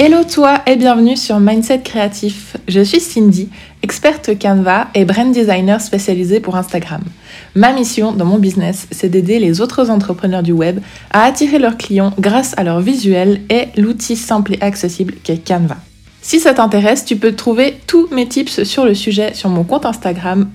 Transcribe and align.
Hello 0.00 0.18
toi 0.22 0.60
et 0.64 0.76
bienvenue 0.76 1.16
sur 1.16 1.40
Mindset 1.40 1.80
Créatif. 1.80 2.56
Je 2.68 2.80
suis 2.82 3.00
Cindy, 3.00 3.48
experte 3.82 4.38
Canva 4.38 4.86
et 4.94 5.04
brand 5.04 5.32
designer 5.32 5.80
spécialisée 5.80 6.38
pour 6.38 6.54
Instagram. 6.54 7.02
Ma 7.56 7.72
mission 7.72 8.12
dans 8.12 8.24
mon 8.24 8.38
business, 8.38 8.86
c'est 8.92 9.08
d'aider 9.08 9.40
les 9.40 9.60
autres 9.60 9.90
entrepreneurs 9.90 10.44
du 10.44 10.52
web 10.52 10.78
à 11.10 11.24
attirer 11.24 11.58
leurs 11.58 11.76
clients 11.76 12.12
grâce 12.20 12.54
à 12.56 12.62
leur 12.62 12.80
visuel 12.80 13.40
et 13.50 13.70
l'outil 13.76 14.14
simple 14.14 14.54
et 14.54 14.62
accessible 14.62 15.14
qu'est 15.24 15.44
Canva. 15.44 15.78
Si 16.22 16.38
ça 16.38 16.54
t'intéresse, 16.54 17.04
tu 17.04 17.16
peux 17.16 17.34
trouver 17.34 17.80
tous 17.88 18.06
mes 18.12 18.28
tips 18.28 18.62
sur 18.62 18.84
le 18.84 18.94
sujet 18.94 19.34
sur 19.34 19.48
mon 19.48 19.64
compte 19.64 19.84
Instagram 19.84 20.48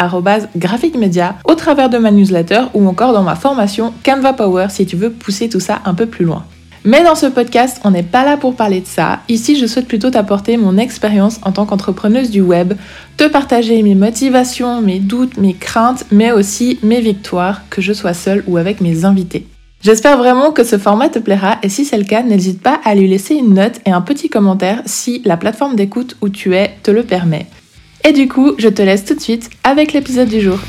@graphicmedia, 0.55 1.35
au 1.43 1.55
travers 1.55 1.89
de 1.89 1.97
ma 1.97 2.11
newsletter 2.11 2.61
ou 2.73 2.87
encore 2.87 3.11
dans 3.11 3.23
ma 3.23 3.35
formation 3.35 3.93
Canva 4.05 4.31
Power 4.31 4.67
si 4.69 4.85
tu 4.85 4.95
veux 4.95 5.11
pousser 5.11 5.49
tout 5.49 5.59
ça 5.59 5.81
un 5.83 5.95
peu 5.95 6.05
plus 6.05 6.23
loin. 6.23 6.45
Mais 6.85 7.03
dans 7.03 7.15
ce 7.15 7.27
podcast, 7.27 7.79
on 7.85 7.91
n'est 7.91 8.03
pas 8.03 8.25
là 8.25 8.35
pour 8.35 8.55
parler 8.55 8.81
de 8.81 8.85
ça. 8.85 9.21
Ici, 9.29 9.55
je 9.55 9.65
souhaite 9.65 9.87
plutôt 9.87 10.09
t'apporter 10.09 10.57
mon 10.57 10.77
expérience 10.77 11.39
en 11.43 11.53
tant 11.53 11.65
qu'entrepreneuse 11.65 12.29
du 12.29 12.41
web, 12.41 12.73
te 13.15 13.25
partager 13.25 13.81
mes 13.83 13.95
motivations, 13.95 14.81
mes 14.81 14.99
doutes, 14.99 15.37
mes 15.37 15.53
craintes, 15.53 16.05
mais 16.11 16.31
aussi 16.33 16.79
mes 16.83 16.99
victoires, 16.99 17.61
que 17.69 17.81
je 17.81 17.93
sois 17.93 18.13
seule 18.13 18.43
ou 18.47 18.57
avec 18.57 18.81
mes 18.81 19.05
invités. 19.05 19.47
J'espère 19.81 20.17
vraiment 20.17 20.51
que 20.51 20.63
ce 20.63 20.77
format 20.77 21.09
te 21.09 21.19
plaira 21.19 21.57
et 21.63 21.69
si 21.69 21.85
c'est 21.85 21.97
le 21.97 22.05
cas, 22.05 22.23
n'hésite 22.23 22.61
pas 22.61 22.79
à 22.83 22.95
lui 22.95 23.07
laisser 23.07 23.35
une 23.35 23.53
note 23.53 23.79
et 23.85 23.91
un 23.91 24.01
petit 24.01 24.29
commentaire 24.29 24.81
si 24.85 25.21
la 25.23 25.37
plateforme 25.37 25.75
d'écoute 25.75 26.17
où 26.21 26.29
tu 26.29 26.55
es 26.55 26.71
te 26.83 26.91
le 26.91 27.03
permet. 27.03 27.47
Et 28.05 28.11
du 28.11 28.27
coup, 28.27 28.53
je 28.57 28.67
te 28.67 28.81
laisse 28.81 29.05
tout 29.05 29.15
de 29.15 29.21
suite 29.21 29.49
avec 29.63 29.93
l'épisode 29.93 30.29
du 30.29 30.41
jour. 30.41 30.59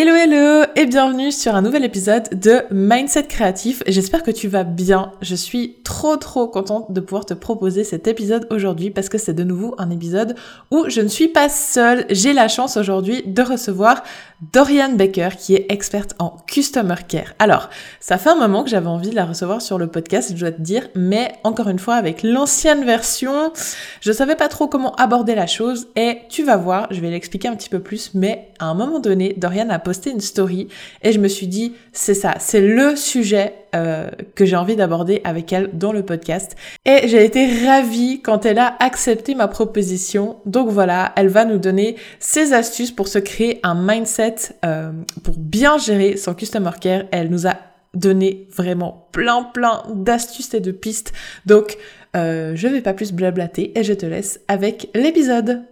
Hello 0.00 0.14
hello 0.14 0.64
et 0.76 0.86
bienvenue 0.86 1.32
sur 1.32 1.56
un 1.56 1.62
nouvel 1.62 1.84
épisode 1.84 2.28
de 2.30 2.62
Mindset 2.70 3.24
Créatif. 3.24 3.82
J'espère 3.88 4.22
que 4.22 4.30
tu 4.30 4.46
vas 4.46 4.62
bien. 4.62 5.10
Je 5.22 5.34
suis 5.34 5.78
trop 5.82 6.16
trop 6.16 6.46
contente 6.46 6.92
de 6.92 7.00
pouvoir 7.00 7.26
te 7.26 7.34
proposer 7.34 7.82
cet 7.82 8.06
épisode 8.06 8.46
aujourd'hui 8.50 8.90
parce 8.90 9.08
que 9.08 9.18
c'est 9.18 9.32
de 9.32 9.42
nouveau 9.42 9.74
un 9.76 9.90
épisode 9.90 10.36
où 10.70 10.84
je 10.88 11.00
ne 11.00 11.08
suis 11.08 11.26
pas 11.26 11.48
seule. 11.48 12.06
J'ai 12.10 12.32
la 12.32 12.46
chance 12.46 12.76
aujourd'hui 12.76 13.24
de 13.26 13.42
recevoir 13.42 14.04
Dorian 14.52 14.92
Baker 14.92 15.30
qui 15.36 15.56
est 15.56 15.66
experte 15.68 16.14
en 16.20 16.36
Customer 16.46 16.94
Care. 17.08 17.34
Alors, 17.40 17.68
ça 17.98 18.18
fait 18.18 18.30
un 18.30 18.36
moment 18.36 18.62
que 18.62 18.70
j'avais 18.70 18.86
envie 18.86 19.10
de 19.10 19.16
la 19.16 19.24
recevoir 19.24 19.60
sur 19.60 19.78
le 19.78 19.88
podcast, 19.88 20.30
je 20.32 20.38
dois 20.38 20.52
te 20.52 20.62
dire, 20.62 20.86
mais 20.94 21.32
encore 21.42 21.68
une 21.68 21.80
fois 21.80 21.96
avec 21.96 22.22
l'ancienne 22.22 22.84
version, 22.84 23.52
je 24.00 24.12
savais 24.12 24.36
pas 24.36 24.46
trop 24.46 24.68
comment 24.68 24.94
aborder 24.94 25.34
la 25.34 25.48
chose 25.48 25.88
et 25.96 26.18
tu 26.28 26.44
vas 26.44 26.56
voir, 26.56 26.86
je 26.92 27.00
vais 27.00 27.10
l'expliquer 27.10 27.48
un 27.48 27.56
petit 27.56 27.68
peu 27.68 27.80
plus, 27.80 28.12
mais 28.14 28.52
à 28.60 28.66
un 28.66 28.74
moment 28.74 29.00
donné, 29.00 29.34
Dorian 29.36 29.70
a 29.70 29.80
posté 29.88 30.10
une 30.10 30.20
story 30.20 30.68
et 31.02 31.12
je 31.12 31.18
me 31.18 31.28
suis 31.28 31.46
dit, 31.46 31.72
c'est 31.92 32.12
ça, 32.12 32.34
c'est 32.40 32.60
le 32.60 32.94
sujet 32.94 33.54
euh, 33.74 34.10
que 34.34 34.44
j'ai 34.44 34.54
envie 34.54 34.76
d'aborder 34.76 35.22
avec 35.24 35.50
elle 35.50 35.70
dans 35.72 35.92
le 35.92 36.02
podcast. 36.02 36.56
Et 36.84 37.08
j'ai 37.08 37.24
été 37.24 37.64
ravie 37.64 38.20
quand 38.20 38.44
elle 38.44 38.58
a 38.58 38.76
accepté 38.80 39.34
ma 39.34 39.48
proposition. 39.48 40.40
Donc 40.44 40.68
voilà, 40.68 41.14
elle 41.16 41.28
va 41.28 41.46
nous 41.46 41.56
donner 41.56 41.96
ses 42.18 42.52
astuces 42.52 42.90
pour 42.90 43.08
se 43.08 43.18
créer 43.18 43.60
un 43.62 43.74
mindset 43.74 44.34
euh, 44.66 44.92
pour 45.22 45.36
bien 45.38 45.78
gérer 45.78 46.18
son 46.18 46.34
customer 46.34 46.72
care. 46.78 47.04
Elle 47.10 47.30
nous 47.30 47.46
a 47.46 47.54
donné 47.94 48.46
vraiment 48.54 49.08
plein 49.12 49.42
plein 49.42 49.84
d'astuces 49.94 50.52
et 50.52 50.60
de 50.60 50.70
pistes. 50.70 51.14
Donc 51.46 51.78
euh, 52.14 52.52
je 52.54 52.68
vais 52.68 52.82
pas 52.82 52.92
plus 52.92 53.12
blablater 53.12 53.72
et 53.74 53.84
je 53.84 53.94
te 53.94 54.04
laisse 54.04 54.40
avec 54.48 54.90
l'épisode. 54.94 55.62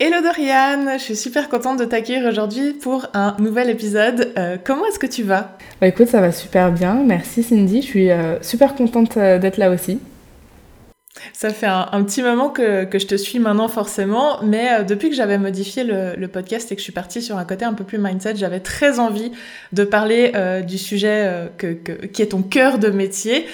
Hello 0.00 0.22
Dorian, 0.22 0.96
je 0.96 1.02
suis 1.02 1.16
super 1.16 1.48
contente 1.48 1.80
de 1.80 1.84
t'accueillir 1.84 2.24
aujourd'hui 2.28 2.72
pour 2.72 3.06
un 3.14 3.34
nouvel 3.40 3.68
épisode. 3.68 4.32
Euh, 4.38 4.56
comment 4.62 4.86
est-ce 4.86 5.00
que 5.00 5.08
tu 5.08 5.24
vas? 5.24 5.58
Bah 5.80 5.88
écoute, 5.88 6.06
ça 6.06 6.20
va 6.20 6.30
super 6.30 6.70
bien. 6.70 7.02
Merci 7.04 7.42
Cindy, 7.42 7.82
je 7.82 7.86
suis 7.86 8.10
euh, 8.12 8.40
super 8.40 8.76
contente 8.76 9.16
euh, 9.16 9.40
d'être 9.40 9.56
là 9.56 9.72
aussi. 9.72 9.98
Ça 11.32 11.50
fait 11.50 11.66
un, 11.66 12.04
petit 12.04 12.22
moment 12.22 12.48
que, 12.48 12.86
je 12.92 13.06
te 13.06 13.16
suis 13.16 13.40
maintenant 13.40 13.66
forcément, 13.66 14.40
mais 14.44 14.84
depuis 14.84 15.08
que 15.08 15.16
j'avais 15.16 15.36
modifié 15.36 15.82
le, 15.82 16.26
podcast 16.28 16.70
et 16.70 16.76
que 16.76 16.80
je 16.80 16.84
suis 16.84 16.92
partie 16.92 17.20
sur 17.20 17.36
un 17.36 17.44
côté 17.44 17.64
un 17.64 17.74
peu 17.74 17.82
plus 17.82 17.98
mindset, 17.98 18.36
j'avais 18.36 18.60
très 18.60 19.00
envie 19.00 19.32
de 19.72 19.82
parler 19.82 20.32
du 20.64 20.78
sujet 20.78 21.50
qui 22.12 22.22
est 22.22 22.26
ton 22.26 22.42
cœur 22.42 22.78
de 22.78 22.88
métier, 22.90 23.46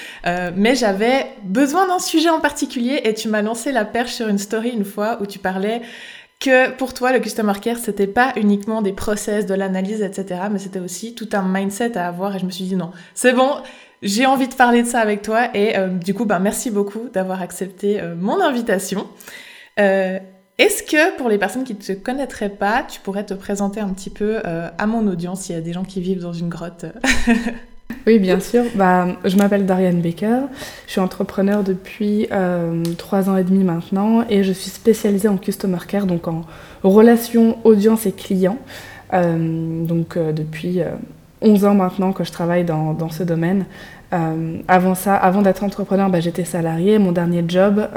mais 0.57 0.75
j'avais 0.75 1.27
besoin 1.43 1.89
d'un 1.89 1.99
sujet 1.99 2.29
en 2.29 2.41
particulier 2.41 3.01
et 3.05 3.15
tu 3.15 3.29
m'as 3.29 3.43
lancé 3.43 3.73
la 3.73 3.87
perche 3.87 4.13
sur 4.13 4.29
une 4.29 4.39
story 4.39 4.69
une 4.69 4.85
fois 4.85 5.19
où 5.23 5.27
tu 5.27 5.39
parlais 5.39 5.81
pour 6.79 6.95
toi, 6.95 7.13
le 7.13 7.21
customer 7.21 7.55
care, 7.61 7.79
c'était 7.79 8.07
pas 8.07 8.33
uniquement 8.37 8.83
des 8.83 8.93
process, 8.93 9.47
de 9.47 9.55
l'analyse, 9.55 10.03
etc., 10.03 10.43
mais 10.51 10.59
c'était 10.59 10.81
aussi 10.81 11.15
tout 11.15 11.29
un 11.33 11.43
mindset 11.43 11.97
à 11.97 12.09
avoir. 12.09 12.37
Et 12.37 12.39
je 12.39 12.47
me 12.47 12.51
suis 12.51 12.65
dit 12.65 12.77
non, 12.77 12.91
c'est 13.15 13.33
bon, 13.33 13.51
j'ai 14.03 14.27
envie 14.27 14.49
de 14.49 14.55
parler 14.55 14.83
de 14.83 14.87
ça 14.87 15.01
avec 15.01 15.23
toi. 15.23 15.49
Et 15.55 15.77
euh, 15.77 15.89
du 15.89 16.15
coup, 16.15 16.27
ben, 16.27 16.39
merci 16.39 16.71
beaucoup 16.71 17.09
d'avoir 17.13 17.43
accepté 17.43 18.01
euh, 18.01 18.15
mon 18.15 18.41
invitation. 18.41 19.09
Euh, 19.81 20.19
est-ce 20.59 20.83
que 20.83 21.17
pour 21.17 21.29
les 21.29 21.39
personnes 21.39 21.65
qui 21.65 21.75
ne 21.75 21.81
te 21.81 21.93
connaîtraient 21.93 22.51
pas, 22.51 22.85
tu 22.89 23.01
pourrais 23.01 23.25
te 23.25 23.35
présenter 23.35 23.81
un 23.81 23.89
petit 23.89 24.11
peu 24.11 24.41
à 24.45 24.87
mon 24.87 25.09
audience, 25.09 25.43
s'il 25.43 25.57
y 25.57 25.59
a 25.59 25.61
des 25.61 25.73
gens 25.73 25.83
qui 25.83 26.01
vivent 26.01 26.21
dans 26.21 26.33
une 26.33 26.49
grotte? 26.49 26.85
Oui, 28.07 28.19
bien 28.19 28.39
sûr. 28.39 28.65
Bah, 28.75 29.07
je 29.25 29.37
m'appelle 29.37 29.65
Darian 29.65 29.95
Baker. 29.95 30.41
Je 30.87 30.93
suis 30.93 31.01
entrepreneur 31.01 31.63
depuis 31.63 32.27
euh, 32.33 32.83
trois 32.99 33.31
ans 33.31 33.37
et 33.39 33.45
demi 33.45 33.65
maintenant 33.65 34.25
et 34.29 34.43
je 34.43 34.53
suis 34.53 34.71
spécialisée 34.71 35.29
en 35.29 35.39
customer 35.39 35.79
care, 35.89 36.07
donc 36.07 36.29
en 36.29 36.45
relations 36.83 37.57
audience 37.65 38.05
et 38.05 38.13
clients. 38.13 38.59
Euh, 39.15 39.85
donc 39.87 40.17
euh, 40.17 40.33
depuis 40.33 40.81
11 41.41 41.65
ans 41.65 41.75
maintenant 41.75 42.13
que 42.13 42.25
je 42.25 42.33
travaille 42.33 42.65
dans, 42.65 43.09
ce 43.11 43.23
domaine. 43.23 43.65
avant 44.69 44.95
ça, 44.95 45.17
avant 45.17 45.41
d'être 45.41 45.65
entrepreneur, 45.65 46.11
bah, 46.11 46.21
j'étais 46.21 46.45
salariée. 46.45 46.99
Mon 46.99 47.13
dernier 47.13 47.43
job, 47.49 47.89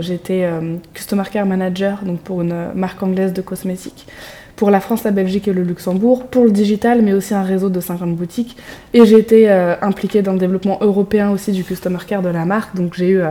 j'étais 0.00 0.48
customer 0.92 1.24
care 1.30 1.46
manager 1.46 2.00
donc 2.04 2.18
pour 2.20 2.42
une 2.42 2.72
marque 2.74 3.00
anglaise 3.00 3.32
de 3.32 3.42
cosmétiques 3.42 4.08
pour 4.56 4.70
la 4.70 4.80
France, 4.80 5.04
la 5.04 5.10
Belgique 5.10 5.48
et 5.48 5.52
le 5.52 5.62
Luxembourg, 5.62 6.26
pour 6.26 6.44
le 6.44 6.50
digital, 6.50 7.02
mais 7.02 7.12
aussi 7.12 7.34
un 7.34 7.42
réseau 7.42 7.68
de 7.68 7.80
50 7.80 8.14
boutiques. 8.14 8.56
Et 8.92 9.04
j'ai 9.04 9.18
été 9.18 9.50
euh, 9.50 9.74
impliquée 9.82 10.22
dans 10.22 10.32
le 10.32 10.38
développement 10.38 10.78
européen 10.80 11.30
aussi 11.30 11.52
du 11.52 11.64
customer 11.64 11.98
care 12.06 12.22
de 12.22 12.28
la 12.28 12.44
marque. 12.44 12.76
Donc 12.76 12.94
j'ai 12.94 13.08
eu, 13.08 13.20
euh, 13.20 13.30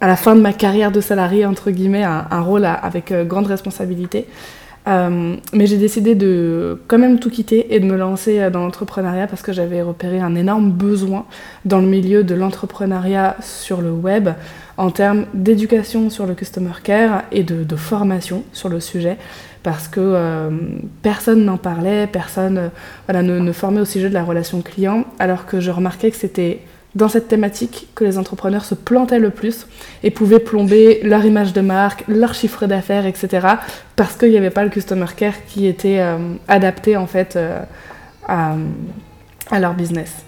à 0.00 0.06
la 0.06 0.16
fin 0.16 0.34
de 0.34 0.40
ma 0.40 0.52
carrière 0.52 0.90
de 0.90 1.00
salarié, 1.00 1.46
entre 1.46 1.70
guillemets, 1.70 2.02
un, 2.02 2.40
rôle 2.40 2.64
avec 2.64 3.12
euh, 3.12 3.24
grande 3.24 3.46
responsabilité. 3.46 4.26
Mais 4.86 5.66
j'ai 5.66 5.78
décidé 5.78 6.14
de 6.14 6.80
quand 6.88 6.98
même 6.98 7.20
tout 7.20 7.30
quitter 7.30 7.74
et 7.74 7.80
de 7.80 7.86
me 7.86 7.96
lancer 7.96 8.50
dans 8.50 8.60
l'entrepreneuriat 8.60 9.26
parce 9.26 9.42
que 9.42 9.52
j'avais 9.52 9.80
repéré 9.82 10.18
un 10.18 10.34
énorme 10.34 10.70
besoin 10.72 11.24
dans 11.64 11.80
le 11.80 11.86
milieu 11.86 12.24
de 12.24 12.34
l'entrepreneuriat 12.34 13.36
sur 13.40 13.80
le 13.80 13.92
web 13.92 14.30
en 14.76 14.90
termes 14.90 15.26
d'éducation 15.34 16.10
sur 16.10 16.26
le 16.26 16.34
customer 16.34 16.72
care 16.82 17.22
et 17.30 17.44
de 17.44 17.76
formation 17.76 18.42
sur 18.52 18.68
le 18.68 18.80
sujet 18.80 19.18
parce 19.62 19.88
que 19.88 20.00
euh, 20.00 20.50
personne 21.02 21.44
n'en 21.44 21.56
parlait, 21.56 22.06
personne 22.06 22.58
euh, 22.58 22.68
voilà, 23.06 23.22
ne, 23.22 23.52
formait 23.52 23.80
au 23.80 23.84
sujet 23.84 24.08
de 24.08 24.14
la 24.14 24.24
relation 24.24 24.60
client, 24.62 25.04
alors 25.18 25.46
que 25.46 25.60
je 25.60 25.70
remarquais 25.70 26.10
que 26.10 26.16
c'était 26.16 26.60
dans 26.94 27.08
cette 27.08 27.28
thématique 27.28 27.88
que 27.94 28.04
les 28.04 28.18
entrepreneurs 28.18 28.64
se 28.64 28.74
plantaient 28.74 29.18
le 29.18 29.30
plus 29.30 29.66
et 30.02 30.10
pouvaient 30.10 30.40
plomber 30.40 31.00
leur 31.02 31.24
image 31.24 31.52
de 31.52 31.60
marque, 31.60 32.04
leur 32.08 32.34
chiffre 32.34 32.66
d'affaires, 32.66 33.06
etc. 33.06 33.46
parce 33.96 34.16
qu'il 34.16 34.30
n'y 34.30 34.36
avait 34.36 34.50
pas 34.50 34.64
le 34.64 34.70
customer 34.70 35.06
care 35.16 35.44
qui 35.46 35.66
était 35.66 36.00
euh, 36.00 36.18
adapté 36.48 36.96
en 36.96 37.06
fait 37.06 37.38
à 38.28 38.56
leur 39.58 39.74
business. 39.74 40.24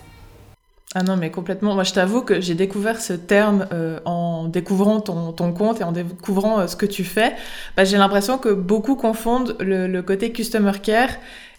Ah 0.97 1.03
non, 1.03 1.17
mais 1.17 1.33
complètement. 1.33 1.75
Moi, 1.75 1.83
je 1.83 1.93
t'avoue 1.93 2.23
que 2.23 2.41
j'ai 2.41 2.55
découvert 2.55 3.01
ce 3.01 3.15
terme 3.15 3.67
euh, 3.73 3.99
en 4.05 4.45
découvrant 4.45 5.01
ton, 5.01 5.53
compte 5.53 5.81
et 5.81 5.85
en 5.85 5.91
découvrant 5.91 6.61
euh, 6.61 6.67
ce 6.69 6.77
que 6.77 6.87
tu 6.87 7.03
fais. 7.03 7.35
Bah, 7.77 7.85
j'ai 7.85 7.97
l'impression 7.97 8.39
que 8.39 8.51
beaucoup 8.51 8.95
confondent 8.95 9.57
le 9.59 10.01
côté 10.03 10.31
customer 10.31 10.79
care 10.81 11.11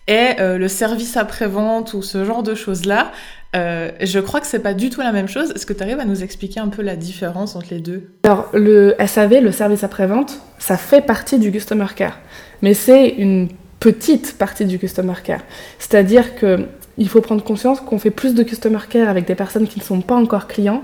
et 0.08 0.40
euh, 0.40 0.58
le 0.58 0.68
service 0.68 1.18
après-vente 1.18 1.94
ou 1.94 2.02
ce 2.02 2.26
genre 2.26 2.44
de 2.44 2.56
choses-là. 2.56 3.12
je 3.54 4.20
crois 4.20 4.42
que 4.42 4.48
c'est 4.48 4.60
pas 4.60 4.74
du 4.74 4.90
tout 4.90 5.02
la 5.02 5.12
même 5.12 5.28
chose. 5.28 5.52
Est-ce 5.52 5.66
que 5.66 5.74
tu 5.74 5.82
arrives 5.82 6.00
à 6.00 6.06
nous 6.06 6.24
expliquer 6.24 6.60
un 6.60 6.68
peu 6.68 6.82
la 6.82 6.96
différence 6.96 7.56
entre 7.56 7.68
les 7.72 7.80
deux? 7.80 8.10
Alors, 8.24 8.50
le 8.54 8.96
SAV, 9.06 9.42
le 9.42 9.52
service 9.52 9.84
après-vente, 9.84 10.42
ça 10.60 10.78
fait 10.78 11.02
partie 11.02 11.40
du 11.40 11.52
customer 11.52 11.88
care. 11.96 12.20
Mais 12.62 12.74
c'est 12.74 13.08
une 13.08 13.48
petite 13.80 14.38
partie 14.38 14.66
du 14.66 14.80
customer 14.80 15.14
care. 15.24 15.42
C'est-à-dire 15.80 16.36
que 16.36 16.68
il 16.98 17.10
faut 17.10 17.22
prendre 17.22 17.44
conscience 17.44 17.82
qu'on 17.82 18.00
fait 18.00 18.12
plus 18.12 18.36
de 18.36 18.44
customer 18.44 18.80
care 18.90 19.10
avec 19.10 19.26
des 19.26 19.36
personnes 19.36 19.68
qui 19.68 19.80
ne 19.80 19.84
sont 19.84 20.02
pas 20.02 20.16
encore 20.16 20.48
clients 20.48 20.84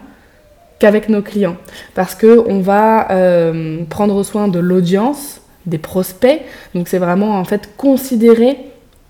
qu'avec 0.79 1.09
nos 1.09 1.21
clients. 1.21 1.57
Parce 1.93 2.15
qu'on 2.15 2.59
va 2.59 3.11
euh, 3.11 3.83
prendre 3.89 4.21
soin 4.23 4.47
de 4.47 4.59
l'audience, 4.59 5.41
des 5.65 5.77
prospects. 5.77 6.41
Donc 6.75 6.87
c'est 6.87 6.97
vraiment 6.97 7.39
en 7.39 7.45
fait 7.45 7.69
considérer 7.77 8.57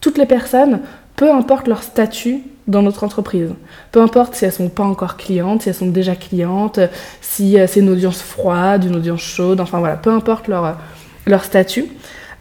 toutes 0.02 0.18
les 0.18 0.26
personnes, 0.26 0.82
peu 1.16 1.32
importe 1.32 1.68
leur 1.68 1.84
statut 1.84 2.42
dans 2.68 2.82
notre 2.82 3.04
entreprise. 3.04 3.54
Peu 3.92 4.02
importe 4.02 4.36
si 4.36 4.46
elles 4.46 4.52
sont 4.52 4.70
pas 4.70 4.84
encore 4.84 5.18
clientes, 5.18 5.62
si 5.62 5.70
elles 5.70 5.76
sont 5.76 5.88
déjà 5.88 6.16
clientes, 6.16 6.80
si 7.22 7.60
euh, 7.60 7.68
c'est 7.68 7.80
une 7.80 7.90
audience 7.90 8.22
froide, 8.22 8.84
une 8.84 8.96
audience 8.96 9.22
chaude, 9.22 9.62
enfin 9.62 9.80
voilà, 9.80 9.98
peu 9.98 10.10
importe 10.10 10.48
leur, 10.48 10.78
leur 11.26 11.44
statut. 11.44 11.86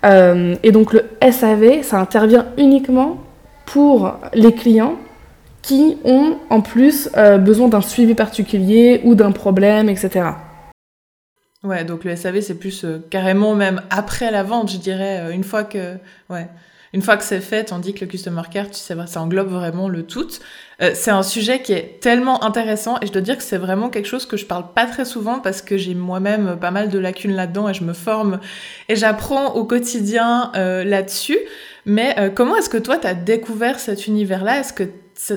Euh, 0.05 0.57
et 0.63 0.73
donc 0.73 0.95
le 0.95 1.05
SAV, 1.31 1.83
ça 1.83 1.99
intervient 1.99 2.47
uniquement 2.57 3.19
pour 3.67 4.15
les 4.33 4.55
clients 4.55 4.97
qui 5.63 5.99
ont 6.05 6.39
en 6.49 6.63
plus 6.63 7.11
besoin 7.39 7.69
d'un 7.69 7.83
suivi 7.83 8.15
particulier 8.15 9.03
ou 9.05 9.15
d'un 9.15 9.31
problème, 9.31 9.91
etc. 9.91 10.31
Ouais, 11.63 11.85
donc 11.85 12.05
le 12.05 12.17
SAV 12.17 12.41
c'est 12.41 12.59
plus 12.59 12.87
carrément 13.11 13.55
même 13.55 13.83
après 13.91 14.31
la 14.31 14.43
vente, 14.43 14.73
je 14.73 14.79
dirais, 14.79 15.33
une 15.35 15.45
fois 15.45 15.63
que 15.63 15.97
ouais, 16.31 16.49
une 16.93 17.03
fois 17.03 17.17
que 17.17 17.23
c'est 17.23 17.41
fait, 17.41 17.65
tandis 17.65 17.95
que 17.95 18.01
le 18.01 18.11
customer 18.11 18.43
care, 18.51 18.69
tu 18.69 18.79
sais, 18.79 18.97
ça 19.07 19.23
englobe 19.23 19.49
vraiment 19.49 19.89
le 19.89 20.05
tout. 20.05 20.27
Euh, 20.83 20.91
c'est 20.95 21.13
un 21.13 21.23
sujet 21.23 21.63
qui 21.63 21.73
est 21.73 22.01
tellement 22.01 22.43
intéressant 22.43 22.99
et 23.01 23.07
je 23.07 23.13
dois 23.13 23.23
dire 23.23 23.37
que 23.37 23.45
c'est 23.45 23.59
vraiment 23.59 23.91
quelque 23.91 24.09
chose 24.09 24.27
que 24.27 24.37
je 24.37 24.45
parle 24.45 24.73
pas 24.75 24.87
très 24.87 25.05
souvent 25.05 25.39
parce 25.39 25.63
que 25.63 25.77
j'ai 25.77 25.95
moi-même 25.95 26.59
pas 26.59 26.73
mal 26.73 26.89
de 26.89 26.99
lacunes 26.99 27.35
là-dedans 27.35 27.69
et 27.69 27.75
je 27.75 27.85
me 27.85 27.93
forme 27.93 28.41
et 28.89 28.97
j'apprends 28.97 29.55
au 29.55 29.65
quotidien 29.65 30.51
euh, 30.57 30.83
là-dessus. 30.83 31.39
Mais 31.87 32.17
euh, 32.19 32.29
comment 32.29 32.57
est-ce 32.57 32.69
que 32.69 32.79
toi, 32.79 32.99
tu 32.99 33.07
as 33.07 33.15
découvert 33.15 33.79
cet 33.79 34.09
univers-là? 34.09 34.59
Est-ce 34.59 34.73
que 34.73 34.83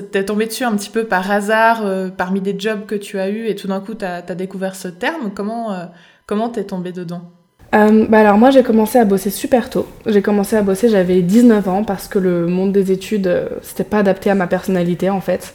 t'es 0.00 0.24
tombé 0.24 0.46
dessus 0.46 0.64
un 0.64 0.74
petit 0.76 0.90
peu 0.90 1.04
par 1.04 1.30
hasard 1.30 1.84
parmi 2.16 2.40
des 2.40 2.58
jobs 2.58 2.86
que 2.86 2.94
tu 2.94 3.18
as 3.20 3.28
eus 3.28 3.46
et 3.46 3.54
tout 3.54 3.68
d'un 3.68 3.80
coup, 3.80 3.94
tu 3.94 4.04
as, 4.04 4.22
découvert 4.22 4.74
ce 4.74 4.88
terme? 4.88 5.30
Comment 5.34 5.88
comment 6.26 6.48
t'es 6.48 6.64
tombé 6.64 6.90
dedans? 6.90 7.30
Euh, 7.74 8.06
bah 8.08 8.20
alors 8.20 8.38
moi 8.38 8.50
j'ai 8.50 8.62
commencé 8.62 8.98
à 8.98 9.04
bosser 9.04 9.30
super 9.30 9.68
tôt. 9.68 9.86
J'ai 10.06 10.22
commencé 10.22 10.56
à 10.56 10.62
bosser, 10.62 10.88
j'avais 10.88 11.22
19 11.22 11.68
ans 11.68 11.84
parce 11.84 12.06
que 12.06 12.18
le 12.18 12.46
monde 12.46 12.72
des 12.72 12.92
études, 12.92 13.26
euh, 13.26 13.48
c'était 13.62 13.84
pas 13.84 13.98
adapté 13.98 14.30
à 14.30 14.34
ma 14.34 14.46
personnalité 14.46 15.10
en 15.10 15.20
fait. 15.20 15.54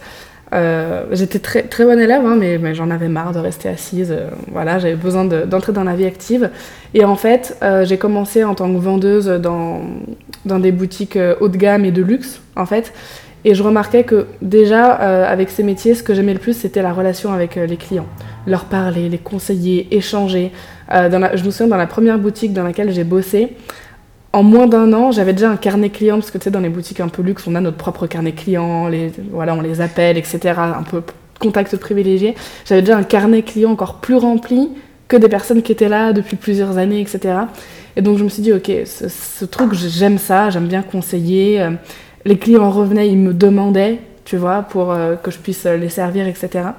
Euh, 0.52 1.06
j'étais 1.12 1.40
très, 1.40 1.64
très 1.64 1.86
bonne 1.86 2.00
élève, 2.00 2.26
hein, 2.26 2.36
mais, 2.36 2.74
j'en 2.74 2.90
avais 2.90 3.08
marre 3.08 3.34
de 3.34 3.40
rester 3.40 3.70
assise. 3.70 4.16
voilà, 4.52 4.80
j'avais 4.80 4.96
besoin 4.96 5.24
d'entrer 5.24 5.74
dans 5.74 5.84
la 5.84 5.96
vie 5.96 6.08
active. 6.08 6.50
Et 6.96 7.06
en 7.06 7.16
fait, 7.16 7.56
j'ai 7.84 8.00
commencé 8.00 8.44
en 8.44 8.56
tant 8.56 8.74
que 8.74 8.80
vendeuse 8.80 9.28
dans, 9.28 9.82
dans 10.46 10.58
des 10.58 10.72
boutiques 10.72 11.20
haut 11.40 11.50
de 11.50 11.58
gamme 11.58 11.86
et 11.86 11.92
de 11.92 12.02
luxe, 12.02 12.42
en 12.56 12.66
fait. 12.66 12.94
Et 13.46 13.56
je 13.56 13.64
remarquais 13.64 14.04
que 14.04 14.28
déjà, 14.42 14.86
avec 14.86 15.50
ces 15.50 15.64
métiers, 15.64 15.96
ce 15.96 16.04
que 16.04 16.14
j'aimais 16.14 16.34
le 16.34 16.40
plus, 16.40 16.54
c'était 16.54 16.82
la 16.82 16.92
relation 16.92 17.32
avec 17.32 17.56
les 17.56 17.78
clients. 17.78 18.08
Leur 18.46 18.66
parler, 18.66 19.08
les 19.08 19.18
conseiller, 19.18 19.88
échanger. 19.96 20.52
Euh, 20.94 21.10
je 21.36 21.44
me 21.44 21.52
souviens 21.52 21.68
dans 21.68 21.78
la 21.78 21.88
première 21.88 22.18
boutique 22.18 22.54
dans 22.54 22.64
laquelle 22.64 22.92
j'ai 22.92 23.04
bossé, 23.04 23.56
en 24.32 24.44
moins 24.44 24.68
d'un 24.68 24.94
an, 24.94 25.12
j'avais 25.12 25.34
déjà 25.34 25.50
un 25.50 25.58
carnet 25.58 25.90
client, 25.90 26.18
parce 26.18 26.32
que 26.32 26.38
tu 26.38 26.44
sais, 26.44 26.52
dans 26.52 26.60
les 26.60 26.70
boutiques 26.70 27.00
un 27.00 27.08
peu 27.08 27.22
luxe, 27.22 27.48
on 27.48 27.56
a 27.56 27.62
notre 27.62 27.78
propre 27.78 28.06
carnet 28.06 28.34
client, 28.34 28.90
voilà, 29.32 29.56
on 29.56 29.62
les 29.62 29.82
appelle, 29.82 30.18
etc. 30.18 30.54
Un 30.58 30.84
peu 30.84 31.02
contact 31.40 31.76
privilégié. 31.78 32.36
J'avais 32.66 32.82
déjà 32.82 32.98
un 32.98 33.04
carnet 33.04 33.42
client 33.42 33.72
encore 33.72 33.96
plus 33.96 34.16
rempli 34.16 34.70
que 35.08 35.18
des 35.18 35.30
personnes 35.30 35.64
qui 35.64 35.72
étaient 35.72 35.90
là 35.90 36.14
depuis 36.14 36.36
plusieurs 36.36 36.78
années, 36.78 37.02
etc. 37.02 37.40
Et 37.96 38.02
donc 38.02 38.20
je 38.20 38.24
me 38.24 38.30
suis 38.30 38.44
dit, 38.44 38.54
ok, 38.54 38.72
ce, 38.86 39.46
truc, 39.46 39.74
j'aime 39.74 40.20
ça, 40.20 40.52
j'aime 40.52 40.68
bien 40.68 40.84
conseiller. 40.84 41.66
Euh, 42.26 42.30
les 42.30 42.38
clients 42.38 42.70
revenaient, 42.70 43.10
ils 43.10 43.18
me 43.18 43.34
demandaient, 43.34 44.00
tu 44.26 44.38
vois, 44.38 44.62
pour 44.64 44.92
euh, 44.92 45.16
que 45.16 45.32
je 45.32 45.38
puisse 45.40 45.66
les 45.66 45.90
servir, 45.90 46.28
etc. 46.28 46.70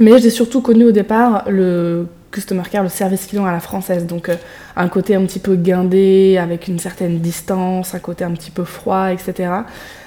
Mais 0.00 0.18
j'ai 0.18 0.30
surtout 0.30 0.60
connu 0.60 0.84
au 0.84 0.92
départ 0.92 1.44
le 1.48 2.06
customer 2.32 2.64
care, 2.68 2.82
le 2.82 2.88
service 2.88 3.26
client 3.26 3.46
à 3.46 3.52
la 3.52 3.60
française. 3.60 4.06
Donc 4.06 4.28
euh, 4.28 4.34
un 4.76 4.88
côté 4.88 5.14
un 5.14 5.24
petit 5.24 5.38
peu 5.38 5.54
guindé, 5.54 6.36
avec 6.36 6.66
une 6.66 6.80
certaine 6.80 7.20
distance, 7.20 7.94
un 7.94 8.00
côté 8.00 8.24
un 8.24 8.32
petit 8.32 8.50
peu 8.50 8.64
froid, 8.64 9.12
etc. 9.12 9.50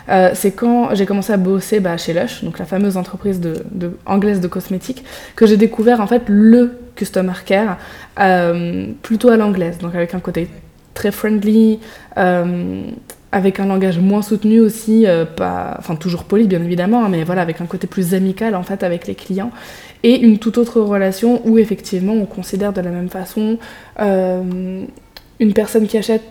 Euh, 0.09 0.31
c'est 0.33 0.51
quand 0.51 0.93
j'ai 0.93 1.05
commencé 1.05 1.31
à 1.31 1.37
bosser 1.37 1.79
bah, 1.79 1.95
chez 1.97 2.13
Lush, 2.13 2.43
donc 2.43 2.59
la 2.59 2.65
fameuse 2.65 2.97
entreprise 2.97 3.39
de, 3.39 3.63
anglaise 4.05 4.41
de 4.41 4.47
cosmétiques, 4.47 5.03
que 5.35 5.45
j'ai 5.45 5.57
découvert 5.57 6.01
en 6.01 6.07
fait 6.07 6.23
le 6.27 6.77
customer 6.95 7.33
care 7.45 7.77
euh, 8.19 8.87
plutôt 9.01 9.29
à 9.29 9.37
l'anglaise, 9.37 9.77
donc 9.77 9.95
avec 9.95 10.13
un 10.13 10.19
côté 10.19 10.49
très 10.93 11.11
friendly, 11.11 11.79
avec 13.31 13.59
un 13.59 13.65
langage 13.65 13.99
moins 13.99 14.21
soutenu 14.21 14.59
aussi, 14.59 15.05
euh, 15.05 15.25
pas, 15.25 15.75
enfin 15.79 15.95
toujours 15.95 16.23
poli 16.23 16.47
bien 16.47 16.61
évidemment, 16.61 17.03
hein, 17.03 17.09
mais 17.09 17.23
voilà, 17.23 17.41
avec 17.41 17.59
un 17.59 17.65
côté 17.65 17.87
plus 17.87 18.13
amical 18.13 18.55
en 18.55 18.63
fait 18.63 18.83
avec 18.83 19.07
les 19.07 19.15
clients, 19.15 19.51
et 20.03 20.19
une 20.19 20.39
toute 20.39 20.57
autre 20.57 20.79
relation 20.79 21.41
où 21.45 21.57
effectivement 21.57 22.13
on 22.13 22.25
considère 22.25 22.71
de 22.71 22.81
la 22.81 22.89
même 22.89 23.09
façon 23.09 23.57
euh, 23.99 24.83
une 25.39 25.53
personne 25.53 25.87
qui 25.87 25.97
achète 25.97 26.23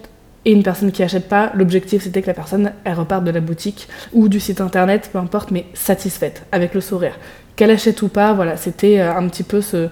et 0.46 0.52
une 0.52 0.62
personne 0.62 0.92
qui 0.92 1.02
achète 1.02 1.28
pas, 1.28 1.50
l'objectif 1.54 2.02
c'était 2.02 2.22
que 2.22 2.28
la 2.28 2.34
personne 2.34 2.72
elle 2.84 2.94
reparte 2.94 3.24
de 3.24 3.30
la 3.30 3.40
boutique 3.40 3.88
ou 4.12 4.28
du 4.28 4.40
site 4.40 4.60
internet, 4.60 5.10
peu 5.12 5.18
importe, 5.18 5.50
mais 5.50 5.66
satisfaite, 5.74 6.46
avec 6.52 6.72
le 6.72 6.80
sourire. 6.80 7.18
Qu'elle 7.56 7.70
achète 7.70 8.00
ou 8.02 8.08
pas, 8.08 8.32
voilà, 8.32 8.56
c'était 8.56 9.00
euh, 9.00 9.14
un 9.14 9.28
petit 9.28 9.42
peu 9.42 9.60
ce, 9.60 9.88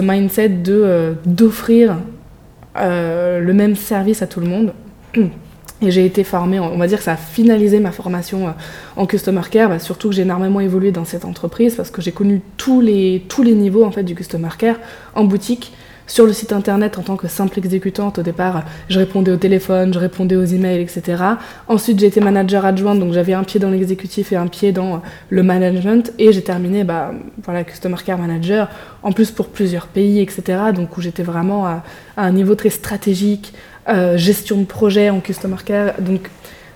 mindset 0.00 0.48
d'offrir 1.26 1.98
le 2.74 3.52
même 3.52 3.76
service 3.76 4.22
à 4.22 4.26
tout 4.26 4.40
le 4.40 4.46
monde. 4.46 4.72
Et 5.82 5.90
j'ai 5.90 6.06
été 6.06 6.22
formée, 6.22 6.60
on 6.60 6.78
va 6.78 6.86
dire 6.86 6.98
que 6.98 7.04
ça 7.04 7.14
a 7.14 7.16
finalisé 7.16 7.80
ma 7.80 7.90
formation 7.90 8.46
euh, 8.46 8.50
en 8.96 9.06
customer 9.06 9.42
care, 9.50 9.68
bah, 9.68 9.80
surtout 9.80 10.10
que 10.10 10.14
j'ai 10.14 10.22
énormément 10.22 10.60
évolué 10.60 10.92
dans 10.92 11.04
cette 11.04 11.24
entreprise 11.24 11.74
parce 11.74 11.90
que 11.90 12.00
j'ai 12.00 12.12
connu 12.12 12.40
tous 12.56 12.80
les, 12.80 13.24
tous 13.28 13.42
les 13.42 13.54
niveaux 13.54 13.84
en 13.84 13.90
fait 13.90 14.04
du 14.04 14.14
customer 14.14 14.50
care 14.56 14.76
en 15.16 15.24
boutique, 15.24 15.72
sur 16.06 16.26
le 16.26 16.32
site 16.32 16.52
internet 16.52 16.98
en 16.98 17.02
tant 17.02 17.16
que 17.16 17.26
simple 17.26 17.58
exécutante. 17.58 18.18
Au 18.18 18.22
départ, 18.22 18.64
je 18.88 18.98
répondais 18.98 19.30
au 19.30 19.36
téléphone, 19.36 19.94
je 19.94 19.98
répondais 19.98 20.36
aux 20.36 20.44
emails, 20.44 20.82
etc. 20.82 21.22
Ensuite, 21.68 22.00
j'ai 22.00 22.06
été 22.06 22.20
manager 22.20 22.66
adjointe, 22.66 22.98
donc 22.98 23.12
j'avais 23.12 23.32
un 23.32 23.44
pied 23.44 23.58
dans 23.58 23.70
l'exécutif 23.70 24.32
et 24.32 24.36
un 24.36 24.46
pied 24.46 24.72
dans 24.72 25.00
le 25.30 25.42
management. 25.42 26.12
Et 26.18 26.32
j'ai 26.32 26.42
terminé, 26.42 26.84
bah, 26.84 27.12
voilà, 27.44 27.64
customer 27.64 27.96
care 28.04 28.18
manager, 28.18 28.68
en 29.02 29.12
plus 29.12 29.30
pour 29.30 29.48
plusieurs 29.48 29.86
pays, 29.86 30.20
etc. 30.20 30.42
Donc 30.74 30.96
où 30.96 31.00
j'étais 31.00 31.22
vraiment 31.22 31.66
à 31.66 31.82
un 32.16 32.32
niveau 32.32 32.54
très 32.56 32.70
stratégique 32.70 33.54
euh, 33.88 34.16
gestion 34.16 34.58
de 34.58 34.64
projet 34.64 35.10
en 35.10 35.20
customer 35.20 35.56
care. 35.64 36.00
Donc, 36.00 36.30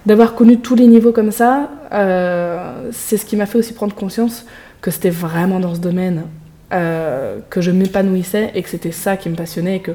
d'avoir 0.06 0.34
connu 0.34 0.58
tous 0.58 0.74
les 0.74 0.86
niveaux 0.86 1.12
comme 1.12 1.30
ça, 1.30 1.70
euh, 1.92 2.90
c'est 2.92 3.16
ce 3.16 3.24
qui 3.24 3.36
m'a 3.36 3.46
fait 3.46 3.58
aussi 3.58 3.72
prendre 3.72 3.94
conscience 3.94 4.44
que 4.80 4.90
c'était 4.90 5.10
vraiment 5.10 5.60
dans 5.60 5.74
ce 5.74 5.80
domaine 5.80 6.24
euh, 6.72 7.38
que 7.48 7.60
je 7.60 7.70
m'épanouissais 7.70 8.50
et 8.54 8.62
que 8.62 8.68
c'était 8.68 8.92
ça 8.92 9.16
qui 9.16 9.28
me 9.28 9.36
passionnait 9.36 9.76
et 9.76 9.80
que, 9.80 9.92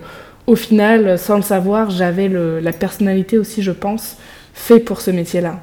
au 0.48 0.56
final, 0.56 1.18
sans 1.20 1.36
le 1.36 1.42
savoir, 1.42 1.90
j'avais 1.90 2.30
la 2.30 2.74
personnalité 2.74 3.38
aussi, 3.38 3.62
je 3.62 3.72
pense, 3.72 4.18
fait 4.54 4.80
pour 4.80 5.02
ce 5.02 5.12
métier-là. 5.12 5.60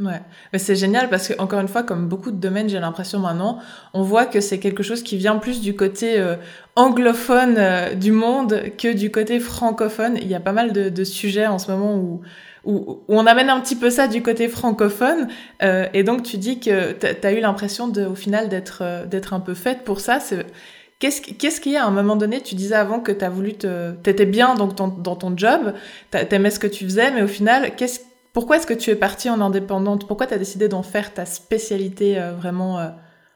Ouais, 0.00 0.20
mais 0.52 0.58
c'est 0.58 0.74
génial 0.74 1.08
parce 1.08 1.28
que 1.28 1.38
encore 1.38 1.60
une 1.60 1.68
fois, 1.68 1.84
comme 1.84 2.08
beaucoup 2.08 2.32
de 2.32 2.36
domaines, 2.36 2.68
j'ai 2.68 2.80
l'impression 2.80 3.20
maintenant, 3.20 3.60
on 3.92 4.02
voit 4.02 4.26
que 4.26 4.40
c'est 4.40 4.58
quelque 4.58 4.82
chose 4.82 5.04
qui 5.04 5.16
vient 5.16 5.36
plus 5.36 5.60
du 5.60 5.76
côté 5.76 6.18
euh, 6.18 6.34
anglophone 6.74 7.54
euh, 7.58 7.94
du 7.94 8.10
monde 8.10 8.60
que 8.76 8.92
du 8.92 9.12
côté 9.12 9.38
francophone. 9.38 10.18
Il 10.20 10.26
y 10.26 10.34
a 10.34 10.40
pas 10.40 10.50
mal 10.50 10.72
de, 10.72 10.88
de 10.88 11.04
sujets 11.04 11.46
en 11.46 11.60
ce 11.60 11.70
moment 11.70 11.94
où, 11.94 12.22
où, 12.64 12.74
où, 12.74 13.04
on 13.06 13.24
amène 13.24 13.48
un 13.48 13.60
petit 13.60 13.76
peu 13.76 13.88
ça 13.88 14.08
du 14.08 14.20
côté 14.20 14.48
francophone. 14.48 15.28
Euh, 15.62 15.86
et 15.94 16.02
donc 16.02 16.24
tu 16.24 16.38
dis 16.38 16.58
que 16.58 16.90
tu 16.90 17.06
as 17.24 17.32
eu 17.32 17.38
l'impression 17.38 17.86
de, 17.86 18.04
au 18.04 18.16
final 18.16 18.48
d'être 18.48 18.78
euh, 18.82 19.06
d'être 19.06 19.32
un 19.32 19.40
peu 19.40 19.54
faite 19.54 19.84
pour 19.84 20.00
ça. 20.00 20.18
Qu'est-ce 20.98 21.22
qu'est-ce 21.22 21.60
qu'il 21.60 21.70
y 21.70 21.76
a 21.76 21.84
à 21.84 21.86
un 21.86 21.92
moment 21.92 22.16
donné 22.16 22.40
Tu 22.40 22.56
disais 22.56 22.74
avant 22.74 22.98
que 22.98 23.12
tu 23.12 23.24
as 23.24 23.30
voulu 23.30 23.54
te, 23.54 23.92
t'étais 23.92 24.26
bien 24.26 24.56
donc 24.56 24.74
dans 24.74 25.14
ton 25.14 25.36
job, 25.36 25.72
t'aimais 26.10 26.50
ce 26.50 26.58
que 26.58 26.66
tu 26.66 26.84
faisais, 26.84 27.12
mais 27.12 27.22
au 27.22 27.28
final, 27.28 27.76
qu'est-ce 27.76 28.00
pourquoi 28.34 28.56
est-ce 28.56 28.66
que 28.66 28.74
tu 28.74 28.90
es 28.90 28.96
partie 28.96 29.30
en 29.30 29.40
indépendante? 29.40 30.06
Pourquoi 30.08 30.26
tu 30.26 30.34
as 30.34 30.38
décidé 30.38 30.68
d'en 30.68 30.82
faire 30.82 31.14
ta 31.14 31.24
spécialité 31.24 32.18
euh, 32.18 32.32
vraiment 32.32 32.80
euh, 32.80 32.88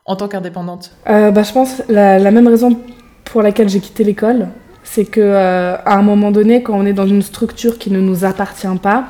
en 0.04 0.16
tant 0.16 0.26
qu'indépendante? 0.26 0.90
Euh, 1.08 1.30
bah, 1.30 1.44
Je 1.44 1.52
pense 1.52 1.82
la, 1.88 2.18
la 2.18 2.30
même 2.32 2.48
raison 2.48 2.76
pour 3.24 3.40
laquelle 3.42 3.68
j'ai 3.68 3.78
quitté 3.78 4.02
l'école, 4.02 4.48
c'est 4.82 5.04
que 5.04 5.34
à 5.34 5.94
un 5.94 6.02
moment 6.02 6.30
donné, 6.30 6.62
quand 6.62 6.74
on 6.74 6.86
est 6.86 6.94
dans 6.94 7.06
une 7.06 7.22
structure 7.22 7.78
qui 7.78 7.90
ne 7.90 8.00
nous 8.00 8.24
appartient 8.24 8.66
pas, 8.82 9.04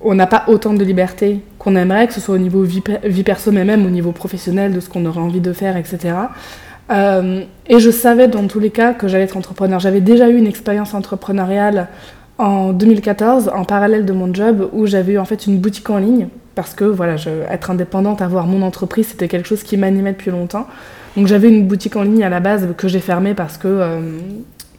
on 0.00 0.14
n'a 0.14 0.26
pas 0.26 0.44
autant 0.48 0.74
de 0.74 0.84
liberté 0.84 1.40
qu'on 1.58 1.76
aimerait, 1.76 2.08
que 2.08 2.12
ce 2.12 2.20
soit 2.20 2.34
au 2.34 2.38
niveau 2.38 2.62
vie, 2.62 2.82
vie 3.04 3.22
perso, 3.22 3.52
mais 3.52 3.64
même 3.64 3.86
au 3.86 3.90
niveau 3.90 4.10
professionnel, 4.10 4.72
de 4.72 4.80
ce 4.80 4.88
qu'on 4.88 5.06
aurait 5.06 5.20
envie 5.20 5.40
de 5.40 5.52
faire, 5.52 5.76
etc. 5.76 6.14
et 6.90 7.78
je 7.78 7.90
savais 7.90 8.26
dans 8.26 8.48
tous 8.48 8.58
les 8.58 8.70
cas 8.70 8.94
que 8.94 9.06
j'allais 9.06 9.24
être 9.24 9.36
entrepreneur. 9.36 9.78
J'avais 9.78 10.00
déjà 10.00 10.28
eu 10.28 10.36
une 10.36 10.48
expérience 10.48 10.92
entrepreneuriale 10.92 11.86
en 12.38 12.72
2014 12.72 13.50
en 13.54 13.64
parallèle 13.64 14.04
de 14.04 14.12
mon 14.12 14.32
job 14.32 14.68
où 14.72 14.86
j'avais 14.86 15.14
eu 15.14 15.18
en 15.18 15.24
fait 15.24 15.46
une 15.46 15.58
boutique 15.58 15.88
en 15.90 15.98
ligne 15.98 16.28
parce 16.54 16.74
que 16.74 16.84
voilà, 16.84 17.16
être 17.50 17.70
indépendante, 17.70 18.22
avoir 18.22 18.46
mon 18.46 18.62
entreprise, 18.62 19.08
c'était 19.08 19.28
quelque 19.28 19.46
chose 19.46 19.62
qui 19.62 19.76
m'animait 19.76 20.12
depuis 20.12 20.30
longtemps. 20.30 20.66
Donc 21.16 21.26
j'avais 21.26 21.48
une 21.48 21.66
boutique 21.66 21.96
en 21.96 22.02
ligne 22.02 22.24
à 22.24 22.28
la 22.28 22.40
base 22.40 22.68
que 22.76 22.88
j'ai 22.88 23.00
fermée 23.00 23.34
parce 23.34 23.56
que 23.56 23.68
euh, 23.68 24.00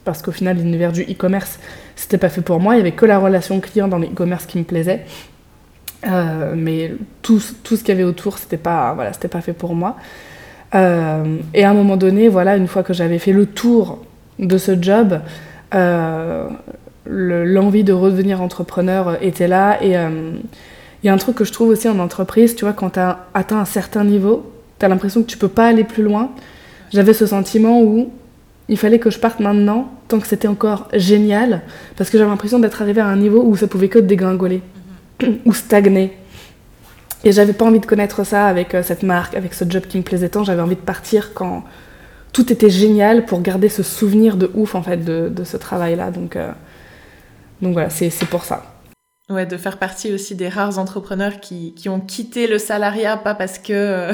parce 0.04 0.22
qu'au 0.22 0.32
final 0.32 0.56
l'univers 0.56 0.92
du 0.92 1.02
e-commerce 1.02 1.58
c'était 1.96 2.18
pas 2.18 2.28
fait 2.28 2.42
pour 2.42 2.60
moi. 2.60 2.74
Il 2.74 2.78
y 2.78 2.80
avait 2.80 2.92
que 2.92 3.06
la 3.06 3.18
relation 3.18 3.60
client 3.60 3.88
dans 3.88 3.98
le 3.98 4.06
e-commerce 4.06 4.46
qui 4.46 4.58
me 4.58 4.64
plaisait. 4.64 5.04
Euh, 6.06 6.54
mais 6.56 6.92
tout, 7.22 7.42
tout 7.64 7.76
ce 7.76 7.80
qu'il 7.82 7.88
y 7.88 7.98
avait 7.98 8.04
autour, 8.04 8.38
c'était 8.38 8.56
pas 8.56 8.92
voilà, 8.94 9.12
c'était 9.12 9.28
pas 9.28 9.40
fait 9.40 9.52
pour 9.52 9.74
moi. 9.74 9.96
Euh, 10.74 11.38
et 11.54 11.64
à 11.64 11.70
un 11.70 11.74
moment 11.74 11.96
donné, 11.96 12.28
voilà, 12.28 12.56
une 12.56 12.68
fois 12.68 12.84
que 12.84 12.92
j'avais 12.92 13.18
fait 13.18 13.32
le 13.32 13.46
tour 13.46 14.04
de 14.38 14.58
ce 14.58 14.80
job, 14.80 15.20
l'envie 17.08 17.84
de 17.84 17.92
redevenir 17.92 18.42
entrepreneur 18.42 19.22
était 19.22 19.48
là. 19.48 19.82
Et 19.82 19.96
euh, 19.96 20.32
il 21.02 21.06
y 21.06 21.08
a 21.08 21.12
un 21.12 21.18
truc 21.18 21.36
que 21.36 21.44
je 21.44 21.52
trouve 21.52 21.70
aussi 21.70 21.88
en 21.88 21.98
entreprise, 21.98 22.54
tu 22.54 22.64
vois, 22.64 22.74
quand 22.74 22.90
tu 22.90 23.00
as 23.00 23.26
atteint 23.34 23.58
un 23.58 23.64
certain 23.64 24.04
niveau, 24.04 24.50
tu 24.78 24.84
as 24.84 24.88
l'impression 24.88 25.22
que 25.22 25.28
tu 25.28 25.38
peux 25.38 25.48
pas 25.48 25.66
aller 25.66 25.84
plus 25.84 26.02
loin. 26.02 26.30
J'avais 26.90 27.12
ce 27.12 27.26
sentiment 27.26 27.82
où 27.82 28.10
il 28.68 28.76
fallait 28.76 28.98
que 28.98 29.10
je 29.10 29.18
parte 29.18 29.40
maintenant, 29.40 29.90
tant 30.08 30.18
que 30.18 30.26
c'était 30.26 30.48
encore 30.48 30.88
génial, 30.92 31.62
parce 31.96 32.10
que 32.10 32.18
j'avais 32.18 32.30
l'impression 32.30 32.58
d'être 32.58 32.82
arrivé 32.82 33.00
à 33.00 33.06
un 33.06 33.16
niveau 33.16 33.42
où 33.42 33.56
ça 33.56 33.66
pouvait 33.66 33.88
que 33.88 33.98
dégringoler, 33.98 34.62
ou 35.44 35.52
stagner. 35.54 36.12
Et 37.24 37.32
j'avais 37.32 37.52
pas 37.52 37.64
envie 37.64 37.80
de 37.80 37.86
connaître 37.86 38.24
ça 38.24 38.46
avec 38.46 38.74
euh, 38.74 38.82
cette 38.82 39.02
marque, 39.02 39.34
avec 39.34 39.54
ce 39.54 39.64
job 39.68 39.82
qui 39.88 39.98
me 39.98 40.02
plaisait 40.02 40.28
tant. 40.28 40.44
J'avais 40.44 40.62
envie 40.62 40.76
de 40.76 40.80
partir 40.80 41.34
quand 41.34 41.64
tout 42.32 42.52
était 42.52 42.70
génial 42.70 43.24
pour 43.24 43.40
garder 43.40 43.68
ce 43.68 43.82
souvenir 43.82 44.36
de 44.36 44.50
ouf 44.54 44.74
en 44.74 44.82
fait 44.82 44.98
de, 45.04 45.28
de 45.28 45.44
ce 45.44 45.56
travail-là. 45.56 46.10
Donc, 46.10 46.36
euh, 46.36 46.52
donc 47.62 47.72
voilà, 47.72 47.90
c'est 47.90 48.10
pour 48.30 48.44
ça. 48.44 48.62
Ouais, 49.30 49.44
de 49.44 49.58
faire 49.58 49.76
partie 49.76 50.12
aussi 50.14 50.34
des 50.34 50.48
rares 50.48 50.78
entrepreneurs 50.78 51.38
qui, 51.40 51.74
qui 51.74 51.90
ont 51.90 52.00
quitté 52.00 52.46
le 52.46 52.58
salariat, 52.58 53.18
pas 53.18 53.34
parce 53.34 53.58
que 53.58 53.72
euh, 53.74 54.12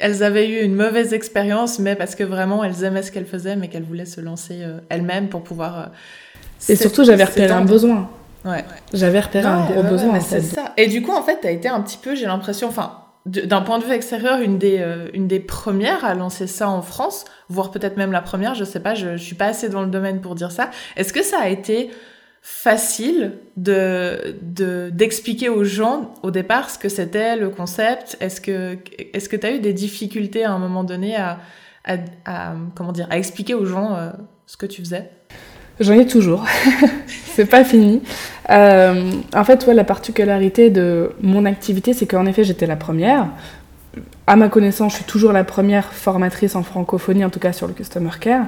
elles 0.00 0.22
avaient 0.22 0.48
eu 0.48 0.64
une 0.64 0.74
mauvaise 0.74 1.12
expérience, 1.12 1.78
mais 1.78 1.94
parce 1.94 2.14
que 2.14 2.24
vraiment 2.24 2.64
elles 2.64 2.84
aimaient 2.84 3.02
ce 3.02 3.12
qu'elles 3.12 3.26
faisaient, 3.26 3.56
mais 3.56 3.68
qu'elles 3.68 3.84
voulaient 3.84 4.06
se 4.06 4.20
lancer 4.22 4.64
elles-mêmes 4.88 5.28
pour 5.28 5.42
pouvoir. 5.42 5.90
Et 6.68 6.76
surtout, 6.76 7.04
j'avais 7.04 7.24
repéré 7.24 7.52
un 7.52 7.64
besoin. 7.64 8.08
Ouais. 8.46 8.64
J'avais 8.94 9.20
repéré 9.20 9.46
un 9.46 9.66
gros 9.66 9.82
besoin. 9.82 10.20
c'est 10.20 10.40
ça. 10.40 10.72
Et 10.76 10.86
du 10.86 11.02
coup, 11.02 11.12
en 11.12 11.22
fait, 11.22 11.40
tu 11.40 11.48
as 11.48 11.50
été 11.50 11.68
un 11.68 11.80
petit 11.80 11.98
peu, 11.98 12.14
j'ai 12.14 12.26
l'impression, 12.26 12.68
enfin, 12.68 13.00
d'un 13.26 13.60
point 13.60 13.78
de 13.78 13.84
vue 13.84 13.92
extérieur, 13.92 14.40
une 14.40 14.56
des, 14.56 14.78
euh, 14.78 15.08
une 15.12 15.26
des 15.26 15.40
premières 15.40 16.04
à 16.04 16.14
lancer 16.14 16.46
ça 16.46 16.68
en 16.68 16.80
France, 16.80 17.24
voire 17.48 17.72
peut-être 17.72 17.96
même 17.96 18.12
la 18.12 18.22
première, 18.22 18.54
je 18.54 18.64
sais 18.64 18.78
pas, 18.78 18.94
je, 18.94 19.16
je 19.16 19.22
suis 19.22 19.34
pas 19.34 19.46
assez 19.46 19.68
dans 19.68 19.82
le 19.82 19.88
domaine 19.88 20.20
pour 20.20 20.36
dire 20.36 20.52
ça. 20.52 20.70
Est-ce 20.96 21.12
que 21.12 21.22
ça 21.22 21.38
a 21.40 21.48
été 21.48 21.90
facile 22.48 23.32
de 23.56 24.36
d'expliquer 24.92 25.48
aux 25.48 25.64
gens 25.64 26.14
au 26.22 26.30
départ 26.30 26.70
ce 26.70 26.78
que 26.78 26.88
c'était 26.88 27.34
le 27.34 27.48
concept 27.48 28.16
Est-ce 28.20 28.40
que 28.40 28.78
est-ce 29.12 29.28
que 29.28 29.34
tu 29.34 29.46
as 29.48 29.50
eu 29.50 29.58
des 29.58 29.72
difficultés 29.72 30.44
à 30.44 30.52
un 30.52 30.58
moment 30.60 30.84
donné 30.84 31.16
à, 31.16 31.40
à, 31.84 32.54
comment 32.76 32.92
dire 32.92 33.08
à 33.10 33.18
expliquer 33.18 33.54
aux 33.54 33.66
gens 33.66 33.96
euh, 33.96 34.10
ce 34.46 34.56
que 34.56 34.66
tu 34.66 34.80
faisais? 34.80 35.10
J'en 35.80 35.94
ai 35.94 36.06
toujours. 36.06 36.46
c'est 37.34 37.46
pas 37.46 37.64
fini. 37.64 38.00
Euh, 38.48 39.10
en 39.34 39.44
fait, 39.44 39.66
ouais, 39.66 39.74
la 39.74 39.84
particularité 39.84 40.70
de 40.70 41.10
mon 41.20 41.46
activité, 41.46 41.94
c'est 41.94 42.06
qu'en 42.06 42.26
effet, 42.26 42.44
j'étais 42.44 42.66
la 42.66 42.76
première. 42.76 43.26
À 44.28 44.36
ma 44.36 44.48
connaissance, 44.48 44.92
je 44.92 44.96
suis 44.98 45.04
toujours 45.04 45.32
la 45.32 45.42
première 45.42 45.92
formatrice 45.92 46.54
en 46.54 46.62
francophonie, 46.62 47.24
en 47.24 47.30
tout 47.30 47.40
cas 47.40 47.52
sur 47.52 47.66
le 47.66 47.72
customer 47.72 48.10
care. 48.20 48.46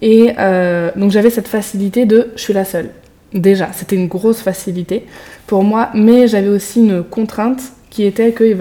Et 0.00 0.32
euh, 0.38 0.90
donc 0.96 1.10
j'avais 1.10 1.30
cette 1.30 1.48
facilité 1.48 2.06
de 2.06 2.32
je 2.34 2.40
suis 2.40 2.54
la 2.54 2.64
seule. 2.64 2.88
Déjà, 3.32 3.72
c'était 3.72 3.96
une 3.96 4.08
grosse 4.08 4.40
facilité 4.40 5.04
pour 5.46 5.64
moi, 5.64 5.90
mais 5.94 6.28
j'avais 6.28 6.48
aussi 6.48 6.80
une 6.80 7.02
contrainte 7.02 7.60
qui 7.90 8.04
était 8.04 8.32
qu'il 8.32 8.56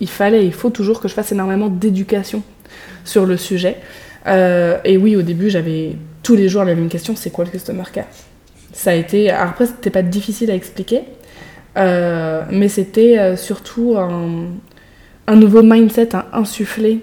il 0.00 0.08
fallait, 0.08 0.44
il 0.44 0.52
faut 0.52 0.70
toujours 0.70 1.00
que 1.00 1.08
je 1.08 1.14
fasse 1.14 1.32
énormément 1.32 1.68
d'éducation 1.68 2.42
sur 3.04 3.26
le 3.26 3.36
sujet. 3.36 3.76
Euh, 4.26 4.78
et 4.84 4.96
oui, 4.96 5.16
au 5.16 5.22
début, 5.22 5.50
j'avais 5.50 5.96
tous 6.22 6.34
les 6.34 6.48
jours 6.48 6.64
la 6.64 6.74
même 6.74 6.88
question 6.88 7.14
c'est 7.14 7.30
quoi 7.30 7.44
le 7.44 7.50
customer 7.50 7.84
care? 7.92 8.06
Ça 8.72 8.90
a 8.90 8.94
été. 8.94 9.30
Alors 9.30 9.50
après, 9.50 9.66
c'était 9.66 9.90
pas 9.90 10.02
difficile 10.02 10.50
à 10.50 10.54
expliquer, 10.54 11.02
euh, 11.76 12.42
mais 12.50 12.68
c'était 12.68 13.18
euh, 13.18 13.36
surtout 13.36 13.96
un, 13.96 15.36
nouveau 15.36 15.62
mindset 15.62 16.16
à 16.16 16.26
insuffler 16.32 17.00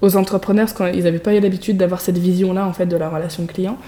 aux 0.00 0.16
entrepreneurs 0.16 0.66
parce 0.66 0.92
qu'ils 0.92 1.04
n'avaient 1.04 1.18
pas 1.18 1.34
eu 1.34 1.40
l'habitude 1.40 1.76
d'avoir 1.76 2.00
cette 2.00 2.18
vision-là 2.18 2.66
en 2.66 2.72
fait 2.72 2.86
de 2.86 2.96
la 2.96 3.08
relation 3.08 3.46
client. 3.46 3.78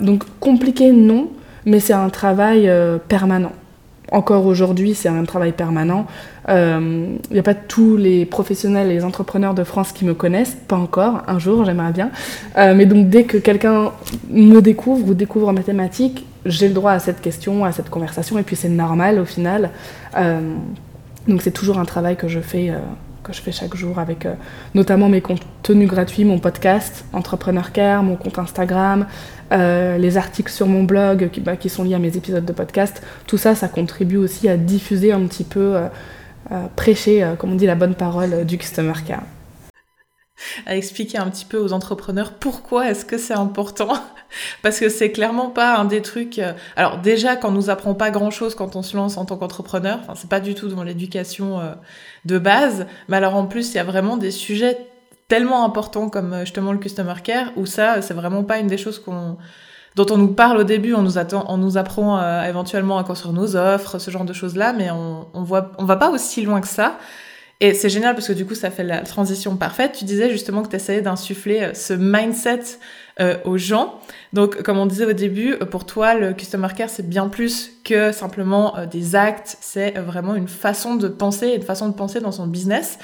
donc 0.00 0.24
compliqué, 0.38 0.92
non, 0.92 1.30
mais 1.66 1.80
c'est 1.80 1.92
un 1.92 2.08
travail 2.08 2.70
permanent 3.08 3.52
encore 4.12 4.46
aujourd'hui, 4.46 4.94
c'est 4.94 5.08
un 5.08 5.24
travail 5.24 5.52
permanent. 5.52 6.06
Il 6.48 6.54
euh, 6.54 7.16
n'y 7.30 7.38
a 7.38 7.42
pas 7.42 7.54
tous 7.54 7.96
les 7.96 8.26
professionnels 8.26 8.90
et 8.90 8.94
les 8.94 9.04
entrepreneurs 9.04 9.54
de 9.54 9.64
France 9.64 9.92
qui 9.92 10.04
me 10.04 10.14
connaissent, 10.14 10.56
pas 10.68 10.76
encore, 10.76 11.22
un 11.26 11.38
jour, 11.38 11.64
j'aimerais 11.64 11.92
bien. 11.92 12.10
Euh, 12.58 12.74
mais 12.74 12.86
donc 12.86 13.08
dès 13.08 13.24
que 13.24 13.36
quelqu'un 13.36 13.92
me 14.30 14.60
découvre 14.60 15.08
ou 15.08 15.14
découvre 15.14 15.52
mes 15.52 15.62
thématiques, 15.62 16.26
j'ai 16.46 16.68
le 16.68 16.74
droit 16.74 16.92
à 16.92 16.98
cette 16.98 17.20
question, 17.20 17.64
à 17.64 17.72
cette 17.72 17.90
conversation, 17.90 18.38
et 18.38 18.42
puis 18.42 18.56
c'est 18.56 18.68
normal 18.68 19.18
au 19.18 19.24
final. 19.24 19.70
Euh, 20.16 20.40
donc 21.28 21.42
c'est 21.42 21.52
toujours 21.52 21.78
un 21.78 21.84
travail 21.84 22.16
que 22.16 22.28
je 22.28 22.40
fais 22.40 22.72
je 23.32 23.40
fais 23.40 23.52
chaque 23.52 23.74
jour 23.74 23.98
avec 23.98 24.26
notamment 24.74 25.08
mes 25.08 25.20
contenus 25.20 25.88
gratuits, 25.88 26.24
mon 26.24 26.38
podcast 26.38 27.04
Entrepreneur 27.12 27.72
Care, 27.72 28.02
mon 28.02 28.16
compte 28.16 28.38
Instagram, 28.38 29.06
euh, 29.52 29.98
les 29.98 30.16
articles 30.16 30.52
sur 30.52 30.68
mon 30.68 30.84
blog 30.84 31.28
qui, 31.30 31.40
bah, 31.40 31.56
qui, 31.56 31.68
sont 31.68 31.82
liés 31.82 31.94
à 31.94 31.98
mes 31.98 32.16
épisodes 32.16 32.44
de 32.44 32.52
podcast, 32.52 33.02
tout 33.26 33.36
ça, 33.36 33.56
ça 33.56 33.66
contribue 33.66 34.16
aussi 34.16 34.48
à 34.48 34.56
diffuser 34.56 35.10
un 35.12 35.26
petit 35.26 35.42
peu, 35.42 35.76
euh, 35.76 35.88
euh, 36.52 36.66
prêcher, 36.76 37.26
comme 37.38 37.52
on 37.52 37.56
dit, 37.56 37.66
la 37.66 37.74
bonne 37.74 37.94
parole 37.94 38.44
du 38.44 38.58
Customer 38.58 38.92
Care. 39.04 39.22
À 40.66 40.76
expliquer 40.76 41.18
un 41.18 41.28
petit 41.28 41.44
peu 41.44 41.58
aux 41.58 41.72
entrepreneurs 41.72 42.32
pourquoi 42.32 42.90
est-ce 42.90 43.04
que 43.04 43.18
c'est 43.18 43.34
important 43.34 43.92
parce 44.62 44.78
que 44.80 44.88
c'est 44.88 45.12
clairement 45.12 45.50
pas 45.50 45.76
un 45.76 45.84
des 45.84 46.02
trucs. 46.02 46.40
Alors 46.76 46.98
déjà, 46.98 47.36
quand 47.36 47.48
on 47.48 47.52
nous 47.52 47.70
apprend 47.70 47.94
pas 47.94 48.10
grand-chose 48.10 48.54
quand 48.54 48.76
on 48.76 48.82
se 48.82 48.96
lance 48.96 49.16
en 49.16 49.24
tant 49.24 49.36
qu'entrepreneur, 49.36 49.98
enfin 50.02 50.14
c'est 50.16 50.30
pas 50.30 50.40
du 50.40 50.54
tout 50.54 50.68
dans 50.68 50.82
l'éducation 50.82 51.60
de 52.24 52.38
base, 52.38 52.86
mais 53.08 53.16
alors 53.16 53.34
en 53.34 53.46
plus 53.46 53.72
il 53.72 53.76
y 53.76 53.78
a 53.80 53.84
vraiment 53.84 54.16
des 54.16 54.30
sujets 54.30 54.78
tellement 55.30 55.64
important 55.64 56.10
comme 56.10 56.34
euh, 56.34 56.40
justement 56.40 56.72
le 56.72 56.78
customer 56.78 57.14
care, 57.24 57.52
où 57.56 57.64
ça, 57.64 58.02
c'est 58.02 58.12
vraiment 58.12 58.42
pas 58.42 58.58
une 58.58 58.66
des 58.66 58.76
choses 58.76 58.98
qu'on 58.98 59.38
dont 59.96 60.06
on 60.10 60.16
nous 60.16 60.34
parle 60.34 60.58
au 60.58 60.64
début, 60.64 60.94
on 60.94 61.02
nous, 61.02 61.18
attend, 61.18 61.44
on 61.48 61.56
nous 61.56 61.76
apprend 61.76 62.20
euh, 62.20 62.44
éventuellement 62.44 62.98
à 62.98 63.04
construire 63.04 63.32
nos 63.32 63.56
offres, 63.56 63.98
ce 63.98 64.10
genre 64.10 64.24
de 64.24 64.32
choses-là, 64.32 64.72
mais 64.72 64.90
on, 64.90 65.26
on 65.34 65.42
voit, 65.42 65.72
on 65.78 65.84
va 65.84 65.96
pas 65.96 66.10
aussi 66.10 66.42
loin 66.42 66.60
que 66.60 66.68
ça. 66.68 66.96
Et 67.60 67.74
c'est 67.74 67.90
génial 67.90 68.14
parce 68.14 68.28
que 68.28 68.32
du 68.32 68.46
coup, 68.46 68.54
ça 68.54 68.70
fait 68.70 68.84
la 68.84 69.00
transition 69.00 69.56
parfaite. 69.56 69.92
Tu 69.92 70.04
disais 70.04 70.30
justement 70.30 70.62
que 70.62 70.68
tu 70.68 70.76
essayais 70.76 71.02
d'insuffler 71.02 71.60
euh, 71.60 71.74
ce 71.74 71.92
mindset 71.92 72.78
aux 73.44 73.58
gens. 73.58 74.00
Donc, 74.32 74.62
comme 74.62 74.78
on 74.78 74.86
disait 74.86 75.04
au 75.04 75.12
début, 75.12 75.54
pour 75.70 75.84
toi, 75.84 76.14
le 76.14 76.32
customer 76.32 76.68
care, 76.74 76.88
c'est 76.88 77.06
bien 77.06 77.28
plus 77.28 77.70
que 77.84 78.12
simplement 78.12 78.76
des 78.90 79.14
actes. 79.14 79.58
C'est 79.60 79.90
vraiment 79.98 80.34
une 80.34 80.48
façon 80.48 80.94
de 80.94 81.06
penser 81.06 81.48
une 81.48 81.62
façon 81.62 81.90
de 81.90 81.92
penser 81.92 82.20
dans 82.20 82.32
son 82.32 82.46
business. 82.46 82.98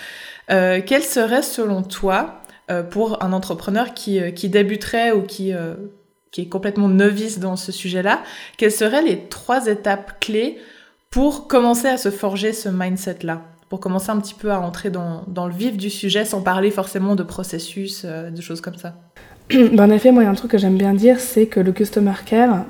Euh, 0.51 0.81
quel 0.85 1.03
serait 1.03 1.43
selon 1.43 1.83
toi, 1.83 2.43
euh, 2.71 2.83
pour 2.83 3.23
un 3.23 3.33
entrepreneur 3.33 3.95
qui, 3.95 4.21
euh, 4.21 4.31
qui 4.31 4.49
débuterait 4.49 5.13
ou 5.13 5.23
qui, 5.23 5.53
qui 6.31 6.43
est 6.43 6.49
complètement 6.49 6.89
novice 6.89 7.39
dans 7.39 7.57
ce 7.57 7.73
sujet-là, 7.73 8.23
quelles 8.57 8.73
seraient 8.73 9.03
les 9.03 9.29
trois 9.29 9.67
étapes 9.67 10.21
clés 10.21 10.59
pour 11.11 11.49
commencer 11.49 11.89
à 11.89 11.97
se 11.97 12.11
forger 12.11 12.53
ce 12.53 12.69
mindset-là? 12.69 13.43
Pour 13.69 13.81
commencer 13.81 14.11
un 14.11 14.19
petit 14.19 14.35
peu 14.35 14.53
à 14.53 14.61
entrer 14.61 14.91
dans, 14.91 15.25
le 15.27 15.53
vif 15.53 15.77
du 15.77 15.91
sujet 15.91 16.25
sans 16.25 16.41
parler 16.41 16.71
forcément 16.71 17.17
de 17.17 17.23
processus, 17.23 18.05
de 18.05 18.41
choses 18.41 18.61
comme 18.61 18.77
ça 18.77 18.95
ben, 19.51 19.81
En 19.81 19.91
effet, 19.91 20.13
moi, 20.13 20.23
il 20.23 20.27
y 20.27 20.29
a 20.29 20.33
un 20.33 20.37
truc 20.37 20.53
que 20.53 20.59
j'aime 20.59 20.79
bien 20.79 20.95
dire, 20.95 21.19
c'est 21.19 21.47
que 21.47 21.61
le 21.61 21.73
Customer 21.73 22.15
Care, 22.25 22.65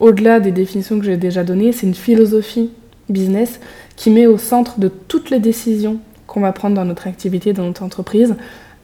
au-delà 0.00 0.40
des 0.40 0.52
définitions 0.52 0.98
que 0.98 1.04
j'ai 1.04 1.16
déjà 1.16 1.42
données, 1.42 1.72
c'est 1.72 1.86
une 1.86 1.94
philosophie 1.94 2.70
business 3.08 3.60
qui 3.96 4.10
met 4.10 4.26
au 4.26 4.38
centre 4.38 4.78
de 4.78 4.88
toutes 4.88 5.30
les 5.30 5.40
décisions 5.40 5.98
qu'on 6.26 6.40
va 6.40 6.52
prendre 6.52 6.74
dans 6.74 6.84
notre 6.84 7.06
activité, 7.06 7.52
dans 7.52 7.64
notre 7.64 7.82
entreprise, 7.82 8.34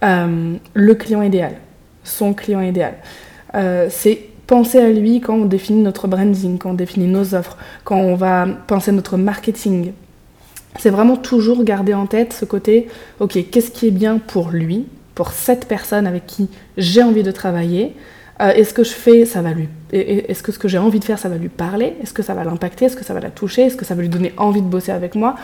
euh, 0.05 0.55
le 0.75 0.95
client 0.95 1.23
idéal, 1.23 1.55
son 2.05 2.33
client 2.35 2.61
idéal. 2.61 2.95
Euh, 3.55 3.89
c'est 3.91 4.21
penser 4.47 4.79
à 4.79 4.91
lui 4.91 5.21
quand 5.21 5.35
on 5.35 5.45
définit 5.45 5.83
notre 5.83 6.09
branding, 6.09 6.59
quand 6.59 6.71
on 6.71 6.75
définit 6.75 7.07
nos 7.07 7.35
offres, 7.35 7.57
quand 7.85 7.97
on 7.97 8.15
va 8.15 8.47
penser 8.67 8.93
notre 8.93 9.17
marketing. 9.17 9.93
C'est 10.79 10.91
vraiment 10.91 11.17
toujours 11.17 11.65
garder 11.65 11.95
en 11.95 12.07
tête 12.07 12.33
ce 12.33 12.45
côté, 12.45 12.89
ok, 13.19 13.39
qu'est-ce 13.51 13.71
qui 13.71 13.89
est 13.89 13.93
bien 13.93 14.19
pour 14.19 14.51
lui, 14.51 14.87
pour 15.15 15.33
cette 15.33 15.67
personne 15.67 16.07
avec 16.07 16.27
qui 16.27 16.49
j'ai 16.77 17.03
envie 17.03 17.23
de 17.23 17.31
travailler, 17.31 17.95
euh, 18.41 18.53
est-ce 18.53 18.73
que 18.73 18.85
je 18.85 18.93
fais, 18.93 19.27
ça 19.27 19.43
va 19.43 19.53
lui, 19.53 19.69
est-ce 19.93 20.43
que 20.43 20.53
ce 20.53 20.59
que 20.59 20.69
j'ai 20.69 20.79
envie 20.79 21.01
de 21.01 21.05
faire, 21.05 21.19
ça 21.19 21.29
va 21.29 21.37
lui 21.37 21.49
parler, 21.49 21.97
est-ce 22.03 22.15
que 22.15 22.23
ça 22.23 22.35
va 22.35 22.45
l'impacter, 22.45 22.87
est-ce 22.87 22.97
que 22.97 23.05
ça 23.05 23.13
va 23.13 23.21
la 23.21 23.31
toucher, 23.31 23.63
est-ce 23.63 23.77
que 23.77 23.85
ça 23.85 23.95
va 23.95 24.01
lui 24.01 24.09
donner 24.09 24.33
envie 24.37 24.63
de 24.63 24.67
bosser 24.67 24.93
avec 24.93 25.15
moi? 25.15 25.35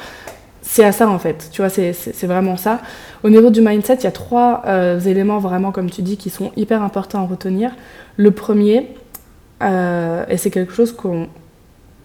C'est 0.63 0.85
à 0.85 0.93
ça 0.93 1.09
en 1.09 1.19
fait, 1.19 1.49
tu 1.53 1.61
vois, 1.61 1.69
c'est 1.69 1.93
vraiment 2.27 2.57
ça. 2.57 2.81
Au 3.23 3.29
niveau 3.29 3.51
du 3.51 3.61
mindset, 3.61 3.97
il 3.97 4.05
y 4.05 4.07
a 4.07 4.13
trois 4.13 4.63
euh, 4.67 4.99
éléments 5.01 5.39
vraiment, 5.39 5.73
comme 5.73 5.91
tu 5.91 6.03
dis, 6.03 6.17
qui 6.17 6.31
sont 6.31 6.53
hyper 6.57 6.83
importants 6.83 7.23
à 7.23 7.27
retenir. 7.27 7.73
Le 8.17 8.31
premier, 8.31 8.95
euh, 9.63 10.25
et 10.29 10.39
c'est 10.39 10.51
quelque 10.51 10.73
chose 10.73 10.93
qu'on, 10.93 11.29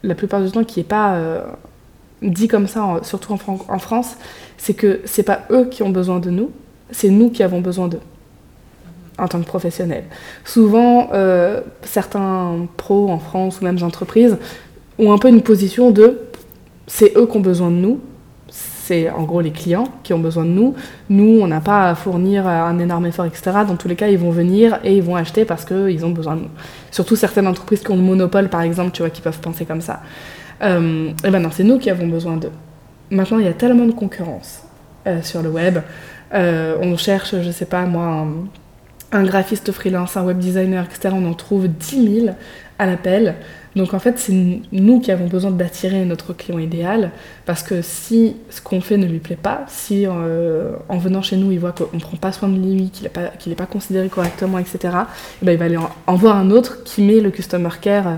la 0.03 0.13
plupart 0.13 0.41
du 0.41 0.51
temps, 0.51 0.63
qui 0.63 0.81
n'est 0.81 0.85
pas 0.85 1.15
dit 2.21 2.47
comme 2.47 2.67
ça, 2.67 2.99
surtout 3.03 3.33
en, 3.33 3.79
France, 3.79 4.17
c'est 4.57 4.73
que 4.73 5.01
c'est 5.05 5.23
pas 5.23 5.41
eux 5.49 5.65
qui 5.69 5.83
ont 5.83 5.89
besoin 5.89 6.19
de 6.19 6.29
nous, 6.29 6.51
c'est 6.91 7.09
nous 7.09 7.29
qui 7.29 7.43
avons 7.43 7.61
besoin 7.61 7.87
d'eux 7.87 8.01
en 9.17 9.27
tant 9.27 9.39
que 9.39 9.45
professionnels. 9.45 10.05
Souvent, 10.45 11.09
certains 11.83 12.67
pros 12.77 13.09
en 13.09 13.19
France 13.19 13.59
ou 13.61 13.63
même 13.63 13.81
entreprises 13.83 14.37
ont 14.99 15.11
un 15.11 15.17
peu 15.17 15.29
une 15.29 15.41
position 15.41 15.91
de 15.91 16.19
c'est 16.87 17.13
eux 17.15 17.25
qui 17.25 17.37
ont 17.37 17.41
besoin 17.41 17.69
de 17.71 17.75
nous, 17.75 17.99
c'est 18.49 19.09
en 19.09 19.23
gros 19.23 19.39
les 19.39 19.51
clients 19.51 19.85
qui 20.03 20.13
ont 20.13 20.19
besoin 20.19 20.43
de 20.43 20.49
nous. 20.49 20.75
Nous, 21.09 21.39
on 21.41 21.47
n'a 21.47 21.61
pas 21.61 21.89
à 21.89 21.95
fournir 21.95 22.47
un 22.47 22.77
énorme 22.79 23.05
effort, 23.05 23.25
etc. 23.25 23.51
Dans 23.65 23.77
tous 23.77 23.87
les 23.87 23.95
cas, 23.95 24.09
ils 24.09 24.17
vont 24.17 24.31
venir 24.31 24.79
et 24.83 24.97
ils 24.97 25.03
vont 25.03 25.15
acheter 25.15 25.45
parce 25.45 25.63
qu'ils 25.63 26.05
ont 26.05 26.09
besoin 26.09 26.35
de 26.35 26.41
nous. 26.41 26.49
Surtout 26.91 27.15
certaines 27.15 27.47
entreprises 27.47 27.81
qui 27.81 27.91
ont 27.91 27.95
le 27.95 28.01
monopole, 28.01 28.49
par 28.49 28.61
exemple, 28.61 28.91
tu 28.91 29.01
vois, 29.01 29.09
qui 29.09 29.21
peuvent 29.21 29.39
penser 29.39 29.63
comme 29.63 29.79
ça. 29.79 30.01
Euh, 30.63 31.11
et 31.23 31.29
ben 31.29 31.39
non, 31.39 31.49
c'est 31.51 31.63
nous 31.63 31.79
qui 31.79 31.89
avons 31.89 32.07
besoin 32.07 32.37
d'eux. 32.37 32.51
Maintenant, 33.09 33.39
il 33.39 33.45
y 33.45 33.49
a 33.49 33.53
tellement 33.53 33.85
de 33.85 33.91
concurrence 33.91 34.63
euh, 35.07 35.21
sur 35.21 35.41
le 35.41 35.49
web. 35.49 35.79
Euh, 36.33 36.77
on 36.81 36.95
cherche, 36.97 37.35
je 37.41 37.51
sais 37.51 37.65
pas 37.65 37.85
moi, 37.85 38.27
un, 39.11 39.23
graphiste 39.23 39.71
freelance, 39.71 40.15
un 40.17 40.23
web 40.23 40.37
designer, 40.37 40.85
etc. 40.85 41.13
On 41.17 41.25
en 41.25 41.33
trouve 41.33 41.67
10 41.67 42.21
000. 42.21 42.35
à 42.79 42.85
l'appel. 42.85 43.35
Donc 43.75 43.93
en 43.93 43.99
fait, 43.99 44.19
c'est 44.19 44.33
nous 44.71 44.99
qui 44.99 45.11
avons 45.11 45.27
besoin 45.27 45.51
d'attirer 45.51 46.03
notre 46.03 46.33
client 46.33 46.59
idéal 46.59 47.11
parce 47.45 47.63
que 47.63 47.81
si 47.81 48.35
ce 48.49 48.59
qu'on 48.59 48.81
fait 48.81 48.97
ne 48.97 49.05
lui 49.05 49.19
plaît 49.19 49.37
pas, 49.41 49.63
si 49.67 50.05
en 50.07 50.97
venant 50.97 51.21
chez 51.21 51.37
nous 51.37 51.53
il 51.53 51.59
voit 51.59 51.71
qu'on 51.71 51.87
ne 51.93 52.01
prend 52.01 52.17
pas 52.17 52.33
soin 52.33 52.49
de 52.49 52.57
lui, 52.57 52.89
qu'il 52.89 53.09
n'est 53.47 53.55
pas, 53.55 53.65
considéré 53.65 54.09
correctement, 54.09 54.57
etc., 54.57 54.79
et 54.83 54.87
eh 55.41 55.45
ben, 55.45 55.51
il 55.53 55.57
va 55.57 55.65
aller 55.65 55.77
en, 55.77 56.15
voir 56.15 56.35
un 56.35 56.49
autre 56.51 56.83
qui 56.83 57.01
met 57.01 57.21
le 57.21 57.31
customer 57.31 57.69
care 57.79 58.17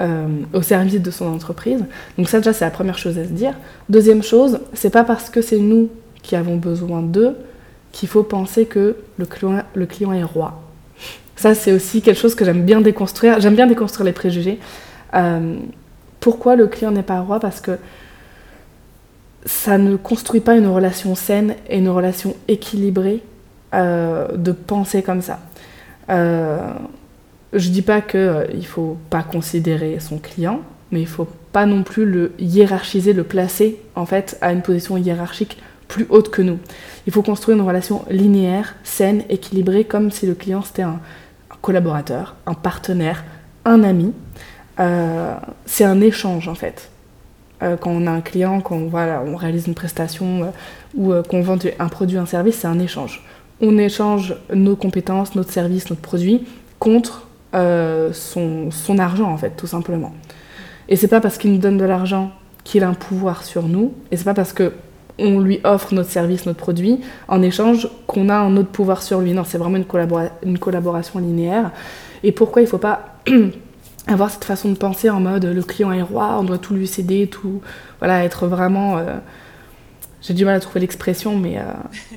euh, 0.00 0.26
au 0.52 0.62
service 0.62 1.00
de 1.00 1.10
son 1.10 1.26
entreprise. 1.26 1.84
Donc 2.18 2.28
ça 2.28 2.38
déjà 2.38 2.52
c'est 2.52 2.64
la 2.64 2.70
première 2.70 2.98
chose 2.98 3.18
à 3.18 3.24
se 3.24 3.30
dire. 3.30 3.54
Deuxième 3.88 4.22
chose, 4.22 4.60
c'est 4.72 4.90
pas 4.90 5.04
parce 5.04 5.30
que 5.30 5.40
c'est 5.40 5.58
nous 5.58 5.88
qui 6.22 6.36
avons 6.36 6.56
besoin 6.56 7.02
d'eux 7.02 7.36
qu'il 7.92 8.08
faut 8.08 8.24
penser 8.24 8.66
que 8.66 8.96
le 9.18 9.26
client, 9.26 9.62
le 9.74 9.86
client 9.86 10.12
est 10.12 10.24
roi. 10.24 10.60
Ça, 11.36 11.54
c'est 11.54 11.72
aussi 11.72 12.02
quelque 12.02 12.18
chose 12.18 12.34
que 12.34 12.44
j'aime 12.44 12.64
bien 12.64 12.80
déconstruire. 12.80 13.40
J'aime 13.40 13.54
bien 13.54 13.66
déconstruire 13.66 14.04
les 14.04 14.12
préjugés. 14.12 14.58
Euh, 15.14 15.56
pourquoi 16.20 16.56
le 16.56 16.66
client 16.66 16.90
n'est 16.90 17.02
pas 17.02 17.20
roi? 17.20 17.38
Parce 17.38 17.60
que 17.60 17.78
ça 19.46 19.78
ne 19.78 19.96
construit 19.96 20.40
pas 20.40 20.56
une 20.56 20.66
relation 20.66 21.14
saine 21.14 21.54
et 21.68 21.78
une 21.78 21.88
relation 21.88 22.34
équilibrée 22.48 23.22
euh, 23.74 24.28
de 24.36 24.52
penser 24.52 25.02
comme 25.02 25.22
ça. 25.22 25.40
Je 27.54 27.68
dis 27.68 27.82
pas 27.82 28.00
qu'il 28.00 28.20
ne 28.20 28.62
faut 28.62 28.96
pas 29.10 29.22
considérer 29.22 29.98
son 30.00 30.18
client, 30.18 30.60
mais 30.90 31.00
il 31.00 31.06
faut 31.06 31.28
pas 31.52 31.66
non 31.66 31.82
plus 31.84 32.04
le 32.04 32.32
hiérarchiser, 32.38 33.12
le 33.12 33.24
placer 33.24 33.78
en 33.94 34.06
fait 34.06 34.36
à 34.40 34.52
une 34.52 34.62
position 34.62 34.96
hiérarchique 34.96 35.58
plus 35.88 36.06
haute 36.08 36.30
que 36.30 36.42
nous. 36.42 36.58
Il 37.06 37.12
faut 37.12 37.22
construire 37.22 37.56
une 37.56 37.64
relation 37.64 38.04
linéaire, 38.10 38.74
saine, 38.82 39.22
équilibrée, 39.28 39.84
comme 39.84 40.10
si 40.10 40.26
le 40.26 40.34
client 40.34 40.62
c'était 40.62 40.82
un, 40.82 41.00
collaborateur, 41.60 42.34
un 42.46 42.54
partenaire, 42.54 43.24
un 43.64 43.84
ami. 43.84 44.12
Euh, 44.80 45.34
c'est 45.66 45.84
un 45.84 46.00
échange 46.00 46.48
en 46.48 46.54
fait. 46.54 46.90
Euh, 47.62 47.76
quand 47.76 47.90
on 47.90 48.06
a 48.06 48.10
un 48.10 48.20
client, 48.20 48.60
quand 48.60 48.76
on, 48.76 48.88
voilà, 48.88 49.22
on 49.24 49.36
réalise 49.36 49.68
une 49.68 49.74
prestation 49.74 50.44
euh, 50.44 50.48
ou 50.94 51.22
qu'on 51.28 51.42
vend 51.42 51.58
un 51.78 51.88
produit, 51.88 52.18
un 52.18 52.26
service, 52.26 52.56
c'est 52.56 52.66
un 52.66 52.80
échange. 52.80 53.24
On 53.60 53.78
échange 53.78 54.34
nos 54.52 54.74
compétences, 54.74 55.36
notre 55.36 55.52
service, 55.52 55.88
notre 55.88 56.02
produit 56.02 56.44
contre 56.80 57.28
son, 57.54 58.70
son, 58.70 58.98
argent 58.98 59.30
en 59.30 59.36
fait, 59.36 59.52
tout 59.56 59.66
simplement. 59.66 60.12
Et 60.88 60.96
c'est 60.96 61.08
pas 61.08 61.20
parce 61.20 61.38
qu'il 61.38 61.52
nous 61.52 61.58
donne 61.58 61.78
de 61.78 61.84
l'argent 61.84 62.32
qu'il 62.64 62.82
a 62.82 62.88
un 62.88 62.94
pouvoir 62.94 63.44
sur 63.44 63.64
nous, 63.64 63.92
et 64.10 64.16
c'est 64.16 64.24
pas 64.24 64.34
parce 64.34 64.52
que 64.52 64.72
on 65.18 65.40
lui 65.40 65.60
offre 65.64 65.94
notre 65.94 66.10
service, 66.10 66.46
notre 66.46 66.58
produit, 66.58 67.00
en 67.28 67.42
échange 67.42 67.88
qu'on 68.06 68.28
a 68.28 68.36
un 68.36 68.56
autre 68.56 68.70
pouvoir 68.70 69.02
sur 69.02 69.20
lui. 69.20 69.32
Non, 69.32 69.44
c'est 69.44 69.58
vraiment 69.58 69.76
une, 69.76 69.86
une, 70.44 70.58
collaboration 70.58 71.20
linéaire. 71.20 71.70
Et 72.22 72.32
pourquoi 72.32 72.62
il 72.62 72.64
ne 72.64 72.70
faut 72.70 72.78
pas 72.78 73.16
avoir 74.06 74.30
cette 74.30 74.44
façon 74.44 74.70
de 74.70 74.76
penser 74.76 75.10
en 75.10 75.20
mode 75.20 75.44
le 75.44 75.62
client 75.62 75.92
est 75.92 76.02
roi, 76.02 76.36
on 76.40 76.44
doit 76.44 76.58
tout 76.58 76.74
lui 76.74 76.86
céder, 76.86 77.28
tout. 77.28 77.60
Voilà, 78.00 78.24
être 78.24 78.46
vraiment. 78.46 78.98
Euh, 78.98 79.16
j'ai 80.20 80.34
du 80.34 80.44
mal 80.44 80.56
à 80.56 80.60
trouver 80.60 80.80
l'expression, 80.80 81.36
mais. 81.36 81.58
Euh, 81.58 81.62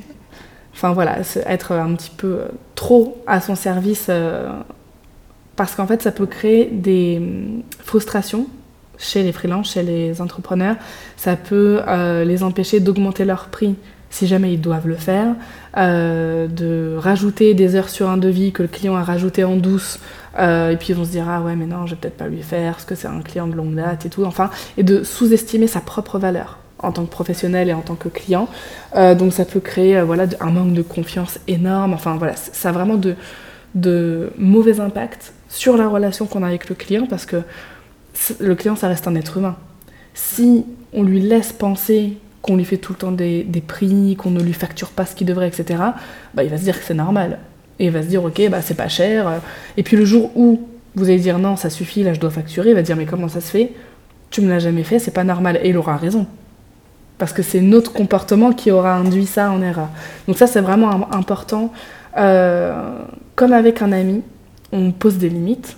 enfin 0.74 0.94
voilà, 0.94 1.20
être 1.46 1.74
un 1.74 1.94
petit 1.94 2.12
peu 2.15 2.27
euh, 2.27 2.48
trop 2.75 3.22
à 3.27 3.41
son 3.41 3.56
service. 3.56 4.10
Parce 5.57 5.75
qu'en 5.75 5.87
fait, 5.87 6.01
ça 6.01 6.11
peut 6.13 6.27
créer 6.27 6.69
des 6.71 7.17
hum, 7.17 7.63
frustrations 7.83 8.47
chez 8.97 9.23
les 9.23 9.31
freelances, 9.31 9.73
chez 9.73 9.83
les 9.83 10.21
entrepreneurs. 10.21 10.75
Ça 11.17 11.35
peut 11.35 11.81
euh, 11.87 12.23
les 12.23 12.43
empêcher 12.43 12.79
d'augmenter 12.79 13.25
leur 13.25 13.47
prix 13.47 13.75
si 14.09 14.25
jamais 14.25 14.53
ils 14.53 14.61
doivent 14.61 14.87
le 14.87 14.95
faire, 14.95 15.35
euh, 15.75 16.48
de 16.48 16.96
rajouter 16.98 17.53
des 17.53 17.75
heures 17.75 17.89
sur 17.89 18.09
un 18.09 18.15
devis 18.15 18.53
que 18.53 18.61
le 18.61 18.70
client 18.70 18.96
a 18.96 19.03
rajouté 19.03 19.43
en 19.43 19.57
douce, 19.57 20.00
euh, 20.39 20.72
et 20.72 20.77
puis 20.77 20.89
ils 20.89 20.96
vont 20.96 21.03
se 21.03 21.09
dire 21.09 21.25
ah 21.27 21.41
ouais 21.41 21.57
mais 21.57 21.65
non 21.65 21.85
je 21.85 21.91
vais 21.91 22.00
peut-être 22.00 22.15
pas 22.15 22.29
lui 22.29 22.41
faire 22.41 22.72
parce 22.72 22.85
que 22.85 22.96
c'est 22.96 23.09
un 23.09 23.20
client 23.20 23.48
de 23.48 23.53
longue 23.53 23.75
date 23.75 24.05
et 24.05 24.09
tout, 24.09 24.24
enfin, 24.24 24.50
et 24.77 24.83
de 24.83 25.03
sous-estimer 25.03 25.67
sa 25.67 25.81
propre 25.81 26.20
valeur 26.20 26.57
en 26.79 26.93
tant 26.93 27.03
que 27.03 27.11
professionnel 27.11 27.67
et 27.67 27.74
en 27.74 27.81
tant 27.81 27.96
que 27.96 28.07
client. 28.07 28.48
donc 28.96 29.33
ça 29.33 29.43
peut 29.43 29.59
créer 29.59 30.01
voilà 30.01 30.25
un 30.39 30.51
manque 30.51 30.74
de 30.74 30.83
confiance 30.83 31.37
énorme. 31.50 31.93
Enfin 31.93 32.15
voilà, 32.15 32.35
ça 32.37 32.70
a 32.70 32.72
vraiment 32.72 32.96
de, 32.96 33.15
de 33.75 34.31
mauvais 34.37 34.79
impacts 34.79 35.33
sur 35.50 35.77
la 35.77 35.88
relation 35.88 36.25
qu'on 36.25 36.44
a 36.44 36.48
avec 36.48 36.70
le 36.70 36.75
client 36.75 37.07
parce 37.07 37.25
que 37.25 37.42
le 38.40 38.55
client, 38.55 38.75
ça 38.75 38.88
reste 38.88 39.07
un 39.07 39.16
être 39.16 39.38
humain. 39.38 39.55
Si 40.14 40.66
on 40.94 41.03
lui 41.03 41.20
laisse 41.20 41.53
penser 41.53 42.18
qu'on 42.42 42.55
lui 42.55 42.66
fait 42.66 42.77
tout 42.77 42.94
le 42.94 42.98
temps 42.98 43.12
des, 43.12 43.64
prix, 43.66 44.16
qu'on 44.16 44.31
ne 44.31 44.42
lui 44.42 44.53
facture 44.53 44.90
pas 44.90 45.05
ce 45.05 45.16
qu'il 45.16 45.27
devrait, 45.27 45.48
etc., 45.48 45.81
bah, 46.33 46.44
il 46.44 46.50
va 46.50 46.57
se 46.57 46.64
dire 46.64 46.79
que 46.79 46.86
c'est 46.86 46.94
normal. 46.94 47.40
Et 47.79 47.86
il 47.86 47.92
va 47.92 48.01
se 48.01 48.07
dire, 48.07 48.24
ok, 48.24 48.50
bah, 48.50 48.62
c'est 48.62 48.75
pas 48.75 48.88
cher. 48.88 49.42
Et 49.75 49.83
puis 49.83 49.98
le 49.98 50.05
jour 50.05 50.31
où 50.36 50.68
vous 50.96 51.05
allez 51.05 51.20
dire, 51.20 51.38
non, 51.38 51.55
ça 51.55 51.70
suffit, 51.70 52.03
là, 52.03 52.14
je 52.14 52.20
dois 52.20 52.31
facturer, 52.31 52.70
il 52.70 52.75
va 52.75 52.81
dire, 52.81 52.96
mais 52.96 53.05
comment 53.05 53.27
ça 53.27 53.42
se 53.42 53.51
fait? 53.51 53.74
Tu 54.31 54.42
me 54.42 54.50
l'as 54.50 54.60
jamais 54.60 54.83
fait, 54.83 55.00
c'est 55.00 55.12
pas 55.12 55.24
normal. 55.24 55.60
Et 55.62 55.70
il 55.70 55.77
aura 55.77 55.98
raison. 55.98 56.25
Parce 57.18 57.33
que 57.33 57.44
c'est 57.44 57.62
notre 57.62 57.94
comportement 57.94 58.51
qui 58.51 58.72
aura 58.72 58.96
induit 58.96 59.25
ça 59.25 59.51
en 59.51 59.62
erreur. 59.62 59.90
Donc 60.27 60.38
ça, 60.38 60.48
c'est 60.48 60.62
vraiment 60.62 61.14
important. 61.14 61.72
Euh, 62.18 63.00
comme 63.36 63.53
avec 63.53 63.81
un 63.81 63.92
ami, 63.92 64.24
on 64.72 64.92
pose 64.92 65.18
des 65.18 65.30
limites 65.30 65.77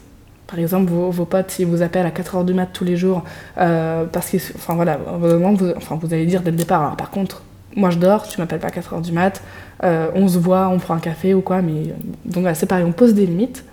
par 0.49 0.57
exemple, 0.57 0.91
vos, 0.91 1.25
potes, 1.25 1.51
s'ils 1.51 1.67
vous 1.67 1.83
appellent 1.83 2.07
à 2.07 2.09
4h 2.09 2.43
du 2.43 2.55
mat 2.55 2.65
tous 2.65 2.83
les 2.83 2.97
jours, 2.97 3.23
euh, 3.59 4.05
parce 4.05 4.31
que, 4.31 4.37
enfin 4.55 4.73
voilà, 4.73 4.97
vous, 4.97 5.73
allez 6.11 6.25
dire 6.25 6.41
dès 6.41 6.49
le 6.49 6.57
départ, 6.57 6.81
alors, 6.81 6.95
par 6.95 7.11
contre, 7.11 7.43
moi 7.75 7.91
je 7.91 7.99
dors, 7.99 8.27
tu 8.27 8.39
m'appelles 8.41 8.59
pas 8.59 8.69
à 8.69 8.71
4h 8.71 9.01
du 9.03 9.11
mat, 9.11 9.43
euh, 9.83 10.07
on 10.15 10.27
se 10.27 10.39
voit, 10.39 10.69
on 10.69 10.79
prend 10.79 10.95
un 10.95 10.99
café 10.99 11.35
ou 11.35 11.41
quoi, 11.41 11.61
mais 11.61 11.93
donc 12.25 12.47
c'est 12.55 12.65
pareil, 12.65 12.83
on 12.83 12.91
pose 12.91 13.13
des 13.13 13.27
limites 13.27 13.63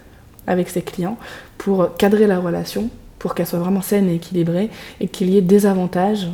avec 0.46 0.68
ses 0.68 0.82
clients 0.82 1.16
pour 1.56 1.96
cadrer 1.96 2.26
la 2.26 2.38
relation, 2.38 2.90
pour 3.18 3.34
qu'elle 3.34 3.46
soit 3.46 3.58
vraiment 3.58 3.80
saine 3.80 4.10
et 4.10 4.16
équilibrée, 4.16 4.68
et 5.00 5.08
qu'il 5.08 5.30
y 5.30 5.38
ait 5.38 5.42
des 5.42 5.64
avantages, 5.64 6.28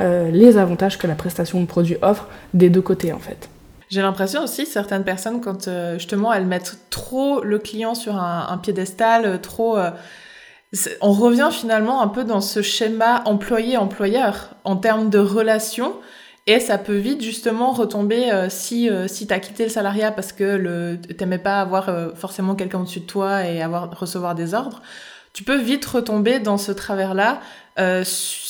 euh, 0.00 0.30
les 0.30 0.58
avantages 0.58 0.98
que 0.98 1.06
la 1.06 1.14
prestation 1.14 1.58
de 1.58 1.66
produit 1.66 1.96
offre 2.02 2.28
des 2.52 2.68
deux 2.68 2.82
côtés 2.82 3.14
en 3.14 3.18
fait. 3.18 3.48
J'ai 3.88 4.02
l'impression 4.02 4.42
aussi, 4.42 4.66
certaines 4.66 5.04
personnes, 5.04 5.40
quand 5.40 5.68
euh, 5.68 5.94
justement 5.94 6.32
elles 6.32 6.46
mettent 6.46 6.78
trop 6.90 7.42
le 7.42 7.58
client 7.58 7.94
sur 7.94 8.16
un, 8.16 8.58
piédestal, 8.58 9.24
euh, 9.24 9.38
trop... 9.38 9.78
Euh, 9.78 9.90
on 11.00 11.12
revient 11.12 11.48
finalement 11.52 12.02
un 12.02 12.08
peu 12.08 12.24
dans 12.24 12.40
ce 12.40 12.60
schéma 12.60 13.22
employé-employeur 13.24 14.50
en 14.64 14.76
termes 14.76 15.08
de 15.08 15.18
relation. 15.18 15.94
Et 16.48 16.60
ça 16.60 16.76
peut 16.76 16.96
vite 16.96 17.22
justement 17.22 17.72
retomber 17.72 18.30
si, 18.50 18.90
si 19.06 19.26
tu 19.26 19.32
as 19.32 19.40
quitté 19.40 19.64
le 19.64 19.70
salariat 19.70 20.12
parce 20.12 20.32
que 20.32 20.96
t'aimais 21.16 21.38
pas 21.38 21.60
avoir 21.60 21.90
forcément 22.14 22.54
quelqu'un 22.54 22.80
au-dessus 22.80 23.00
de 23.00 23.06
toi 23.06 23.44
et 23.46 23.62
avoir, 23.62 23.98
recevoir 23.98 24.34
des 24.34 24.54
ordres. 24.54 24.82
Tu 25.32 25.44
peux 25.44 25.56
vite 25.56 25.86
retomber 25.86 26.40
dans 26.40 26.58
ce 26.58 26.72
travers-là 26.72 27.40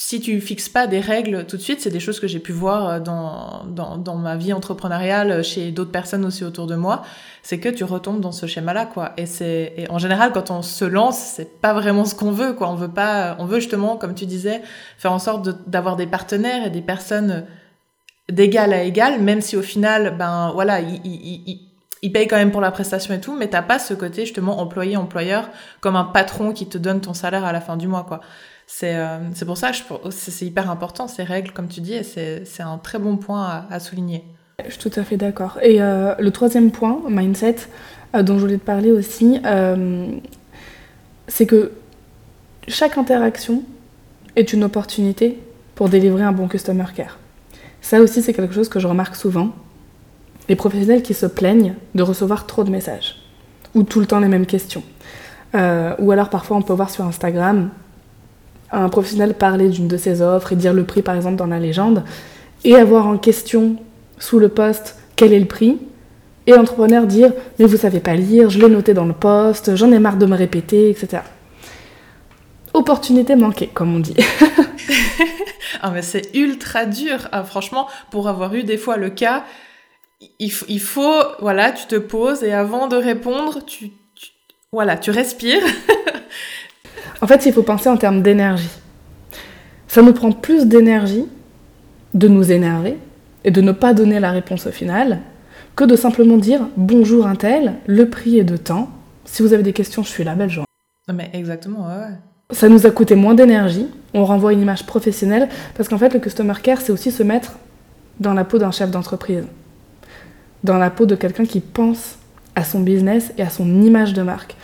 si 0.08 0.20
tu 0.20 0.40
fixes 0.40 0.68
pas 0.68 0.86
des 0.86 1.00
règles 1.00 1.46
tout 1.46 1.56
de 1.56 1.62
suite, 1.62 1.80
c'est 1.80 1.90
des 1.90 1.98
choses 1.98 2.20
que 2.20 2.28
j'ai 2.28 2.38
pu 2.38 2.52
voir 2.52 2.88
euh, 2.88 3.00
dans, 3.00 3.64
dans, 3.66 4.14
ma 4.14 4.36
vie 4.36 4.52
entrepreneuriale 4.52 5.32
euh, 5.32 5.42
chez 5.42 5.72
d'autres 5.72 5.90
personnes 5.90 6.24
aussi 6.24 6.44
autour 6.44 6.68
de 6.68 6.76
moi, 6.76 7.02
c'est 7.42 7.58
que 7.58 7.68
tu 7.68 7.82
retombes 7.82 8.20
dans 8.20 8.30
ce 8.30 8.46
schéma-là, 8.46 8.86
quoi. 8.86 9.14
Et 9.16 9.26
c'est, 9.26 9.84
en 9.90 9.98
général, 9.98 10.30
quand 10.30 10.52
on 10.52 10.62
se 10.62 10.84
lance, 10.84 11.18
c'est 11.18 11.60
pas 11.60 11.72
vraiment 11.72 12.04
ce 12.04 12.14
qu'on 12.14 12.30
veut, 12.30 12.52
quoi. 12.52 12.70
On 12.70 12.76
veut 12.76 12.92
pas, 12.92 13.34
on 13.40 13.46
veut 13.46 13.58
justement, 13.58 13.96
comme 13.96 14.14
tu 14.14 14.26
disais, 14.26 14.62
faire 14.96 15.10
en 15.10 15.18
sorte 15.18 15.48
d'avoir 15.68 15.96
des 15.96 16.06
partenaires 16.06 16.64
et 16.64 16.70
des 16.70 16.82
personnes 16.82 17.44
d'égal 18.30 18.72
à 18.74 18.84
égal, 18.84 19.20
même 19.20 19.40
si 19.40 19.56
au 19.56 19.62
final, 19.62 20.14
ben, 20.16 20.52
voilà, 20.54 20.78
ils, 20.78 21.00
ils, 21.04 21.60
ils 22.02 22.12
payent 22.12 22.28
quand 22.28 22.36
même 22.36 22.52
pour 22.52 22.60
la 22.60 22.70
prestation 22.70 23.12
et 23.12 23.20
tout, 23.20 23.34
mais 23.34 23.48
t'as 23.48 23.62
pas 23.62 23.80
ce 23.80 23.92
côté 23.92 24.20
justement 24.20 24.60
employé-employeur 24.60 25.48
comme 25.80 25.96
un 25.96 26.04
patron 26.04 26.52
qui 26.52 26.68
te 26.68 26.78
donne 26.78 27.00
ton 27.00 27.12
salaire 27.12 27.44
à 27.44 27.50
la 27.50 27.60
fin 27.60 27.76
du 27.76 27.88
mois, 27.88 28.04
quoi. 28.04 28.20
Euh, 28.82 29.18
c'est 29.34 29.44
pour 29.44 29.56
ça 29.56 29.70
que 29.70 30.10
c'est 30.10 30.44
hyper 30.44 30.70
important, 30.70 31.08
ces 31.08 31.22
règles, 31.22 31.52
comme 31.52 31.68
tu 31.68 31.80
dis, 31.80 31.94
et 31.94 32.02
c'est 32.02 32.62
un 32.62 32.78
très 32.78 32.98
bon 32.98 33.16
point 33.16 33.64
à, 33.70 33.80
souligner. 33.80 34.24
Je 34.64 34.70
suis 34.70 34.90
tout 34.90 34.98
à 35.00 35.04
fait 35.04 35.16
d'accord. 35.16 35.58
Et 35.62 35.80
euh, 35.80 36.14
le 36.18 36.30
troisième 36.30 36.70
point, 36.70 37.00
mindset, 37.08 37.56
euh, 38.14 38.22
dont 38.22 38.36
je 38.36 38.40
voulais 38.40 38.58
te 38.58 38.64
parler 38.64 38.90
aussi, 38.90 39.40
c'est 41.28 41.46
que 41.46 41.72
chaque 42.68 42.98
interaction 42.98 43.62
est 44.34 44.52
une 44.52 44.64
opportunité 44.64 45.40
pour 45.74 45.88
délivrer 45.88 46.22
un 46.22 46.32
bon 46.32 46.48
customer 46.48 46.86
care. 46.94 47.18
Ça 47.80 48.00
aussi, 48.00 48.22
c'est 48.22 48.32
quelque 48.32 48.54
chose 48.54 48.68
que 48.68 48.80
je 48.80 48.86
remarque 48.86 49.14
souvent. 49.14 49.50
Les 50.48 50.56
professionnels 50.56 51.02
qui 51.02 51.14
se 51.14 51.26
plaignent 51.26 51.74
de 51.94 52.02
recevoir 52.02 52.46
trop 52.46 52.64
de 52.64 52.70
messages, 52.70 53.16
ou 53.74 53.82
tout 53.82 54.00
le 54.00 54.06
temps 54.06 54.20
les 54.20 54.28
mêmes 54.28 54.46
questions. 54.46 54.82
ou 55.54 56.10
alors 56.10 56.28
parfois 56.28 56.56
on 56.56 56.62
peut 56.62 56.74
voir 56.74 56.90
sur 56.90 57.04
Instagram 57.04 57.70
un 58.72 58.88
professionnel 58.88 59.34
parler 59.34 59.68
d'une 59.68 59.88
de 59.88 59.96
ses 59.96 60.22
offres 60.22 60.52
et 60.52 60.56
dire 60.56 60.72
le 60.72 60.84
prix 60.84 61.02
par 61.02 61.14
exemple 61.14 61.36
dans 61.36 61.46
la 61.46 61.58
légende, 61.58 62.04
et 62.64 62.74
avoir 62.74 63.06
en 63.06 63.18
question 63.18 63.76
sous 64.18 64.38
le 64.38 64.48
poste 64.48 64.96
quel 65.14 65.32
est 65.32 65.40
le 65.40 65.46
prix, 65.46 65.78
et 66.46 66.52
l'entrepreneur 66.52 67.06
dire 67.06 67.32
mais 67.58 67.66
vous 67.66 67.76
savez 67.76 68.00
pas 68.00 68.14
lire, 68.14 68.50
je 68.50 68.58
l'ai 68.58 68.68
noté 68.68 68.94
dans 68.94 69.04
le 69.04 69.12
poste, 69.12 69.76
j'en 69.76 69.92
ai 69.92 69.98
marre 69.98 70.16
de 70.16 70.26
me 70.26 70.36
répéter, 70.36 70.90
etc. 70.90 71.22
Opportunité 72.74 73.36
manquée, 73.36 73.70
comme 73.72 73.96
on 73.96 74.00
dit. 74.00 74.16
ah 75.82 75.90
mais 75.90 76.02
c'est 76.02 76.34
ultra 76.34 76.84
dur, 76.84 77.28
ah, 77.32 77.42
franchement, 77.44 77.88
pour 78.10 78.28
avoir 78.28 78.54
eu 78.54 78.64
des 78.64 78.76
fois 78.76 78.96
le 78.98 79.10
cas, 79.10 79.44
il, 80.38 80.52
il, 80.68 80.80
faut, 80.80 81.22
voilà, 81.40 81.72
tu 81.72 81.86
te 81.86 81.96
poses 81.96 82.42
et 82.42 82.52
avant 82.52 82.86
de 82.86 82.96
répondre, 82.96 83.64
tu 83.64 83.90
voilà, 84.72 84.96
tu 84.96 85.10
respires 85.10 85.62
En 87.20 87.26
fait, 87.26 87.46
il 87.46 87.52
faut 87.52 87.62
penser 87.62 87.88
en 87.88 87.96
termes 87.96 88.22
d'énergie. 88.22 88.70
Ça 89.88 90.02
nous 90.02 90.12
prend 90.12 90.32
plus 90.32 90.66
d'énergie 90.66 91.24
de 92.14 92.28
nous 92.28 92.52
énerver 92.52 92.98
et 93.44 93.50
de 93.50 93.60
ne 93.60 93.72
pas 93.72 93.94
donner 93.94 94.20
la 94.20 94.30
réponse 94.30 94.66
au 94.66 94.72
final 94.72 95.20
que 95.76 95.84
de 95.84 95.94
simplement 95.94 96.38
dire 96.38 96.68
bonjour 96.76 97.26
un 97.26 97.36
tel, 97.36 97.74
le 97.86 98.08
prix 98.08 98.38
est 98.38 98.44
de 98.44 98.56
temps. 98.56 98.90
Si 99.24 99.42
vous 99.42 99.52
avez 99.52 99.62
des 99.62 99.72
questions, 99.72 100.02
je 100.02 100.08
suis 100.08 100.24
là, 100.24 100.34
belle 100.34 100.50
journée. 100.50 100.66
Mais 101.12 101.30
exactement, 101.34 101.86
ouais. 101.86 102.14
Ça 102.50 102.68
nous 102.68 102.86
a 102.86 102.90
coûté 102.90 103.14
moins 103.14 103.34
d'énergie, 103.34 103.86
on 104.14 104.24
renvoie 104.24 104.52
une 104.52 104.62
image 104.62 104.86
professionnelle, 104.86 105.48
parce 105.74 105.88
qu'en 105.88 105.98
fait 105.98 106.14
le 106.14 106.20
customer 106.20 106.54
care, 106.62 106.80
c'est 106.80 106.92
aussi 106.92 107.10
se 107.10 107.22
mettre 107.22 107.52
dans 108.20 108.34
la 108.34 108.44
peau 108.44 108.58
d'un 108.58 108.70
chef 108.70 108.90
d'entreprise, 108.90 109.44
dans 110.64 110.78
la 110.78 110.90
peau 110.90 111.06
de 111.06 111.14
quelqu'un 111.14 111.44
qui 111.44 111.60
pense 111.60 112.16
à 112.54 112.64
son 112.64 112.80
business 112.80 113.32
et 113.36 113.42
à 113.42 113.50
son 113.50 113.82
image 113.82 114.14
de 114.14 114.22
marque. 114.22 114.56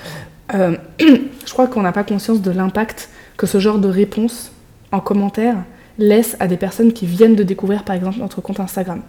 Euh, 0.54 0.76
je 1.00 1.52
crois 1.52 1.66
qu'on 1.66 1.82
n'a 1.82 1.92
pas 1.92 2.04
conscience 2.04 2.42
de 2.42 2.50
l'impact 2.50 3.08
que 3.36 3.46
ce 3.46 3.58
genre 3.58 3.78
de 3.78 3.88
réponse 3.88 4.52
en 4.90 5.00
commentaire 5.00 5.56
laisse 5.98 6.36
à 6.40 6.46
des 6.46 6.56
personnes 6.56 6.92
qui 6.92 7.06
viennent 7.06 7.36
de 7.36 7.42
découvrir 7.42 7.84
par 7.84 7.96
exemple 7.96 8.18
notre 8.18 8.40
compte 8.40 8.60
Instagram. 8.60 9.02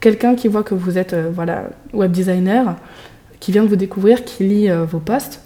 Quelqu'un 0.00 0.34
qui 0.34 0.48
voit 0.48 0.62
que 0.62 0.74
vous 0.74 0.98
êtes 0.98 1.12
euh, 1.12 1.30
voilà, 1.32 1.70
web 1.92 2.10
designer, 2.10 2.76
qui 3.40 3.52
vient 3.52 3.62
de 3.62 3.68
vous 3.68 3.76
découvrir, 3.76 4.24
qui 4.24 4.44
lit 4.44 4.70
euh, 4.70 4.84
vos 4.84 4.98
posts, 4.98 5.40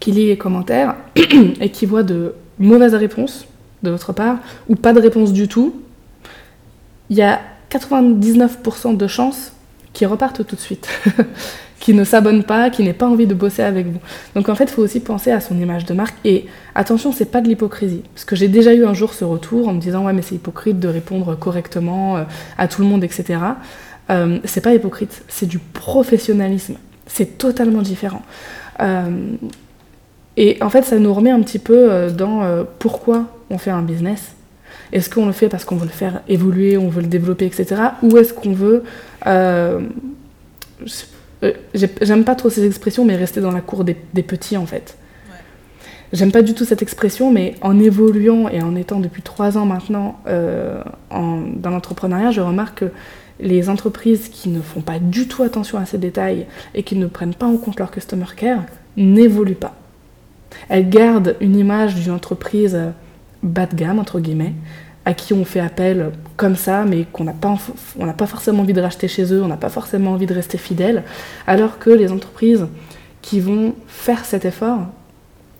qui 0.00 0.12
lit 0.12 0.26
les 0.26 0.38
commentaires 0.38 0.96
et 1.60 1.70
qui 1.70 1.86
voit 1.86 2.02
de 2.02 2.34
mauvaises 2.58 2.94
réponses 2.94 3.46
de 3.82 3.90
votre 3.90 4.12
part 4.12 4.38
ou 4.68 4.76
pas 4.76 4.92
de 4.92 5.00
réponse 5.00 5.32
du 5.32 5.48
tout, 5.48 5.74
il 7.10 7.16
y 7.16 7.22
a 7.22 7.40
99% 7.70 8.96
de 8.96 9.06
chances 9.06 9.52
qu'ils 9.92 10.06
repartent 10.06 10.46
tout 10.46 10.56
de 10.56 10.60
suite. 10.60 10.88
qui 11.82 11.94
ne 11.94 12.04
s'abonne 12.04 12.44
pas, 12.44 12.70
qui 12.70 12.84
n'ait 12.84 12.92
pas 12.92 13.08
envie 13.08 13.26
de 13.26 13.34
bosser 13.34 13.62
avec 13.62 13.88
vous. 13.88 13.98
Donc 14.36 14.48
en 14.48 14.54
fait, 14.54 14.64
il 14.64 14.70
faut 14.70 14.82
aussi 14.82 15.00
penser 15.00 15.32
à 15.32 15.40
son 15.40 15.58
image 15.58 15.84
de 15.84 15.94
marque. 15.94 16.14
Et 16.24 16.46
attention, 16.76 17.10
c'est 17.10 17.24
pas 17.24 17.40
de 17.40 17.48
l'hypocrisie. 17.48 18.02
Parce 18.14 18.24
que 18.24 18.36
j'ai 18.36 18.46
déjà 18.46 18.72
eu 18.72 18.86
un 18.86 18.94
jour 18.94 19.12
ce 19.12 19.24
retour 19.24 19.66
en 19.66 19.74
me 19.74 19.80
disant 19.80 20.06
ouais 20.06 20.12
mais 20.12 20.22
c'est 20.22 20.36
hypocrite 20.36 20.78
de 20.78 20.86
répondre 20.86 21.36
correctement 21.36 22.18
euh, 22.18 22.22
à 22.56 22.68
tout 22.68 22.82
le 22.82 22.86
monde, 22.86 23.02
etc. 23.02 23.40
Euh, 24.10 24.38
c'est 24.44 24.60
pas 24.60 24.72
hypocrite, 24.74 25.24
c'est 25.26 25.46
du 25.46 25.58
professionnalisme. 25.58 26.76
C'est 27.06 27.36
totalement 27.36 27.82
différent. 27.82 28.22
Euh, 28.80 29.34
et 30.36 30.58
en 30.62 30.70
fait, 30.70 30.82
ça 30.84 31.00
nous 31.00 31.12
remet 31.12 31.30
un 31.30 31.40
petit 31.40 31.58
peu 31.58 31.90
euh, 31.90 32.10
dans 32.10 32.64
pourquoi 32.78 33.26
on 33.50 33.58
fait 33.58 33.72
un 33.72 33.82
business. 33.82 34.36
Est-ce 34.92 35.10
qu'on 35.10 35.26
le 35.26 35.32
fait 35.32 35.48
parce 35.48 35.64
qu'on 35.64 35.76
veut 35.76 35.86
le 35.86 35.90
faire 35.90 36.22
évoluer, 36.28 36.76
on 36.78 36.88
veut 36.88 37.02
le 37.02 37.08
développer, 37.08 37.46
etc. 37.46 37.74
Ou 38.02 38.18
est-ce 38.18 38.32
qu'on 38.32 38.52
veut 38.52 38.84
euh, 41.42 41.52
j'aime 41.74 42.24
pas 42.24 42.34
trop 42.34 42.50
ces 42.50 42.64
expressions, 42.64 43.04
mais 43.04 43.16
rester 43.16 43.40
dans 43.40 43.50
la 43.50 43.60
cour 43.60 43.84
des, 43.84 43.94
petits 43.94 44.56
en 44.56 44.66
fait. 44.66 44.96
J'aime 46.12 46.30
pas 46.30 46.42
du 46.42 46.52
tout 46.52 46.64
cette 46.64 46.82
expression, 46.82 47.32
mais 47.32 47.54
en 47.62 47.78
évoluant 47.78 48.48
et 48.48 48.62
en 48.62 48.76
étant 48.76 49.00
depuis 49.00 49.22
trois 49.22 49.56
ans 49.56 49.64
maintenant 49.64 50.20
euh, 50.26 50.82
dans 51.10 51.70
l'entrepreneuriat, 51.70 52.30
je 52.30 52.42
remarque 52.42 52.80
que 52.80 52.90
les 53.40 53.70
entreprises 53.70 54.28
qui 54.28 54.50
ne 54.50 54.60
font 54.60 54.82
pas 54.82 54.98
du 54.98 55.26
tout 55.26 55.42
attention 55.42 55.78
à 55.78 55.86
ces 55.86 55.98
détails 55.98 56.46
et 56.74 56.82
qui 56.82 56.96
ne 56.96 57.06
prennent 57.06 57.34
pas 57.34 57.46
en 57.46 57.56
compte 57.56 57.78
leur 57.78 57.90
customer 57.90 58.26
care 58.36 58.62
n'évoluent 58.96 59.54
pas. 59.54 59.74
Elles 60.68 60.88
gardent 60.88 61.36
une 61.40 61.56
image 61.56 61.94
d'une 61.94 62.12
entreprise 62.12 62.78
bas 63.42 63.66
de 63.66 63.74
gamme, 63.74 63.98
entre 63.98 64.20
guillemets, 64.20 64.52
à 65.04 65.14
qui 65.14 65.34
on 65.34 65.44
fait 65.44 65.60
appel 65.60 66.12
comme 66.36 66.56
ça, 66.56 66.84
mais 66.84 67.06
qu'on 67.12 67.24
n'a 67.24 67.32
pas, 67.32 67.56
pas 68.16 68.26
forcément 68.26 68.62
envie 68.62 68.72
de 68.72 68.80
racheter 68.80 69.08
chez 69.08 69.32
eux, 69.32 69.42
on 69.42 69.48
n'a 69.48 69.56
pas 69.56 69.68
forcément 69.68 70.12
envie 70.12 70.26
de 70.26 70.34
rester 70.34 70.58
fidèle, 70.58 71.02
alors 71.46 71.78
que 71.78 71.90
les 71.90 72.12
entreprises 72.12 72.66
qui 73.20 73.40
vont 73.40 73.74
faire 73.86 74.24
cet 74.24 74.44
effort, 74.44 74.80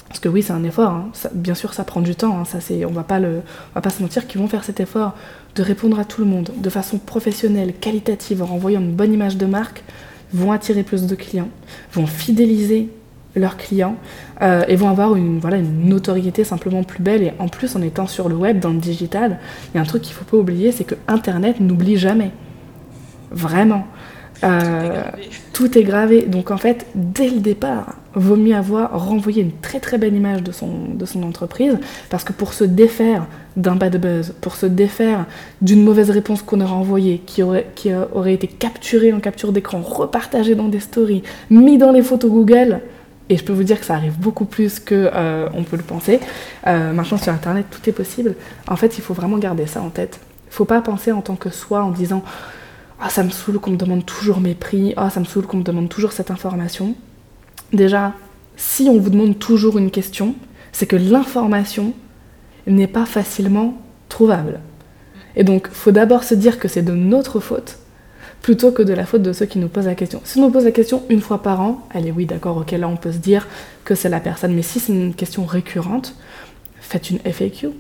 parce 0.08 0.20
que 0.20 0.28
oui 0.28 0.42
c'est 0.42 0.52
un 0.52 0.64
effort, 0.64 0.90
hein, 0.90 1.10
bien 1.32 1.54
sûr 1.54 1.74
ça 1.74 1.84
prend 1.84 2.00
du 2.00 2.14
temps, 2.14 2.38
hein, 2.38 2.44
ça 2.44 2.60
c'est, 2.60 2.84
on 2.84 2.92
va 2.92 3.02
pas 3.02 3.20
va 3.20 3.80
pas 3.80 3.90
se 3.90 4.02
mentir, 4.02 4.26
qui 4.26 4.38
vont 4.38 4.48
faire 4.48 4.64
cet 4.64 4.78
effort 4.80 5.14
de 5.54 5.62
répondre 5.62 5.98
à 5.98 6.04
tout 6.04 6.20
le 6.20 6.26
monde 6.26 6.50
de 6.56 6.70
façon 6.70 6.98
professionnelle, 6.98 7.74
qualitative, 7.74 8.42
en 8.42 8.46
renvoyant 8.46 8.80
une 8.80 8.94
bonne 8.94 9.12
image 9.12 9.36
de 9.36 9.46
marque, 9.46 9.82
vont 10.32 10.52
attirer 10.52 10.82
plus 10.82 11.06
de 11.06 11.14
clients, 11.14 11.48
vont 11.92 12.06
fidéliser 12.06 12.88
leurs 13.34 13.56
clients 13.56 13.96
euh, 14.42 14.64
et 14.68 14.76
vont 14.76 14.88
avoir 14.88 15.16
une, 15.16 15.38
voilà, 15.38 15.56
une 15.56 15.88
notoriété 15.88 16.44
simplement 16.44 16.82
plus 16.84 17.02
belle. 17.02 17.22
Et 17.22 17.32
en 17.38 17.48
plus, 17.48 17.76
en 17.76 17.82
étant 17.82 18.06
sur 18.06 18.28
le 18.28 18.34
web, 18.34 18.58
dans 18.58 18.70
le 18.70 18.78
digital, 18.78 19.38
il 19.72 19.76
y 19.76 19.78
a 19.78 19.82
un 19.82 19.86
truc 19.86 20.02
qu'il 20.02 20.12
ne 20.12 20.18
faut 20.18 20.24
pas 20.24 20.36
oublier, 20.36 20.72
c'est 20.72 20.84
que 20.84 20.96
Internet 21.08 21.60
n'oublie 21.60 21.96
jamais. 21.96 22.30
Vraiment. 23.30 23.86
Euh, 24.44 25.04
tout 25.52 25.78
est 25.78 25.84
gravé. 25.84 26.22
Donc 26.22 26.50
en 26.50 26.56
fait, 26.56 26.86
dès 26.94 27.28
le 27.28 27.38
départ, 27.38 27.96
vaut 28.14 28.36
mieux 28.36 28.56
avoir 28.56 29.06
renvoyé 29.08 29.42
une 29.42 29.52
très 29.52 29.78
très 29.78 29.98
belle 29.98 30.14
image 30.14 30.42
de 30.42 30.52
son, 30.52 30.88
de 30.94 31.06
son 31.06 31.22
entreprise, 31.22 31.78
parce 32.10 32.24
que 32.24 32.32
pour 32.32 32.52
se 32.52 32.64
défaire 32.64 33.26
d'un 33.56 33.76
bad 33.76 34.00
buzz, 34.00 34.34
pour 34.40 34.56
se 34.56 34.66
défaire 34.66 35.26
d'une 35.60 35.84
mauvaise 35.84 36.10
réponse 36.10 36.42
qu'on 36.42 36.60
aurait 36.60 36.72
envoyée, 36.72 37.22
qui 37.24 37.42
aurait, 37.42 37.68
qui 37.74 37.90
aurait 37.94 38.34
été 38.34 38.48
capturée 38.48 39.12
en 39.12 39.20
capture 39.20 39.52
d'écran, 39.52 39.80
repartagée 39.80 40.54
dans 40.54 40.68
des 40.68 40.80
stories, 40.80 41.22
mis 41.50 41.78
dans 41.78 41.92
les 41.92 42.02
photos 42.02 42.30
Google, 42.30 42.80
et 43.32 43.38
je 43.38 43.44
peux 43.44 43.54
vous 43.54 43.62
dire 43.62 43.80
que 43.80 43.86
ça 43.86 43.94
arrive 43.94 44.18
beaucoup 44.18 44.44
plus 44.44 44.78
que 44.78 45.10
euh, 45.14 45.48
on 45.54 45.62
peut 45.62 45.78
le 45.78 45.82
penser. 45.82 46.20
Euh, 46.66 46.92
maintenant 46.92 47.16
sur 47.16 47.32
internet 47.32 47.64
tout 47.70 47.88
est 47.88 47.92
possible. 47.92 48.36
En 48.68 48.76
fait, 48.76 48.98
il 48.98 49.00
faut 49.00 49.14
vraiment 49.14 49.38
garder 49.38 49.66
ça 49.66 49.80
en 49.80 49.88
tête. 49.88 50.20
Il 50.48 50.52
faut 50.52 50.66
pas 50.66 50.82
penser 50.82 51.12
en 51.12 51.22
tant 51.22 51.36
que 51.36 51.48
soi 51.48 51.82
en 51.82 51.90
disant 51.90 52.22
ah 53.00 53.08
ça 53.08 53.24
me 53.24 53.30
saoule 53.30 53.58
qu'on 53.58 53.70
me 53.70 53.76
demande 53.76 54.04
toujours 54.04 54.40
mes 54.40 54.54
prix, 54.54 54.92
ah 54.98 55.08
ça 55.08 55.18
me 55.18 55.24
saoule 55.24 55.46
qu'on 55.46 55.56
me 55.56 55.62
demande 55.62 55.88
toujours 55.88 56.12
cette 56.12 56.30
information. 56.30 56.94
Déjà, 57.72 58.12
si 58.56 58.90
on 58.90 58.98
vous 58.98 59.08
demande 59.08 59.38
toujours 59.38 59.78
une 59.78 59.90
question, 59.90 60.34
c'est 60.70 60.86
que 60.86 60.96
l'information 60.96 61.94
n'est 62.66 62.86
pas 62.86 63.06
facilement 63.06 63.80
trouvable. 64.10 64.60
Et 65.36 65.42
donc, 65.42 65.68
faut 65.68 65.90
d'abord 65.90 66.22
se 66.22 66.34
dire 66.34 66.58
que 66.58 66.68
c'est 66.68 66.82
de 66.82 66.92
notre 66.92 67.40
faute 67.40 67.78
plutôt 68.42 68.72
que 68.72 68.82
de 68.82 68.92
la 68.92 69.06
faute 69.06 69.22
de 69.22 69.32
ceux 69.32 69.46
qui 69.46 69.58
nous 69.58 69.68
posent 69.68 69.86
la 69.86 69.94
question. 69.94 70.20
Si 70.24 70.38
on 70.38 70.42
nous 70.42 70.50
pose 70.50 70.64
la 70.64 70.72
question 70.72 71.04
une 71.08 71.20
fois 71.20 71.42
par 71.42 71.60
an, 71.60 71.86
allez 71.90 72.10
oui 72.10 72.26
d'accord, 72.26 72.56
ok 72.58 72.72
là 72.72 72.88
on 72.88 72.96
peut 72.96 73.12
se 73.12 73.18
dire 73.18 73.46
que 73.84 73.94
c'est 73.94 74.08
la 74.08 74.20
personne, 74.20 74.54
mais 74.54 74.62
si 74.62 74.80
c'est 74.80 74.92
une 74.92 75.14
question 75.14 75.44
récurrente, 75.44 76.14
faites 76.80 77.10
une 77.10 77.20
FAQ 77.20 77.70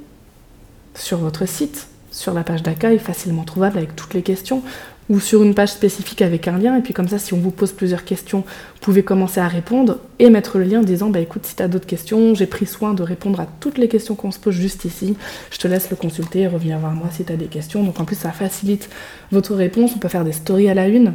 sur 0.94 1.18
votre 1.18 1.46
site, 1.46 1.88
sur 2.12 2.32
la 2.32 2.44
page 2.44 2.62
d'accueil, 2.62 2.98
facilement 2.98 3.42
trouvable 3.42 3.78
avec 3.78 3.96
toutes 3.96 4.14
les 4.14 4.22
questions 4.22 4.62
ou 5.08 5.20
sur 5.20 5.42
une 5.42 5.54
page 5.54 5.70
spécifique 5.70 6.22
avec 6.22 6.48
un 6.48 6.58
lien. 6.58 6.76
Et 6.76 6.80
puis 6.80 6.94
comme 6.94 7.08
ça, 7.08 7.18
si 7.18 7.34
on 7.34 7.38
vous 7.38 7.50
pose 7.50 7.72
plusieurs 7.72 8.04
questions, 8.04 8.40
vous 8.40 8.80
pouvez 8.80 9.02
commencer 9.02 9.40
à 9.40 9.48
répondre 9.48 9.98
et 10.18 10.30
mettre 10.30 10.58
le 10.58 10.64
lien 10.64 10.80
en 10.80 10.84
disant, 10.84 11.10
bah 11.10 11.20
écoute, 11.20 11.44
si 11.44 11.56
tu 11.56 11.68
d'autres 11.68 11.86
questions, 11.86 12.34
j'ai 12.34 12.46
pris 12.46 12.66
soin 12.66 12.94
de 12.94 13.02
répondre 13.02 13.40
à 13.40 13.46
toutes 13.60 13.78
les 13.78 13.88
questions 13.88 14.14
qu'on 14.14 14.30
se 14.30 14.38
pose 14.38 14.54
juste 14.54 14.84
ici. 14.84 15.16
Je 15.50 15.58
te 15.58 15.68
laisse 15.68 15.90
le 15.90 15.96
consulter 15.96 16.40
et 16.40 16.46
revenir 16.46 16.78
voir 16.78 16.92
moi 16.92 17.08
si 17.10 17.24
tu 17.24 17.32
as 17.32 17.36
des 17.36 17.46
questions. 17.46 17.82
Donc 17.82 18.00
en 18.00 18.04
plus, 18.04 18.16
ça 18.16 18.30
facilite 18.32 18.88
votre 19.30 19.54
réponse. 19.54 19.92
On 19.96 19.98
peut 19.98 20.08
faire 20.08 20.24
des 20.24 20.32
stories 20.32 20.68
à 20.68 20.74
la 20.74 20.88
une, 20.88 21.14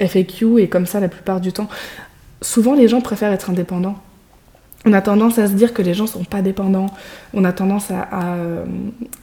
FAQ, 0.00 0.60
et 0.60 0.68
comme 0.68 0.86
ça, 0.86 1.00
la 1.00 1.08
plupart 1.08 1.40
du 1.40 1.52
temps. 1.52 1.68
Souvent, 2.42 2.74
les 2.74 2.88
gens 2.88 3.00
préfèrent 3.00 3.32
être 3.32 3.50
indépendants 3.50 3.96
on 4.86 4.92
a 4.92 5.00
tendance 5.00 5.38
à 5.38 5.46
se 5.46 5.52
dire 5.52 5.72
que 5.72 5.82
les 5.82 5.94
gens 5.94 6.06
sont 6.06 6.24
pas 6.24 6.42
dépendants. 6.42 6.90
On 7.32 7.44
a 7.44 7.52
tendance 7.52 7.90
à, 7.90 8.36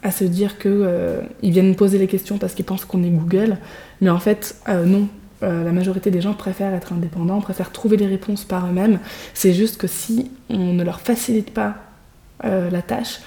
à, 0.02 0.12
se 0.12 0.24
dire 0.24 0.58
qu'ils 0.58 0.72
euh, 0.74 1.22
viennent 1.44 1.76
poser 1.76 2.00
les 2.00 2.08
questions 2.08 2.38
parce 2.38 2.54
qu'ils 2.54 2.66
pensent 2.66 2.86
qu'on 2.86 3.04
est 3.04 3.10
Google. 3.10 3.58
Mais 4.02 4.10
en 4.10 4.20
fait, 4.20 4.56
euh, 4.70 4.86
non. 4.86 5.08
Euh, 5.44 5.64
la 5.64 5.72
majorité 5.72 6.12
des 6.12 6.22
gens 6.22 6.34
préfèrent 6.34 6.74
être 6.74 6.94
indépendants, 6.94 7.42
préfèrent 7.42 7.72
trouver 7.72 7.98
les 7.98 8.06
réponses 8.06 8.44
par 8.44 8.68
eux-mêmes. 8.68 9.00
C'est 9.34 9.54
juste 9.54 9.78
que 9.78 9.88
si 9.88 10.32
on 10.50 10.74
ne 10.74 10.84
leur 10.84 11.02
facilite 11.02 11.52
pas 11.52 11.76
la 12.44 12.82
tâche, 12.82 13.20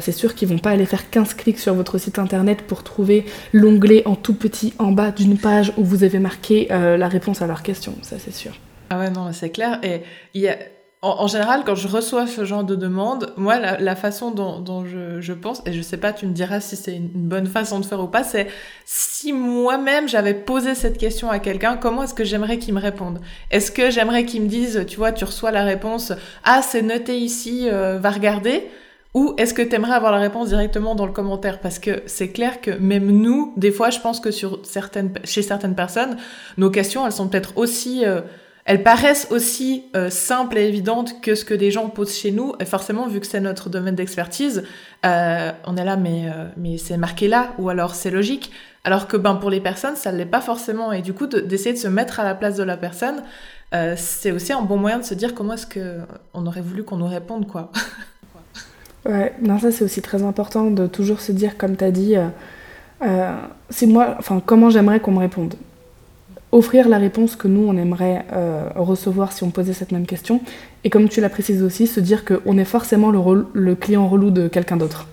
c'est 0.00 0.12
sûr 0.12 0.34
qu'ils 0.34 0.48
vont 0.48 0.58
pas 0.58 0.72
aller 0.72 0.84
faire 0.84 1.08
15 1.08 1.32
clics 1.32 1.58
sur 1.58 1.72
votre 1.72 1.96
site 1.96 2.18
internet 2.18 2.60
pour 2.60 2.82
trouver 2.84 3.24
l'onglet 3.54 4.02
en 4.04 4.16
tout 4.16 4.34
petit 4.34 4.74
en 4.78 4.92
bas 4.92 5.12
d'une 5.12 5.38
page 5.38 5.72
où 5.78 5.84
vous 5.84 6.04
avez 6.04 6.18
marqué 6.18 6.66
la 6.68 7.08
réponse 7.08 7.40
à 7.40 7.46
leur 7.46 7.62
question. 7.62 7.94
Ça, 8.02 8.16
c'est 8.18 8.34
sûr. 8.34 8.52
Ah 8.90 8.98
ouais, 8.98 9.08
non, 9.08 9.32
c'est 9.32 9.48
clair. 9.48 9.80
Et 9.82 10.02
il 10.34 10.42
y 10.42 10.48
a 10.48 10.58
en, 11.04 11.26
général, 11.26 11.62
quand 11.64 11.74
je 11.74 11.86
reçois 11.86 12.26
ce 12.26 12.44
genre 12.44 12.64
de 12.64 12.74
demande, 12.74 13.32
moi, 13.36 13.58
la, 13.58 13.96
façon 13.96 14.30
dont, 14.30 14.84
je, 14.86 15.32
pense, 15.32 15.62
et 15.66 15.72
je 15.72 15.82
sais 15.82 15.98
pas, 15.98 16.12
tu 16.12 16.26
me 16.26 16.32
diras 16.32 16.60
si 16.60 16.76
c'est 16.76 16.96
une 16.96 17.08
bonne 17.08 17.46
façon 17.46 17.78
de 17.78 17.84
faire 17.84 18.00
ou 18.00 18.06
pas, 18.06 18.24
c'est 18.24 18.48
si 18.86 19.32
moi-même 19.32 20.08
j'avais 20.08 20.34
posé 20.34 20.74
cette 20.74 20.96
question 20.98 21.30
à 21.30 21.38
quelqu'un, 21.38 21.76
comment 21.76 22.04
est-ce 22.04 22.14
que 22.14 22.24
j'aimerais 22.24 22.58
qu'il 22.58 22.74
me 22.74 22.80
réponde? 22.80 23.20
Est-ce 23.50 23.70
que 23.70 23.90
j'aimerais 23.90 24.24
qu'il 24.24 24.42
me 24.42 24.48
dise, 24.48 24.84
tu 24.88 24.96
vois, 24.96 25.12
tu 25.12 25.24
reçois 25.24 25.50
la 25.50 25.64
réponse, 25.64 26.12
ah, 26.42 26.62
c'est 26.62 26.82
noté 26.82 27.18
ici, 27.18 27.68
euh, 27.70 27.98
va 27.98 28.10
regarder 28.10 28.68
ou 29.14 29.34
est-ce 29.38 29.54
que 29.54 29.62
tu 29.62 29.76
aimerais 29.76 29.92
avoir 29.92 30.10
la 30.10 30.18
réponse 30.18 30.48
directement 30.48 30.96
dans 30.96 31.06
le 31.06 31.12
commentaire? 31.12 31.60
Parce 31.60 31.78
que 31.78 32.02
c'est 32.06 32.30
clair 32.30 32.60
que 32.60 32.72
même 32.72 33.06
nous, 33.06 33.52
des 33.56 33.70
fois, 33.70 33.90
je 33.90 34.00
pense 34.00 34.18
que 34.18 34.30
chez 34.32 35.42
certaines 35.42 35.74
personnes, 35.76 36.16
nos 36.58 36.68
questions, 36.68 37.06
elles 37.06 37.12
sont 37.12 37.28
peut-être 37.28 37.56
aussi 37.56 38.04
euh, 38.04 38.22
elles 38.64 38.82
paraissent 38.82 39.28
aussi 39.30 39.84
euh, 39.94 40.08
simples 40.08 40.56
et 40.56 40.66
évidentes 40.66 41.20
que 41.20 41.34
ce 41.34 41.44
que 41.44 41.52
des 41.52 41.70
gens 41.70 41.88
posent 41.90 42.16
chez 42.16 42.30
nous. 42.30 42.54
Et 42.60 42.64
forcément, 42.64 43.06
vu 43.06 43.20
que 43.20 43.26
c'est 43.26 43.40
notre 43.40 43.68
domaine 43.68 43.94
d'expertise, 43.94 44.64
euh, 45.04 45.52
on 45.66 45.76
est 45.76 45.84
là, 45.84 45.96
mais, 45.96 46.28
euh, 46.28 46.48
mais 46.56 46.78
c'est 46.78 46.96
marqué 46.96 47.28
là, 47.28 47.52
ou 47.58 47.68
alors 47.68 47.94
c'est 47.94 48.10
logique. 48.10 48.52
Alors 48.82 49.06
que 49.06 49.18
ben, 49.18 49.34
pour 49.34 49.50
les 49.50 49.60
personnes, 49.60 49.96
ça 49.96 50.12
ne 50.12 50.16
l'est 50.16 50.24
pas 50.24 50.40
forcément. 50.40 50.92
Et 50.92 51.02
du 51.02 51.12
coup, 51.12 51.26
d'essayer 51.26 51.74
de, 51.74 51.78
se 51.78 51.88
mettre 51.88 52.20
à 52.20 52.24
la 52.24 52.34
place 52.34 52.56
de 52.56 52.62
la 52.62 52.76
personne, 52.76 53.22
c'est 53.96 54.30
aussi 54.30 54.52
un 54.52 54.62
bon 54.62 54.76
moyen 54.76 55.00
de 55.00 55.04
se 55.04 55.14
dire 55.14 55.34
comment 55.34 55.54
est-ce 55.54 55.66
qu'on 55.66 56.46
aurait 56.46 56.60
voulu 56.60 56.84
qu'on 56.84 56.96
nous 56.96 57.08
réponde, 57.08 57.46
quoi. 57.46 57.70
Ouais, 59.04 59.34
non, 59.42 59.58
ça 59.58 59.70
c'est 59.70 59.84
aussi 59.84 60.00
très 60.00 60.22
important 60.22 60.70
de 60.70 60.86
toujours 60.86 61.20
se 61.20 61.30
dire, 61.30 61.58
comme 61.58 61.76
tu 61.76 61.84
as 61.84 61.90
dit, 61.90 62.14
c'est 63.68 63.86
moi, 63.86 64.14
enfin, 64.18 64.40
comment 64.44 64.70
j'aimerais 64.70 65.00
qu'on 65.00 65.12
me 65.12 65.18
réponde 65.18 65.56
offrir 66.54 66.88
la 66.88 66.98
réponse 66.98 67.34
que 67.34 67.48
nous, 67.48 67.66
on 67.66 67.76
aimerait 67.76 68.24
euh, 68.32 68.68
recevoir 68.76 69.32
si 69.32 69.42
on 69.42 69.50
posait 69.50 69.72
cette 69.72 69.90
même 69.90 70.06
question. 70.06 70.40
Et 70.84 70.90
comme 70.90 71.08
tu 71.08 71.20
l'as 71.20 71.28
précisé 71.28 71.60
aussi, 71.62 71.88
se 71.88 71.98
dire 71.98 72.24
qu'on 72.24 72.56
est 72.56 72.64
forcément 72.64 73.10
le, 73.10 73.74
client 73.74 74.08
relou 74.08 74.30
de 74.30 74.46
quelqu'un 74.46 74.76
d'autre. 74.76 75.08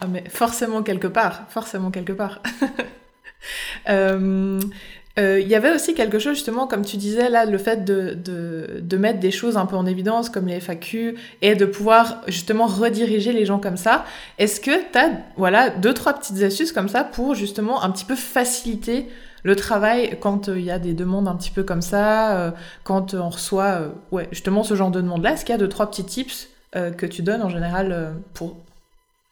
Ah 0.00 0.06
mais 0.06 0.24
forcément 0.30 0.82
quelque 0.82 1.08
part, 1.08 1.44
forcément 1.50 1.90
quelque 1.90 2.12
part. 2.12 2.42
Euh, 3.88 4.58
euh, 5.18 5.38
il 5.38 5.46
y 5.46 5.54
avait 5.54 5.72
aussi 5.72 5.94
quelque 5.94 6.18
chose 6.18 6.34
justement, 6.34 6.66
comme 6.66 6.84
tu 6.84 6.96
disais 6.96 7.28
là, 7.28 7.44
le 7.44 7.58
fait 7.58 7.84
de, 7.84 8.96
mettre 8.96 9.20
des 9.20 9.30
choses 9.30 9.56
un 9.56 9.66
peu 9.66 9.76
en 9.76 9.86
évidence 9.86 10.30
comme 10.30 10.48
les 10.48 10.58
FAQ 10.58 11.14
et 11.42 11.54
de 11.54 11.64
pouvoir 11.64 12.22
justement 12.26 12.66
rediriger 12.66 13.32
les 13.32 13.46
gens 13.46 13.60
comme 13.60 13.76
ça. 13.76 14.04
Est-ce 14.38 14.60
que 14.60 14.72
tu 14.90 14.98
as 14.98 15.10
voilà, 15.36 15.70
deux, 15.70 15.94
trois 15.94 16.14
petites 16.14 16.42
astuces 16.42 16.72
comme 16.72 16.88
ça 16.88 17.04
pour 17.04 17.36
justement 17.36 17.84
un 17.84 17.90
petit 17.90 18.04
peu 18.04 18.16
faciliter 18.16 19.06
le 19.46 19.54
travail, 19.54 20.16
quand 20.18 20.48
euh, 20.48 20.58
il 20.58 20.64
y 20.64 20.72
a 20.72 20.80
des 20.80 20.92
demandes 20.92 21.28
un 21.28 21.36
petit 21.36 21.52
peu 21.52 21.62
comme 21.62 21.80
ça, 21.80 22.36
euh, 22.36 22.50
quand 22.82 23.14
on 23.14 23.28
reçoit 23.28 23.80
euh, 24.12 24.24
justement 24.32 24.64
ce 24.64 24.74
genre 24.74 24.90
de 24.90 25.00
demande-là, 25.00 25.34
est-ce 25.34 25.44
qu'il 25.44 25.52
y 25.52 25.54
a 25.54 25.58
deux, 25.58 25.68
trois 25.68 25.88
petits 25.88 26.04
tips 26.04 26.48
que 26.98 27.06
tu 27.06 27.22
donnes 27.22 27.40
en 27.40 27.48
général 27.48 28.12
pour 28.34 28.58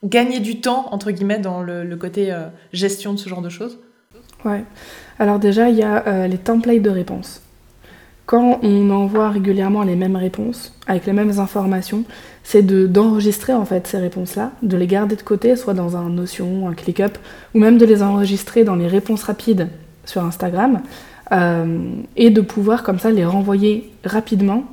gagner 0.02 0.40
du 0.40 0.62
temps, 0.62 0.86
entre 0.92 1.10
guillemets, 1.10 1.40
dans 1.40 1.60
le, 1.60 1.94
côté 1.96 2.34
gestion 2.72 3.12
de 3.12 3.18
ce 3.18 3.28
genre 3.28 3.42
de 3.42 3.50
choses? 3.50 3.78
Ouais. 4.46 4.64
Alors 5.18 5.38
déjà, 5.38 5.68
il 5.68 5.76
y 5.76 5.82
a 5.82 6.26
les 6.26 6.38
templates 6.38 6.80
de 6.80 6.88
réponses. 6.88 7.42
Quand 8.24 8.60
on 8.62 8.88
envoie 8.88 9.28
régulièrement 9.28 9.82
les 9.82 9.94
mêmes 9.94 10.16
réponses, 10.16 10.72
avec 10.86 11.04
les 11.04 11.12
mêmes 11.12 11.38
informations, 11.38 12.04
c'est 12.44 12.62
d'enregistrer 12.62 13.52
en 13.52 13.66
fait 13.66 13.86
ces 13.86 13.98
réponses-là, 13.98 14.52
de 14.62 14.78
les 14.78 14.86
garder 14.86 15.16
de 15.16 15.22
côté, 15.22 15.54
soit 15.54 15.74
dans 15.74 15.98
un 15.98 16.08
Notion, 16.08 16.66
un 16.66 16.72
ClickUp, 16.72 17.18
ou 17.54 17.58
même 17.58 17.76
de 17.76 17.84
les 17.84 18.02
enregistrer 18.02 18.64
dans 18.64 18.76
les 18.76 18.88
réponses 18.88 19.24
rapides 19.24 19.68
sur 20.06 20.24
Instagram 20.24 20.80
euh, 21.32 21.90
et 22.16 22.30
de 22.30 22.40
pouvoir 22.40 22.82
comme 22.82 22.98
ça 22.98 23.10
les 23.10 23.24
renvoyer 23.24 23.90
rapidement 24.04 24.64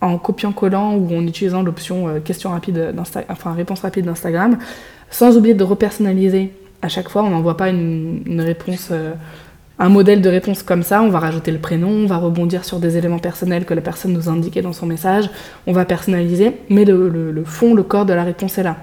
en 0.00 0.16
copiant-collant 0.16 0.94
ou 0.94 1.14
en 1.14 1.26
utilisant 1.26 1.62
l'option 1.62 2.08
euh, 2.08 2.20
question 2.20 2.50
rapide 2.50 2.94
enfin 3.28 3.52
réponse 3.52 3.80
rapide 3.80 4.06
d'Instagram, 4.06 4.58
sans 5.10 5.36
oublier 5.36 5.54
de 5.54 5.64
repersonnaliser 5.64 6.52
à 6.82 6.88
chaque 6.88 7.08
fois. 7.08 7.22
On 7.24 7.30
n'envoie 7.30 7.56
pas 7.56 7.68
une, 7.68 8.40
réponse, 8.40 8.88
euh, 8.90 9.12
un 9.78 9.88
modèle 9.88 10.22
de 10.22 10.28
réponse 10.28 10.62
comme 10.62 10.82
ça. 10.82 11.02
On 11.02 11.08
va 11.10 11.18
rajouter 11.18 11.50
le 11.50 11.58
prénom, 11.58 11.90
on 11.90 12.06
va 12.06 12.16
rebondir 12.16 12.64
sur 12.64 12.78
des 12.78 12.96
éléments 12.96 13.18
personnels 13.18 13.64
que 13.64 13.74
la 13.74 13.82
personne 13.82 14.12
nous 14.12 14.28
a 14.28 14.32
indiqués 14.32 14.62
dans 14.62 14.72
son 14.72 14.86
message. 14.86 15.28
On 15.66 15.72
va 15.72 15.84
personnaliser, 15.84 16.52
mais 16.70 16.84
le 16.84 17.42
fond, 17.44 17.74
le 17.74 17.82
corps 17.82 18.06
de 18.06 18.14
la 18.14 18.24
réponse 18.24 18.56
est 18.56 18.62
là. 18.62 18.76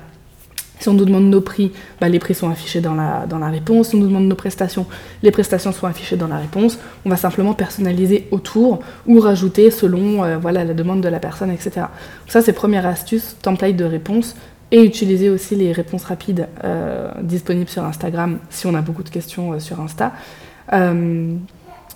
Si 0.85 0.89
on 0.89 0.93
nous 0.93 1.05
demande 1.05 1.31
nos 1.31 1.41
prix, 1.41 1.71
bah, 1.99 2.09
les 2.09 2.19
prix 2.19 2.35
sont 2.35 2.47
affichés 2.47 2.79
dans 2.79 2.93
la, 2.93 3.49
réponse. 3.49 3.89
Si 3.89 3.95
on 3.95 3.97
nous 3.97 4.07
demande 4.07 4.27
nos 4.27 4.35
prestations, 4.35 4.85
les 5.23 5.31
prestations 5.31 5.71
sont 5.71 5.87
affichées 5.87 6.15
dans 6.15 6.27
la 6.27 6.37
réponse. 6.37 6.77
On 7.05 7.09
va 7.09 7.17
simplement 7.17 7.55
personnaliser 7.55 8.27
autour 8.29 8.83
ou 9.07 9.19
rajouter 9.19 9.71
selon 9.71 10.23
euh, 10.23 10.37
la 10.51 10.63
demande 10.75 11.01
de 11.01 11.09
la 11.09 11.17
personne, 11.17 11.49
etc. 11.49 11.87
Ça, 12.27 12.43
c'est 12.43 12.53
première 12.53 12.85
astuce, 12.85 13.35
template 13.41 13.75
de 13.75 13.83
réponse. 13.83 14.35
Et 14.69 14.83
utiliser 14.83 15.31
aussi 15.31 15.55
les 15.55 15.71
réponses 15.71 16.03
rapides 16.03 16.47
euh, 16.63 17.09
disponibles 17.19 17.69
sur 17.69 17.83
Instagram 17.83 18.37
si 18.51 18.67
on 18.67 18.75
a 18.75 18.81
beaucoup 18.81 19.01
de 19.01 19.09
questions 19.09 19.53
euh, 19.53 19.59
sur 19.59 19.79
Insta. 19.81 20.13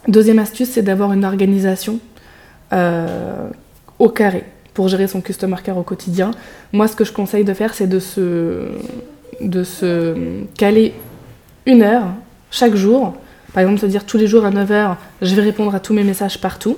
deuxième 0.08 0.40
astuce, 0.40 0.70
c'est 0.72 0.82
d'avoir 0.82 1.14
une 1.14 1.26
organisation 1.26 2.00
au 2.72 4.10
carré 4.10 4.46
pour 4.80 4.88
gérer 4.88 5.08
son 5.08 5.20
customer 5.20 5.58
care 5.62 5.78
au 5.78 5.84
quotidien. 5.84 6.32
Moi, 6.72 6.88
ce 6.88 6.96
que 6.96 7.04
je 7.04 7.12
conseille 7.12 7.44
de 7.44 7.54
faire, 7.54 7.74
c'est 7.74 7.86
de 7.86 8.00
se, 8.00 8.70
de 9.42 9.64
se 9.66 10.16
caler 10.58 10.94
une 11.66 11.84
heure 11.84 12.06
chaque 12.50 12.76
jour. 12.76 13.14
Par 13.52 13.62
exemple, 13.62 13.82
se 13.82 13.88
dire 13.88 14.06
tous 14.06 14.16
les 14.16 14.26
jours 14.26 14.46
à 14.46 14.52
9h, 14.52 14.96
je 15.22 15.36
vais 15.36 15.42
répondre 15.42 15.76
à 15.76 15.82
tous 15.82 15.94
mes 15.94 16.06
messages 16.06 16.40
partout. 16.40 16.78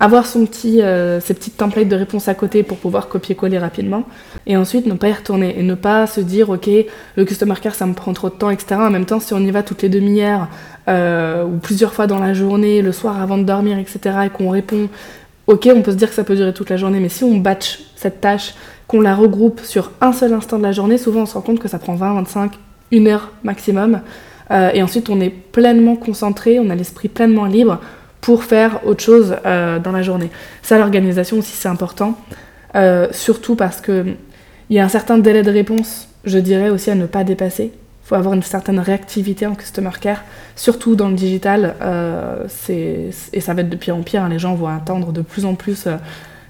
Avoir 0.00 0.24
son 0.24 0.46
petit, 0.46 0.80
euh, 0.80 1.20
ses 1.20 1.34
petites 1.34 1.58
templates 1.58 1.90
de 1.90 1.96
réponse 1.96 2.26
à 2.28 2.34
côté 2.34 2.62
pour 2.62 2.78
pouvoir 2.78 3.06
copier-coller 3.06 3.58
rapidement. 3.58 4.04
Et 4.46 4.56
ensuite, 4.56 4.86
ne 4.86 4.94
pas 4.94 5.10
y 5.10 5.12
retourner. 5.12 5.60
Et 5.60 5.62
ne 5.62 5.74
pas 5.74 6.06
se 6.06 6.22
dire, 6.22 6.48
ok, 6.48 6.70
le 7.16 7.24
customer 7.26 7.56
care, 7.60 7.74
ça 7.74 7.84
me 7.84 7.92
prend 7.92 8.14
trop 8.14 8.30
de 8.30 8.34
temps, 8.34 8.48
etc. 8.48 8.76
En 8.76 8.88
même 8.88 9.04
temps, 9.04 9.20
si 9.20 9.34
on 9.34 9.40
y 9.40 9.50
va 9.50 9.62
toutes 9.62 9.82
les 9.82 9.90
demi-heures 9.90 10.48
euh, 10.88 11.44
ou 11.44 11.58
plusieurs 11.58 11.92
fois 11.92 12.06
dans 12.06 12.18
la 12.18 12.32
journée, 12.32 12.80
le 12.80 12.92
soir 12.92 13.20
avant 13.20 13.36
de 13.36 13.42
dormir, 13.42 13.78
etc., 13.78 14.20
et 14.24 14.30
qu'on 14.30 14.48
répond 14.48 14.88
ok, 15.46 15.68
on 15.74 15.82
peut 15.82 15.92
se 15.92 15.96
dire 15.96 16.08
que 16.08 16.14
ça 16.14 16.24
peut 16.24 16.36
durer 16.36 16.52
toute 16.52 16.70
la 16.70 16.76
journée, 16.76 17.00
mais 17.00 17.08
si 17.08 17.24
on 17.24 17.36
batch 17.36 17.80
cette 17.94 18.20
tâche, 18.20 18.54
qu'on 18.88 19.00
la 19.00 19.14
regroupe 19.14 19.60
sur 19.60 19.90
un 20.00 20.12
seul 20.12 20.32
instant 20.32 20.58
de 20.58 20.62
la 20.62 20.72
journée, 20.72 20.98
souvent 20.98 21.22
on 21.22 21.26
se 21.26 21.34
rend 21.34 21.40
compte 21.40 21.58
que 21.58 21.68
ça 21.68 21.78
prend 21.78 21.94
20, 21.94 22.14
25, 22.14 22.52
une 22.92 23.08
heure 23.08 23.32
maximum. 23.42 24.00
Euh, 24.50 24.70
et 24.74 24.82
ensuite, 24.82 25.10
on 25.10 25.20
est 25.20 25.30
pleinement 25.30 25.96
concentré, 25.96 26.60
on 26.60 26.70
a 26.70 26.74
l'esprit 26.74 27.08
pleinement 27.08 27.46
libre 27.46 27.80
pour 28.20 28.44
faire 28.44 28.86
autre 28.86 29.02
chose 29.02 29.36
euh, 29.44 29.78
dans 29.78 29.92
la 29.92 30.02
journée. 30.02 30.30
Ça, 30.62 30.78
l'organisation 30.78 31.38
aussi, 31.38 31.52
c'est 31.52 31.68
important. 31.68 32.16
Euh, 32.74 33.08
surtout 33.10 33.56
parce 33.56 33.80
qu'il 33.80 34.16
y 34.70 34.78
a 34.78 34.84
un 34.84 34.88
certain 34.88 35.18
délai 35.18 35.42
de 35.42 35.50
réponse, 35.50 36.08
je 36.24 36.38
dirais 36.38 36.70
aussi 36.70 36.90
à 36.90 36.94
ne 36.94 37.06
pas 37.06 37.24
dépasser 37.24 37.72
faut 38.06 38.14
avoir 38.14 38.34
une 38.34 38.42
certaine 38.42 38.78
réactivité 38.78 39.46
en 39.46 39.56
customer 39.56 39.90
care, 40.00 40.22
surtout 40.54 40.94
dans 40.94 41.08
le 41.08 41.16
digital. 41.16 41.74
Euh, 41.82 42.46
et 42.68 43.40
ça 43.40 43.52
va 43.52 43.62
être 43.62 43.68
de 43.68 43.76
pire 43.76 43.96
en 43.96 44.02
pire. 44.02 44.22
Hein, 44.22 44.28
les 44.28 44.38
gens 44.38 44.54
vont 44.54 44.68
attendre 44.68 45.10
de 45.10 45.22
plus 45.22 45.44
en 45.44 45.56
plus 45.56 45.88
euh, 45.88 45.96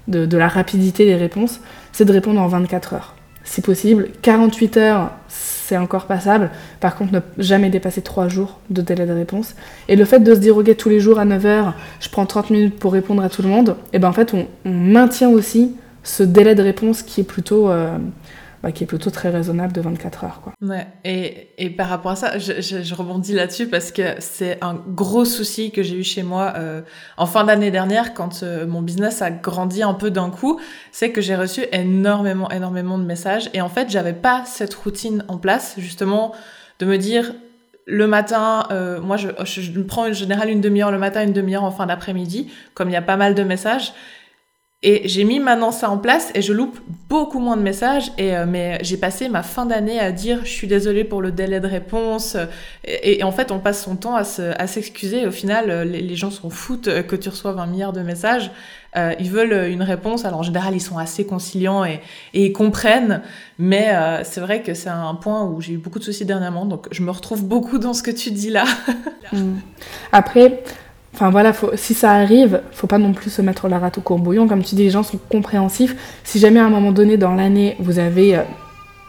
de, 0.07 0.37
la 0.37 0.47
rapidité 0.47 1.05
des 1.05 1.15
réponses. 1.15 1.59
C'est 1.93 2.05
de 2.05 2.13
répondre 2.13 2.39
en 2.39 2.47
24 2.47 2.93
heures. 2.93 3.15
Si 3.43 3.61
possible, 3.61 4.09
48 4.21 4.77
heures, 4.77 5.11
c'est 5.29 5.77
encore 5.77 6.05
passable. 6.05 6.51
Par 6.79 6.95
contre, 6.95 7.13
ne 7.13 7.21
jamais 7.39 7.71
dépasser 7.71 8.03
3 8.03 8.27
jours 8.27 8.59
de 8.69 8.83
délai 8.83 9.07
de 9.07 9.13
réponse. 9.13 9.55
Et 9.87 9.95
le 9.95 10.05
fait 10.05 10.19
de 10.19 10.35
se 10.35 10.49
ok, 10.51 10.77
tous 10.77 10.89
les 10.89 10.99
jours 10.99 11.17
à 11.17 11.25
9 11.25 11.45
heures, 11.47 11.73
je 12.01 12.09
prends 12.09 12.27
30 12.27 12.51
minutes 12.51 12.77
pour 12.77 12.93
répondre 12.93 13.23
à 13.23 13.29
tout 13.29 13.41
le 13.41 13.49
monde, 13.49 13.77
et 13.93 13.99
ben 13.99 14.09
en 14.09 14.13
fait, 14.13 14.35
on, 14.35 14.45
maintient 14.69 15.29
aussi 15.29 15.75
ce 16.03 16.21
délai 16.21 16.53
de 16.53 16.61
réponse 16.61 17.01
qui 17.01 17.21
est 17.21 17.23
plutôt. 17.23 17.71
Euh, 17.71 17.97
bah, 18.63 18.71
qui 18.71 18.83
est 18.83 18.87
plutôt 18.87 19.11
très 19.11 19.29
raisonnable 19.29 19.73
de 19.73 19.81
24 19.81 20.23
heures. 20.23 20.41
Quoi. 20.43 20.53
Ouais, 20.61 20.87
et, 21.03 21.49
et 21.57 21.69
par 21.69 21.89
rapport 21.89 22.11
à 22.11 22.15
ça, 22.15 22.37
je, 22.37 22.61
je, 22.61 22.95
rebondis 22.95 23.33
là-dessus 23.33 23.67
parce 23.67 23.91
que 23.91 24.15
c'est 24.19 24.57
un 24.63 24.73
gros 24.73 25.25
souci 25.25 25.71
que 25.71 25.83
j'ai 25.83 25.97
eu 25.97 26.03
chez 26.03 26.23
moi 26.23 26.53
euh, 26.57 26.81
en 27.17 27.25
fin 27.25 27.43
d'année 27.43 27.71
dernière 27.71 28.13
quand 28.13 28.41
euh, 28.43 28.65
mon 28.65 28.81
business 28.81 29.21
a 29.21 29.29
grandi 29.29 29.83
un 29.83 29.93
peu 29.93 30.09
d'un 30.09 30.29
coup, 30.29 30.59
c'est 30.91 31.11
que 31.11 31.21
j'ai 31.21 31.35
reçu 31.35 31.65
énormément, 31.71 32.49
énormément 32.49 32.97
de 32.97 33.03
messages 33.03 33.49
et 33.53 33.61
en 33.61 33.69
fait, 33.69 33.89
j'avais 33.89 34.13
pas 34.13 34.43
cette 34.45 34.73
routine 34.73 35.23
en 35.27 35.37
place 35.37 35.75
justement 35.77 36.33
de 36.79 36.85
me 36.85 36.97
dire 36.97 37.33
le 37.87 38.05
matin, 38.05 38.67
euh, 38.71 38.99
moi 38.99 39.15
je, 39.15 39.29
je, 39.45 39.79
prends 39.79 40.09
en 40.09 40.13
général 40.13 40.49
une 40.49 40.59
demi-heure 40.59 40.91
le 40.91 40.97
matin, 40.99 41.23
une 41.23 41.31
demi-heure 41.31 41.63
en 41.63 41.71
fin 41.71 41.85
d'après-midi, 41.85 42.51
comme 42.73 42.89
il 42.89 42.93
y 42.93 42.97
a 42.97 43.01
pas 43.01 43.15
mal 43.15 43.33
de 43.33 43.43
messages. 43.43 43.93
Et 44.89 45.01
j'ai 45.03 45.25
mis 45.25 45.41
maintenant 45.41 45.71
ça 45.71 45.89
en 45.89 45.97
place 45.97 46.31
et 46.33 46.41
je 46.41 46.53
loupe 46.53 46.79
beaucoup 47.09 47.39
moins 47.39 47.57
de 47.57 47.61
messages. 47.61 48.09
Et, 48.17 48.37
euh, 48.37 48.45
mais 48.47 48.79
j'ai 48.83 48.95
passé 48.95 49.27
ma 49.27 49.43
fin 49.43 49.65
d'année 49.65 49.99
à 49.99 50.13
dire 50.13 50.45
je 50.45 50.49
suis 50.49 50.67
désolée 50.67 51.03
pour 51.03 51.21
le 51.21 51.33
délai 51.33 51.59
de 51.59 51.67
réponse. 51.67 52.37
Et, 52.85 53.21
en 53.21 53.33
fait, 53.33 53.51
on 53.51 53.59
passe 53.59 53.83
son 53.83 53.97
temps 53.97 54.15
à 54.15 54.23
s'excuser. 54.67 55.27
au 55.27 55.31
final, 55.31 55.69
euh, 55.69 55.83
les, 55.83 56.15
gens 56.15 56.31
s'en 56.31 56.49
foutent 56.49 56.89
que 57.03 57.17
tu 57.17 57.27
reçoives 57.27 57.59
un 57.59 57.67
milliard 57.67 57.91
de 57.91 57.99
messages. 57.99 58.49
Euh, 58.95 59.13
ils 59.19 59.29
veulent 59.29 59.69
une 59.69 59.83
réponse. 59.83 60.25
Alors 60.25 60.39
en 60.39 60.43
général, 60.43 60.75
ils 60.75 60.81
sont 60.81 60.97
assez 60.97 61.25
conciliants 61.25 61.85
et, 61.85 61.99
ils 62.33 62.53
comprennent. 62.53 63.21
Mais 63.59 63.89
euh, 63.89 64.23
c'est 64.23 64.41
vrai 64.41 64.61
que 64.61 64.73
c'est 64.73 64.89
un 64.89 65.15
point 65.15 65.43
où 65.45 65.61
j'ai 65.61 65.73
eu 65.73 65.77
beaucoup 65.77 65.99
de 65.99 66.03
soucis 66.03 66.25
dernièrement. 66.25 66.65
Donc 66.65 66.87
je 66.91 67.03
me 67.03 67.11
retrouve 67.11 67.45
beaucoup 67.45 67.77
dans 67.77 67.93
ce 67.93 68.03
que 68.03 68.11
tu 68.11 68.31
dis 68.31 68.49
là. 68.49 68.65
Mm. 69.33 69.57
Après 70.13 70.63
Enfin 71.17 71.31
voilà, 71.31 71.51
si 71.73 71.95
ça 71.95 72.11
arrive, 72.11 72.61
faut 72.71 72.85
pas 72.85 72.99
non 72.99 73.11
plus 73.11 73.31
se 73.31 73.41
mettre 73.41 73.67
la 73.67 73.79
rate 73.79 73.97
au 73.97 74.01
courbouillon. 74.01 74.47
Comme 74.47 74.61
tu 74.61 74.75
dis, 74.75 74.83
les 74.83 74.91
gens 74.91 75.01
sont 75.01 75.17
compréhensifs. 75.29 75.95
Si 76.23 76.37
jamais 76.37 76.59
à 76.59 76.65
un 76.65 76.69
moment 76.69 76.91
donné 76.91 77.17
dans 77.17 77.33
l'année, 77.33 77.75
vous 77.79 77.97
avez 77.97 78.35
euh, 78.35 78.41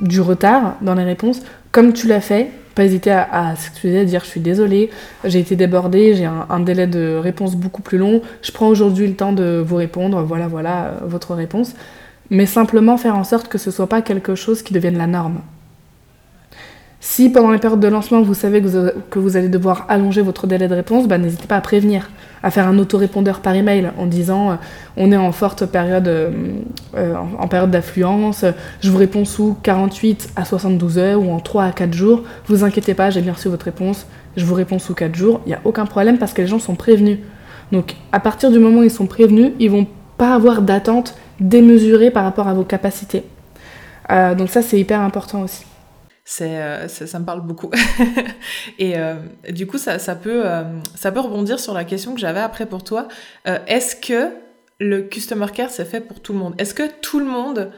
du 0.01 0.23
retard 0.23 0.77
dans 0.81 0.95
les 0.95 1.05
réponses, 1.05 1.43
comme 1.71 1.93
tu 1.93 2.07
l'as 2.07 2.23
fait, 2.23 2.51
pas 2.75 2.85
hésiter 2.85 3.11
à, 3.11 3.55
s'excuser, 3.57 3.99
à 3.99 4.05
dire 4.07 4.23
je 4.25 4.31
suis 4.31 4.41
désolée, 4.41 4.89
j'ai 5.25 5.41
été 5.41 5.55
débordée, 5.55 6.15
j'ai 6.15 6.25
un, 6.25 6.61
délai 6.61 6.87
de 6.87 7.19
réponse 7.23 7.57
beaucoup 7.57 7.83
plus 7.83 7.99
long, 7.99 8.23
je 8.41 8.53
prends 8.53 8.69
aujourd'hui 8.69 9.07
le 9.07 9.15
temps 9.15 9.35
de 9.35 9.63
vous 9.63 9.77
répondre, 9.77 10.23
voilà, 10.23 10.49
voilà 10.49 10.85
euh, 10.85 10.93
votre 11.03 11.35
réponse. 11.35 11.75
Mais 12.31 12.47
simplement 12.47 12.97
faire 12.97 13.17
en 13.17 13.25
sorte 13.25 13.49
que 13.49 13.59
ce 13.59 13.71
soit 13.71 13.87
pas 13.87 14.01
quelque 14.01 14.35
chose 14.35 14.63
qui 14.63 14.73
devienne 14.73 14.97
la 14.97 15.07
norme. 15.07 15.41
Si 17.01 17.31
pendant 17.31 17.53
les 17.53 17.59
périodes 17.59 17.79
de 17.79 17.87
lancement, 17.87 18.23
vous 18.23 18.35
savez 18.35 18.61
que 18.61 19.19
vous, 19.21 19.37
allez 19.37 19.49
devoir 19.49 19.87
allonger 19.89 20.21
votre 20.21 20.49
délai 20.49 20.67
de 20.67 20.75
réponse, 20.75 21.07
bah, 21.07 21.17
n'hésitez 21.17 21.47
pas 21.47 21.55
à 21.55 21.61
prévenir, 21.61 22.11
à 22.43 22.51
faire 22.51 22.67
un 22.67 22.77
autorépondeur 22.77 23.39
par 23.39 23.55
email 23.55 23.93
en 23.99 24.07
disant 24.07 24.51
euh, 24.51 24.55
on 24.97 25.13
est 25.13 25.17
en 25.17 25.31
forte 25.31 25.65
période, 25.67 26.09
euh, 26.09 26.31
euh, 26.97 27.15
en 27.39 27.47
période 27.47 27.71
d'affluence, 27.71 28.45
je 28.81 28.91
vous 28.91 28.99
réponds 28.99 29.25
sous 29.25 29.57
48 29.63 30.31
à 30.35 30.45
72 30.45 30.99
heures 30.99 31.23
ou 31.23 31.31
en 31.31 31.39
3 31.39 31.65
à 31.65 31.73
4 31.73 31.95
jours. 31.95 32.25
Vous 32.47 32.65
inquiétez 32.65 32.95
pas, 32.95 33.11
j'ai 33.11 33.21
bien 33.21 33.35
reçu 33.35 33.49
votre 33.49 33.67
réponse, 33.67 34.09
je 34.37 34.45
vous 34.45 34.55
réponds 34.55 34.81
sous 34.81 34.95
4 34.95 35.15
jours. 35.15 35.41
Il 35.47 35.51
n'y 35.51 35.55
a 35.55 35.61
aucun 35.65 35.87
problème 35.87 36.19
parce 36.19 36.33
que 36.33 36.43
les 36.43 36.49
gens 36.49 36.59
sont 36.59 36.75
prévenus. 36.75 37.19
Donc 37.71 37.95
à 38.11 38.19
partir 38.19 38.51
du 38.51 38.59
moment 38.59 38.81
où 38.81 38.85
ils 38.85 38.91
sont 38.91 39.07
prévenus, 39.07 39.53
ils 39.61 39.71
vont 39.71 39.87
pas 40.17 40.35
avoir 40.35 40.63
d'attente 40.63 41.15
démesurée 41.39 42.11
par 42.11 42.25
rapport 42.25 42.49
à 42.49 42.55
vos 42.55 42.65
capacités. 42.65 43.23
donc 44.37 44.49
ça, 44.49 44.63
c'est 44.63 44.81
hyper 44.81 45.01
important 45.01 45.43
aussi. 45.43 45.68
C'est, 46.31 46.89
ça 46.89 47.19
me 47.19 47.25
parle 47.25 47.41
beaucoup. 47.41 47.71
et 48.79 48.97
du 49.49 49.67
coup, 49.67 49.79
ça, 49.79 49.99
ça, 49.99 50.15
peut, 50.15 50.45
ça 50.95 51.11
peut 51.11 51.21
rebondir 51.21 51.59
sur 51.59 51.73
la 51.73 51.85
question 51.85 52.13
que 52.13 52.21
j'avais 52.21 52.41
après 52.41 52.67
pour 52.67 52.85
toi. 52.85 53.09
est-ce 53.47 53.97
que 53.97 54.29
le 54.79 55.01
customer 55.01 55.47
care, 55.55 55.71
c'est 55.71 55.87
fait 55.87 56.03
pour 56.03 56.21
tout 56.21 56.35
le 56.35 56.39
monde? 56.39 56.55
Est-ce 56.59 56.75
que 56.75 56.83
tout 57.01 57.19
le 57.19 57.25
monde, 57.25 57.73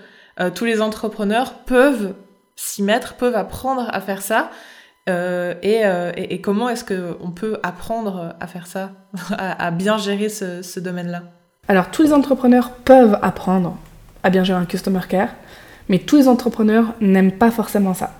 tous 0.57 0.65
les 0.65 0.83
entrepreneurs 0.83 1.61
peuvent 1.61 2.15
s'y 2.57 2.83
mettre, 2.83 3.15
peuvent 3.15 3.37
apprendre 3.37 3.89
à 3.89 4.01
faire 4.01 4.21
ça? 4.21 4.51
Euh, 5.09 5.55
euh, 5.65 6.13
et, 6.17 6.41
comment 6.41 6.69
est-ce 6.69 6.85
qu'on 6.85 7.31
peut 7.31 7.59
apprendre 7.63 8.35
à 8.39 8.47
faire 8.47 8.67
ça, 8.67 8.91
à, 9.39 9.71
bien 9.71 9.99
gérer 9.99 10.29
ce, 10.29 10.81
domaine-là? 10.81 11.23
Alors, 11.69 11.91
tous 11.91 12.03
les 12.03 12.13
entrepreneurs 12.13 12.71
peuvent 12.71 13.19
apprendre 13.23 13.77
à 14.23 14.31
bien 14.31 14.45
gérer 14.45 14.61
un 14.61 14.67
customer 14.67 15.01
care, 15.09 15.31
mais 15.89 15.99
tous 15.99 16.17
les 16.17 16.29
entrepreneurs 16.29 16.95
n'aiment 17.01 17.33
pas 17.33 17.51
forcément 17.51 17.95
ça. 17.95 18.13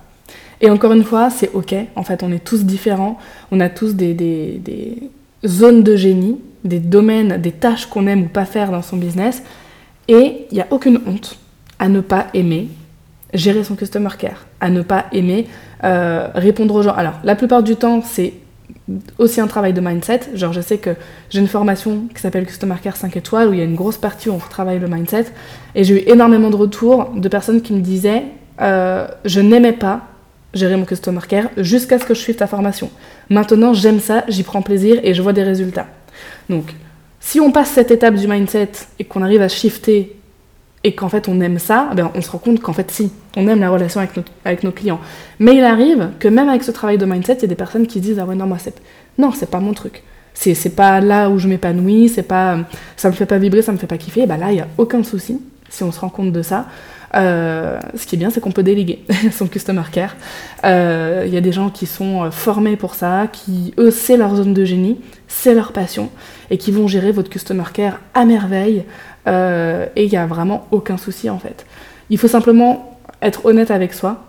Et 0.61 0.69
encore 0.69 0.93
une 0.93 1.03
fois, 1.03 1.29
c'est 1.29 1.51
ok. 1.53 1.75
En 1.95 2.03
fait, 2.03 2.23
on 2.23 2.31
est 2.31 2.43
tous 2.43 2.63
différents. 2.65 3.17
On 3.51 3.59
a 3.59 3.69
tous 3.69 3.95
des, 3.95 4.13
des 4.13 5.09
zones 5.45 5.83
de 5.83 5.95
génie, 5.95 6.39
des 6.63 6.79
domaines, 6.79 7.37
des 7.41 7.51
tâches 7.51 7.87
qu'on 7.87 8.07
aime 8.07 8.23
ou 8.23 8.27
pas 8.27 8.45
faire 8.45 8.71
dans 8.71 8.81
son 8.81 8.97
business. 8.97 9.43
Et 10.07 10.45
il 10.51 10.55
n'y 10.55 10.61
a 10.61 10.67
aucune 10.69 10.99
honte 11.07 11.39
à 11.79 11.89
ne 11.89 12.01
pas 12.01 12.27
aimer 12.33 12.69
gérer 13.33 13.63
son 13.63 13.75
customer 13.75 14.09
care, 14.17 14.45
à 14.59 14.69
ne 14.69 14.81
pas 14.81 15.05
aimer 15.11 15.47
euh, 15.83 16.27
répondre 16.35 16.75
aux 16.75 16.81
gens. 16.83 16.93
Alors, 16.93 17.13
la 17.23 17.35
plupart 17.35 17.63
du 17.63 17.75
temps, 17.75 18.01
c'est 18.03 18.33
aussi 19.17 19.39
un 19.39 19.47
travail 19.47 19.73
de 19.73 19.81
mindset. 19.81 20.21
Genre, 20.35 20.53
je 20.53 20.61
sais 20.61 20.77
que 20.77 20.91
j'ai 21.29 21.39
une 21.39 21.47
formation 21.47 22.07
qui 22.13 22.21
s'appelle 22.21 22.45
Customer 22.45 22.75
Care 22.81 22.97
5 22.97 23.15
étoiles 23.15 23.49
où 23.49 23.53
il 23.53 23.59
y 23.59 23.61
a 23.61 23.65
une 23.65 23.75
grosse 23.75 23.97
partie 23.97 24.29
où 24.29 24.33
on 24.33 24.37
travaille 24.37 24.79
le 24.79 24.87
mindset. 24.87 25.27
Et 25.75 25.83
j'ai 25.83 26.03
eu 26.03 26.09
énormément 26.09 26.49
de 26.49 26.55
retours 26.55 27.11
de 27.15 27.29
personnes 27.29 27.61
qui 27.61 27.73
me 27.73 27.81
disaient 27.81 28.23
euh, 28.59 29.07
Je 29.25 29.39
n'aimais 29.39 29.73
pas 29.73 30.01
gérer 30.53 30.75
mon 30.75 30.85
Customer 30.85 31.21
Care 31.27 31.49
jusqu'à 31.57 31.99
ce 31.99 32.05
que 32.05 32.13
je 32.13 32.19
suive 32.19 32.35
ta 32.35 32.47
formation. 32.47 32.89
Maintenant, 33.29 33.73
j'aime 33.73 33.99
ça, 33.99 34.23
j'y 34.27 34.43
prends 34.43 34.61
plaisir 34.61 34.99
et 35.03 35.13
je 35.13 35.21
vois 35.21 35.33
des 35.33 35.43
résultats. 35.43 35.87
Donc, 36.49 36.73
si 37.19 37.39
on 37.39 37.51
passe 37.51 37.69
cette 37.69 37.91
étape 37.91 38.15
du 38.15 38.27
mindset 38.27 38.71
et 38.99 39.05
qu'on 39.05 39.21
arrive 39.21 39.41
à 39.41 39.47
shifter 39.47 40.15
et 40.83 40.95
qu'en 40.95 41.09
fait 41.09 41.27
on 41.27 41.39
aime 41.41 41.59
ça, 41.59 41.91
ben 41.95 42.11
on 42.15 42.21
se 42.21 42.31
rend 42.31 42.39
compte 42.39 42.59
qu'en 42.59 42.73
fait 42.73 42.89
si, 42.89 43.11
on 43.37 43.47
aime 43.47 43.59
la 43.59 43.69
relation 43.69 43.99
avec, 43.99 44.11
avec 44.43 44.63
nos 44.63 44.71
clients. 44.71 44.99
Mais 45.39 45.55
il 45.55 45.63
arrive 45.63 46.09
que 46.19 46.27
même 46.27 46.49
avec 46.49 46.63
ce 46.63 46.71
travail 46.71 46.97
de 46.97 47.05
mindset, 47.05 47.35
il 47.35 47.41
y 47.43 47.45
a 47.45 47.47
des 47.47 47.55
personnes 47.55 47.85
qui 47.85 48.01
disent 48.01 48.17
ah 48.19 48.25
ouais 48.25 48.35
non 48.35 48.47
moi 48.47 48.57
c'est 48.59 48.81
non 49.19 49.31
c'est 49.31 49.49
pas 49.49 49.59
mon 49.59 49.73
truc, 49.73 50.01
c'est 50.33 50.55
c'est 50.55 50.71
pas 50.71 50.99
là 50.99 51.29
où 51.29 51.37
je 51.37 51.47
m'épanouis, 51.47 52.09
c'est 52.09 52.23
pas 52.23 52.57
ça 52.97 53.09
me 53.09 53.13
fait 53.13 53.27
pas 53.27 53.37
vibrer, 53.37 53.61
ça 53.61 53.71
me 53.71 53.77
fait 53.77 53.87
pas 53.87 53.97
kiffer, 53.97 54.21
et 54.21 54.27
ben 54.27 54.37
là 54.37 54.51
il 54.51 54.57
y 54.57 54.61
a 54.61 54.67
aucun 54.79 55.03
souci 55.03 55.39
si 55.69 55.83
on 55.83 55.91
se 55.91 55.99
rend 55.99 56.09
compte 56.09 56.31
de 56.31 56.41
ça. 56.41 56.65
Euh, 57.15 57.79
ce 57.95 58.05
qui 58.05 58.15
est 58.15 58.17
bien, 58.17 58.29
c'est 58.29 58.39
qu'on 58.39 58.51
peut 58.51 58.63
déléguer 58.63 59.03
son 59.31 59.47
customer 59.47 59.83
care. 59.91 60.15
Euh, 60.63 61.23
il 61.25 61.33
y 61.33 61.37
a 61.37 61.41
des 61.41 61.51
gens 61.51 61.69
qui 61.69 61.85
sont 61.85 62.23
euh, 62.23 62.31
formés 62.31 62.77
pour 62.77 62.95
ça, 62.95 63.27
qui 63.31 63.73
eux 63.77 63.91
c'est 63.91 64.17
leur 64.17 64.35
zone 64.35 64.53
de 64.53 64.63
génie, 64.63 64.99
c'est 65.27 65.53
leur 65.53 65.73
passion, 65.73 66.09
et 66.49 66.57
qui 66.57 66.71
vont 66.71 66.87
gérer 66.87 67.11
votre 67.11 67.29
customer 67.29 67.65
care 67.73 67.99
à 68.13 68.25
merveille. 68.25 68.85
Et 69.27 70.03
il 70.05 70.09
n'y 70.09 70.17
a 70.17 70.25
vraiment 70.25 70.65
aucun 70.71 70.97
souci 70.97 71.29
en 71.29 71.37
fait. 71.37 71.65
Il 72.09 72.17
faut 72.17 72.27
simplement 72.27 72.99
être 73.21 73.45
honnête 73.45 73.69
avec 73.69 73.93
soi, 73.93 74.23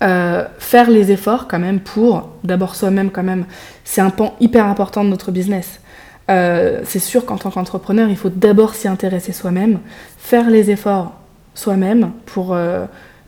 faire 0.00 0.90
les 0.90 1.12
efforts 1.12 1.46
quand 1.46 1.60
même 1.60 1.78
pour, 1.78 2.30
d'abord 2.42 2.74
soi-même 2.74 3.12
quand 3.12 3.22
même, 3.22 3.44
c'est 3.84 4.00
un 4.00 4.10
pan 4.10 4.34
hyper 4.40 4.66
important 4.66 5.04
de 5.04 5.08
notre 5.08 5.30
business. 5.30 5.78
C'est 6.26 6.98
sûr 6.98 7.24
qu'en 7.24 7.36
tant 7.36 7.52
qu'entrepreneur, 7.52 8.08
il 8.08 8.16
faut 8.16 8.28
d'abord 8.28 8.74
s'y 8.74 8.88
intéresser 8.88 9.30
soi-même, 9.30 9.78
faire 10.18 10.50
les 10.50 10.72
efforts 10.72 11.12
soi-même 11.54 12.12
pour 12.26 12.56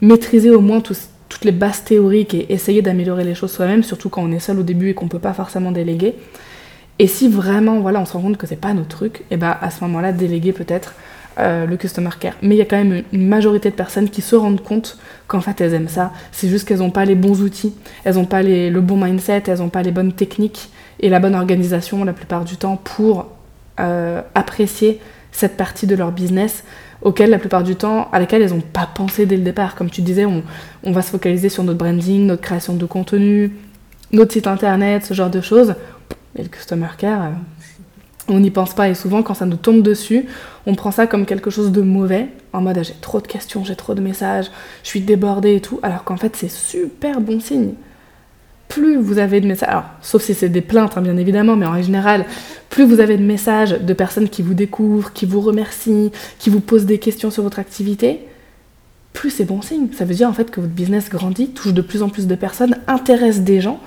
maîtriser 0.01 0.51
au 0.51 0.61
moins 0.61 0.81
toutes 0.81 1.45
les 1.45 1.53
bases 1.53 1.85
théoriques 1.85 2.35
et 2.35 2.53
essayer 2.53 2.83
d'améliorer 2.83 3.25
les 3.25 3.35
choses 3.35 3.53
soi-même, 3.53 3.83
surtout 3.83 4.09
quand 4.09 4.23
on 4.23 4.33
est 4.33 4.41
seul 4.41 4.59
au 4.59 4.63
début 4.63 4.91
et 4.91 4.95
qu'on 4.95 5.07
ne 5.07 5.11
peut 5.11 5.19
pas 5.19 5.35
forcément 5.35 5.73
déléguer. 5.73 6.15
Et 6.99 7.07
si 7.07 7.29
vraiment, 7.29 7.81
voilà, 7.81 8.01
on 8.01 8.05
se 8.05 8.13
rend 8.13 8.21
compte 8.21 8.37
que 8.37 8.47
c'est 8.47 8.57
pas 8.57 8.73
notre 8.73 8.89
truc, 8.89 9.21
et 9.23 9.25
eh 9.33 9.37
ben 9.37 9.57
à 9.61 9.71
ce 9.71 9.83
moment-là, 9.85 10.13
déléguer 10.13 10.53
peut-être 10.53 10.95
euh, 11.39 11.67
le 11.67 11.77
customer 11.77 12.11
care. 12.21 12.35
Mais 12.43 12.55
il 12.55 12.59
y 12.59 12.63
a 12.63 12.65
quand 12.65 12.77
même 12.77 13.03
une 13.13 13.27
majorité 13.27 13.69
de 13.69 13.75
personnes 13.75 14.09
qui 14.09 14.23
se 14.23 14.37
rendent 14.37 14.63
compte 14.63 14.99
qu'en 15.27 15.41
fait 15.41 15.61
elles 15.61 15.75
aiment 15.75 15.89
ça. 15.89 16.13
C'est 16.31 16.49
juste 16.49 16.69
qu'elles 16.69 16.79
n'ont 16.79 16.93
pas 16.93 17.05
les 17.05 17.17
bons 17.17 17.43
outils, 17.43 17.75
elles 18.05 18.15
n'ont 18.15 18.25
pas 18.25 18.45
le 18.45 18.81
bon 18.81 18.97
mindset, 18.97 19.43
elles 19.49 19.59
n'ont 19.59 19.69
pas 19.69 19.83
les 19.83 19.91
bonnes 19.91 20.13
techniques 20.13 20.71
et 21.01 21.09
la 21.09 21.19
bonne 21.19 21.35
organisation 21.35 22.05
la 22.05 22.13
plupart 22.13 22.45
du 22.45 22.57
temps 22.57 22.77
pour 22.77 23.27
euh, 23.81 24.23
apprécier 24.37 25.01
cette 25.33 25.57
partie 25.57 25.89
de 25.89 25.97
leur 25.97 26.13
business 26.13 26.63
auquel 27.05 27.31
la 27.31 27.39
plupart 27.39 27.63
du 27.63 27.77
temps, 27.77 28.09
à 28.13 28.19
laquelle 28.19 28.43
elles 28.43 28.51
n'ont 28.51 28.61
pas 28.61 28.89
pensé 28.93 29.27
dès 29.27 29.37
le 29.37 29.43
départ. 29.43 29.75
Comme 29.75 29.91
tu 29.91 30.03
disais, 30.03 30.25
on, 30.25 30.43
on 30.83 30.93
va 30.93 31.03
se 31.03 31.11
focaliser 31.11 31.49
sur 31.49 31.63
notre 31.63 31.79
branding, 31.79 32.27
notre 32.27 32.43
création 32.43 32.75
de 32.75 32.87
contenu, 32.87 33.53
notre 34.11 34.33
site 34.33 34.47
internet, 34.47 35.05
ce 35.05 35.15
genre 35.15 35.31
de 35.31 35.41
choses. 35.41 35.75
Mais 36.35 36.43
le 36.43 36.49
customer 36.49 36.89
care, 36.99 37.25
euh, 37.25 37.29
on 38.29 38.41
n'y 38.41 38.51
pense 38.51 38.75
pas. 38.75 38.89
Et 38.89 38.95
souvent, 38.95 39.23
quand 39.23 39.35
ça 39.35 39.47
nous 39.47 39.57
tombe 39.57 39.83
dessus, 39.83 40.27
on 40.67 40.75
prend 40.75 40.91
ça 40.91 41.07
comme 41.07 41.27
quelque 41.27 41.51
chose 41.51 41.73
de 41.73 41.83
mauvais, 41.83 42.29
en 42.53 42.63
mode 42.63 42.83
j'ai 42.83 42.95
trop 43.01 43.21
de 43.21 43.27
questions, 43.27 43.65
j'ai 43.65 43.77
trop 43.77 43.95
de 43.95 44.01
messages, 44.01 44.47
je 44.83 44.89
suis 44.89 45.01
débordée 45.01 45.57
et 45.57 45.61
tout. 45.61 45.79
Alors 45.83 46.05
qu'en 46.05 46.17
fait, 46.17 46.35
c'est 46.37 46.51
super 46.51 47.21
bon 47.21 47.39
signe. 47.39 47.75
Plus 48.69 48.97
vous 48.97 49.19
avez 49.19 49.41
de 49.41 49.47
messages, 49.47 49.69
alors 49.69 49.85
sauf 50.01 50.23
si 50.23 50.35
c'est 50.35 50.49
des 50.49 50.61
plaintes, 50.61 50.97
hein, 50.97 51.03
bien 51.03 51.17
évidemment, 51.17 51.55
mais 51.55 51.67
en 51.67 51.81
général, 51.81 52.25
plus 52.71 52.85
vous 52.85 53.01
avez 53.01 53.17
de 53.17 53.23
messages 53.23 53.79
de 53.81 53.93
personnes 53.93 54.29
qui 54.29 54.43
vous 54.43 54.55
découvrent, 54.55 55.13
qui 55.13 55.27
vous 55.27 55.41
remercient, 55.41 56.11
qui 56.39 56.51
vous 56.51 56.61
posent 56.61 56.87
des 56.87 56.99
questions 56.99 57.31
sur 57.31 57.43
votre 57.43 57.59
activité, 57.59 58.21
plus 59.13 59.31
c'est 59.31 59.45
bon 59.45 59.63
signe. 59.63 59.89
Ça 59.97 60.05
veut 60.05 60.15
dire 60.15 60.29
en 60.29 60.33
fait 60.33 60.51
que 60.51 60.61
votre 60.61 60.73
business 60.73 61.09
grandit, 61.09 61.49
touche 61.49 61.73
de 61.73 61.83
plus 61.83 62.03
en 62.03 62.11
plus 62.11 62.27
de 62.27 62.35
personnes, 62.35 62.77
intéresse 62.87 63.41
des 63.41 63.61
gens. 63.61 63.81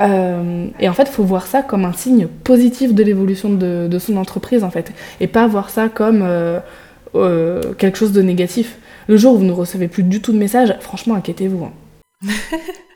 Euh, 0.00 0.68
et 0.78 0.88
en 0.88 0.92
fait, 0.92 1.04
il 1.04 1.12
faut 1.12 1.24
voir 1.24 1.46
ça 1.46 1.62
comme 1.62 1.84
un 1.84 1.92
signe 1.92 2.26
positif 2.26 2.94
de 2.94 3.02
l'évolution 3.02 3.52
de, 3.52 3.98
son 3.98 4.16
entreprise, 4.16 4.62
en 4.62 4.70
fait, 4.70 4.92
et 5.20 5.26
pas 5.26 5.46
voir 5.46 5.70
ça 5.70 5.88
comme 5.88 6.20
euh, 6.22 6.60
euh, 7.14 7.72
quelque 7.74 7.98
chose 7.98 8.12
de 8.12 8.22
négatif. 8.22 8.76
Le 9.08 9.16
jour 9.16 9.34
où 9.34 9.38
vous 9.38 9.44
ne 9.44 9.52
recevez 9.52 9.88
plus 9.88 10.02
du 10.02 10.20
tout 10.20 10.32
de 10.32 10.38
messages, 10.38 10.74
franchement, 10.80 11.14
inquiétez-vous. 11.14 11.64
Hein. 11.64 11.72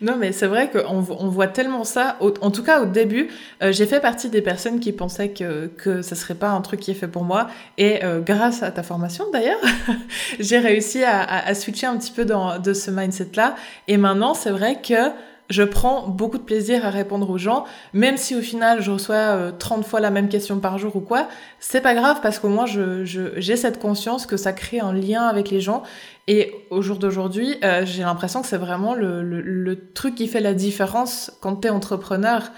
non, 0.00 0.16
mais 0.16 0.32
c'est 0.32 0.46
vrai 0.46 0.70
qu'on 0.70 1.04
on 1.08 1.28
voit 1.28 1.46
tellement 1.46 1.84
ça. 1.84 2.16
en 2.20 2.50
tout 2.50 2.62
cas, 2.62 2.82
au 2.82 2.86
début, 2.86 3.28
j'ai 3.60 3.86
fait 3.86 4.00
partie 4.00 4.28
des 4.28 4.42
personnes 4.42 4.80
qui 4.80 4.92
pensaient 4.92 5.30
que, 5.30 5.66
que 5.66 6.02
ce 6.02 6.14
serait 6.14 6.34
pas 6.34 6.50
un 6.50 6.60
truc 6.60 6.80
qui 6.80 6.90
est 6.90 6.94
fait 6.94 7.08
pour 7.08 7.24
moi. 7.24 7.48
Et 7.78 8.00
grâce 8.24 8.62
à 8.62 8.70
ta 8.70 8.82
formation, 8.82 9.24
d'ailleurs, 9.32 9.60
j'ai 10.38 10.58
réussi 10.58 11.02
à, 11.02 11.22
à, 11.22 11.54
switcher 11.54 11.86
un 11.86 11.96
petit 11.96 12.12
peu 12.12 12.24
dans, 12.24 12.58
de 12.58 12.72
ce 12.72 12.90
mindset-là. 12.90 13.56
Et 13.88 13.96
maintenant, 13.96 14.34
c'est 14.34 14.50
vrai 14.50 14.80
que 14.80 15.10
je 15.50 15.62
prends 15.62 16.08
beaucoup 16.08 16.38
de 16.38 16.42
plaisir 16.42 16.86
à 16.86 16.90
répondre 16.90 17.28
aux 17.28 17.38
gens, 17.38 17.64
même 17.92 18.16
si 18.16 18.34
au 18.34 18.40
final 18.40 18.82
je 18.82 18.90
reçois 18.90 19.52
30 19.58 19.80
euh, 19.80 19.82
fois 19.82 20.00
la 20.00 20.10
même 20.10 20.28
question 20.28 20.58
par 20.58 20.78
jour 20.78 20.96
ou 20.96 21.00
quoi, 21.00 21.28
c'est 21.60 21.80
pas 21.80 21.94
grave 21.94 22.20
parce 22.22 22.38
qu'au 22.38 22.48
moins 22.48 22.64
j'ai 22.66 23.56
cette 23.56 23.78
conscience 23.78 24.26
que 24.26 24.36
ça 24.36 24.52
crée 24.52 24.80
un 24.80 24.92
lien 24.92 25.24
avec 25.24 25.50
les 25.50 25.60
gens. 25.60 25.82
Et 26.26 26.54
au 26.70 26.80
jour 26.80 26.96
d'aujourd'hui, 26.96 27.56
euh, 27.62 27.84
j'ai 27.84 28.02
l'impression 28.02 28.40
que 28.40 28.46
c'est 28.46 28.56
vraiment 28.56 28.94
le, 28.94 29.90
truc 29.94 30.14
qui 30.14 30.28
fait 30.28 30.40
la 30.40 30.54
différence 30.54 31.30
quand 31.42 31.56
t'es 31.56 31.68
entrepreneur. 31.68 32.50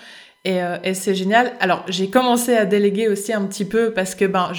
Et, 0.44 0.62
euh, 0.62 0.76
et 0.84 0.94
c'est 0.94 1.16
génial. 1.16 1.52
Alors, 1.58 1.84
j'ai 1.88 2.08
commencé 2.08 2.56
à 2.56 2.66
déléguer 2.66 3.08
aussi 3.08 3.32
un 3.32 3.44
petit 3.46 3.64
peu 3.64 3.90
parce 3.92 4.14
que, 4.14 4.24
ben, 4.24 4.52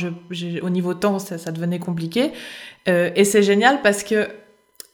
au 0.61 0.69
niveau 0.69 0.93
temps, 0.93 1.19
ça, 1.19 1.51
devenait 1.51 1.79
compliqué. 1.79 2.33
Et 2.87 3.23
c'est 3.25 3.43
génial 3.43 3.81
parce 3.81 4.03
que 4.03 4.27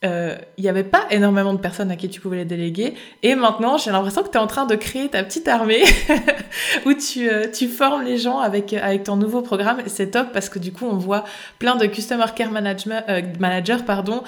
euh, 0.04 0.36
il 0.58 0.64
n'y 0.64 0.70
avait 0.70 0.84
pas 0.84 1.06
énormément 1.12 1.54
de 1.54 1.60
personnes 1.60 1.90
à 1.90 1.96
qui 1.96 2.10
tu 2.10 2.20
pouvais 2.20 2.38
les 2.38 2.46
déléguer. 2.46 2.94
Et 3.22 3.36
maintenant, 3.36 3.78
j'ai 3.78 3.92
l'impression 3.92 4.22
que 4.22 4.30
tu 4.30 4.38
es 4.38 4.40
en 4.40 4.48
train 4.48 4.66
de 4.66 4.76
créer 4.76 5.08
ta 5.08 5.24
petite 5.24 5.48
armée 5.48 5.84
où 6.86 6.94
tu, 6.94 7.30
euh, 7.30 7.48
tu 7.52 7.68
formes 7.68 8.04
les 8.04 8.18
gens 8.18 8.40
avec, 8.40 8.74
avec 8.74 9.04
ton 9.04 9.16
nouveau 9.16 9.42
programme. 9.42 9.78
C'est 9.88 10.12
top 10.12 10.28
parce 10.34 10.50
que 10.50 10.60
du 10.60 10.74
coup, 10.74 10.86
on 10.86 10.98
voit 10.98 11.24
plein 11.58 11.76
de 11.76 11.86
Customer 11.86 12.26
Care 12.36 12.52
management, 12.52 13.04
euh, 13.08 13.22
Managers 13.40 13.84
pardon, 13.86 14.24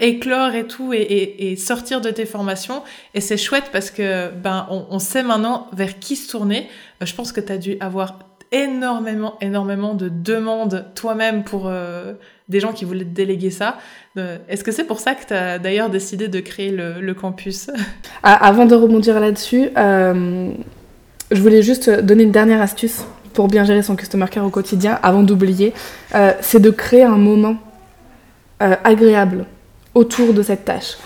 éclore 0.00 0.54
et 0.54 0.66
tout 0.66 0.92
et, 0.92 1.52
et, 1.52 1.56
sortir 1.56 2.00
de 2.00 2.10
tes 2.10 2.26
formations. 2.26 2.82
Et 3.14 3.20
c'est 3.20 3.36
chouette 3.36 3.70
parce 3.72 3.90
que 3.90 4.30
ben, 4.30 4.66
on, 4.70 4.86
on, 4.90 4.98
sait 4.98 5.22
maintenant 5.22 5.68
vers 5.72 5.98
qui 5.98 6.16
se 6.16 6.30
tourner. 6.30 6.68
je 7.00 7.14
pense 7.14 7.32
que 7.32 7.40
tu 7.40 7.52
as 7.52 7.58
dû 7.58 7.76
avoir 7.80 8.18
énormément, 8.52 9.36
énormément 9.40 9.94
de 9.94 10.08
demandes 10.08 10.86
toi-même 10.94 11.44
pour 11.44 11.70
des 12.50 12.60
gens 12.60 12.72
qui 12.72 12.84
voulaient 12.84 13.04
déléguer 13.04 13.50
ça. 13.50 13.78
Euh, 14.18 14.38
est-ce 14.48 14.64
que 14.64 14.72
c'est 14.72 14.84
pour 14.84 14.98
ça 15.00 15.14
que 15.14 15.22
tu 15.22 15.62
d'ailleurs 15.62 15.88
décidé 15.88 16.28
de 16.28 16.40
créer 16.40 16.70
le, 16.70 17.14
campus 17.14 17.70
ah, 18.22 18.34
Avant 18.34 18.66
de 18.66 18.74
rebondir 18.74 19.18
là-dessus, 19.20 19.70
euh, 19.78 20.50
je 21.30 21.40
voulais 21.40 21.62
juste 21.62 21.88
donner 21.88 22.24
une 22.24 22.32
dernière 22.32 22.60
astuce 22.60 23.04
pour 23.32 23.46
bien 23.46 23.64
gérer 23.64 23.82
son 23.82 23.94
customer 23.94 24.26
care 24.28 24.44
au 24.44 24.50
quotidien, 24.50 24.98
avant 25.02 25.22
d'oublier, 25.22 25.72
euh, 26.16 26.32
c'est 26.40 26.60
de 26.60 26.70
créer 26.70 27.04
un 27.04 27.16
moment 27.16 27.56
agréable 28.84 29.46
autour 29.94 30.34
de 30.34 30.42
cette 30.42 30.66
tâche. 30.66 30.98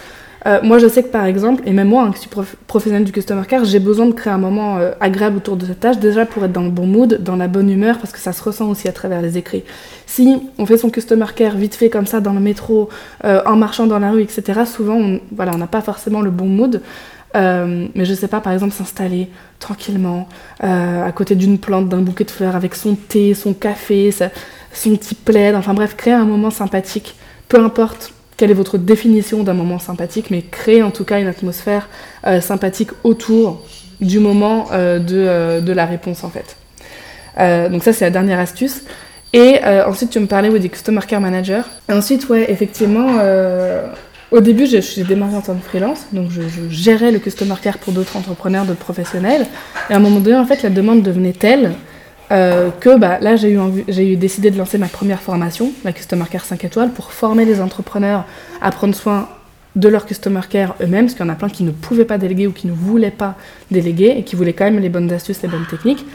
Euh, 0.47 0.61
moi, 0.63 0.79
je 0.79 0.87
sais 0.89 1.03
que 1.03 1.09
par 1.09 1.25
exemple, 1.25 1.63
et 1.65 1.73
même 1.73 1.89
moi, 1.89 2.05
hein, 2.05 2.13
qui 2.13 2.21
suis 2.21 2.31
professionnelle 2.67 3.05
du 3.05 3.13
customer 3.13 3.43
care, 3.47 3.65
j'ai 3.65 3.79
besoin 3.79 4.07
de 4.07 4.13
créer 4.13 4.33
un 4.33 4.39
moment 4.39 4.77
euh, 4.77 4.93
agréable 5.01 5.39
autour 5.39 5.57
de 5.57 5.65
cette 5.65 5.81
tâche, 5.81 5.99
déjà 5.99 6.27
pour 6.27 6.45
être 6.45 6.53
dans 6.53 6.63
le 6.63 6.71
bon 6.71 6.87
mood, 6.87 7.23
dans 7.23 7.37
la 7.37 7.49
bonne 7.49 7.71
humeur, 7.71 7.99
parce 7.99 8.13
que 8.13 8.19
ça 8.19 8.33
se 8.33 8.43
ressent 8.43 8.69
aussi 8.69 8.87
à 8.87 8.93
travers 8.93 9.23
les 9.23 9.39
écrits. 9.39 9.65
Si 10.07 10.43
on 10.59 10.67
fait 10.67 10.77
son 10.77 10.91
customer 10.91 11.27
care 11.35 11.57
vite 11.57 11.75
fait 11.75 11.89
comme 11.89 12.07
ça 12.07 12.21
dans 12.21 12.35
le 12.35 12.41
métro, 12.41 12.91
euh, 13.25 13.41
en 13.47 13.57
marchant 13.57 13.87
dans 13.87 13.99
la 13.99 14.11
rue, 14.11 14.23
etc., 14.23 14.61
souvent, 14.67 14.97
on 14.97 15.57
n'a 15.57 15.67
pas 15.67 15.81
forcément 15.81 16.21
le 16.21 16.31
bon 16.31 16.47
mood. 16.47 16.83
mais 17.35 18.05
je 18.05 18.15
sais 18.15 18.29
pas, 18.29 18.41
par 18.41 18.53
exemple, 18.53 18.73
s'installer 18.73 19.29
tranquillement 19.59 20.29
à 20.61 21.11
côté 21.13 21.35
d'une 21.35 21.59
plante, 21.59 21.89
d'un 21.89 22.03
bouquet 22.03 22.25
de 22.25 22.31
fleurs, 22.31 22.55
avec 22.55 22.75
son 22.75 22.95
thé, 22.95 23.35
son 23.35 23.55
café, 23.55 24.11
son 24.73 24.97
petit 24.97 25.15
plaid, 25.15 25.55
enfin 25.57 25.75
bref, 25.75 25.97
créer 25.97 26.15
un 26.15 26.27
moment 26.27 26.51
sympathique, 26.51 27.17
peu 27.49 27.59
importe 27.59 28.13
quelle 28.37 28.51
est 28.51 28.55
votre 28.55 28.79
définition 28.79 29.43
d'un 29.43 29.55
moment 29.55 29.79
sympathique, 29.79 30.31
mais 30.31 30.43
créer 30.43 30.83
en 30.83 30.91
tout 30.91 31.05
cas 31.05 31.21
une 31.21 31.27
atmosphère 31.27 31.89
euh, 32.27 32.41
sympathique 32.41 32.91
autour 33.05 33.63
du 34.01 34.19
moment 34.19 34.67
euh, 34.73 34.99
de, 34.99 35.17
euh, 35.17 35.61
de, 35.61 35.73
la 35.73 35.87
réponse 35.87 36.25
en 36.25 36.31
fait. 36.31 36.57
donc 37.71 37.83
ça 37.83 37.93
c'est 37.93 38.05
la 38.05 38.11
dernière 38.11 38.39
astuce. 38.39 38.83
Et 39.33 39.59
ensuite 39.65 40.11
tu 40.11 40.21
me 40.21 40.27
parlais 40.27 40.49
oui, 40.49 40.61
des 40.61 40.69
Customer 40.69 41.01
Care 41.09 41.21
Manager. 41.21 41.69
Et 41.89 41.93
ensuite 41.93 42.29
ouais 42.29 42.51
effectivement 42.51 43.19
au 44.31 44.41
début 44.41 44.67
j'ai 44.67 45.05
démarré 45.05 45.35
en 45.35 45.41
tant 45.41 45.55
que 45.55 45.65
freelance, 45.65 46.07
donc 46.13 46.31
je, 46.31 46.43
je, 46.43 46.69
gérais 46.71 47.11
le 47.11 47.19
Customer 47.19 47.57
Care 47.61 47.79
pour 47.79 47.93
d'autres 47.93 48.17
entrepreneurs, 48.17 48.65
d'autres 48.65 48.79
professionnels. 48.79 49.47
Et 49.91 49.93
à 49.93 49.97
un 49.97 50.01
moment 50.01 50.21
donné 50.21 50.37
en 50.37 50.47
fait 50.47 50.63
la 50.63 50.71
demande 50.71 51.03
devenait 51.03 51.33
telle 51.33 51.73
euh, 52.33 52.71
que 52.81 52.97
bah, 52.97 53.19
là 53.21 53.37
j'ai 53.37 53.53
eu, 53.53 53.59
j'ai 53.89 54.13
eu 54.13 54.17
décidé 54.17 54.51
de 54.51 54.59
lancer 54.59 54.79
ma 54.79 54.89
première 54.89 55.21
formation, 55.21 55.73
la 55.85 55.93
Customer 55.93 56.25
Care 56.31 56.45
5 56.45 56.65
étoiles, 56.65 56.91
pour 56.91 57.13
former 57.13 57.45
les 57.45 57.61
entrepreneurs 57.61 58.25
à 58.61 58.71
prendre 58.71 58.95
soin 58.95 59.29
de 59.77 59.89
leur 59.89 60.07
Customer 60.07 60.41
Care 60.49 60.77
eux-mêmes, 60.81 61.07
parce 61.07 61.15
qu'il 61.15 61.27
y 61.27 61.29
en 61.29 61.33
a 61.33 61.37
plein 61.37 61.49
qui 61.49 61.65
ne 61.65 61.73
pouvaient 61.73 62.05
pas 62.05 62.19
déléguer 62.19 62.47
ou 62.47 62.53
qui 62.53 62.67
ne 62.67 62.73
voulaient 62.73 63.11
pas 63.11 63.35
déléguer 63.71 64.15
et 64.17 64.23
qui 64.23 64.37
voulaient 64.37 64.53
quand 64.53 64.65
même 64.65 64.79
les 64.79 64.89
bonnes 64.89 65.13
astuces, 65.13 65.43
les 65.43 65.49
bonnes 65.49 65.67
techniques. 65.69 66.07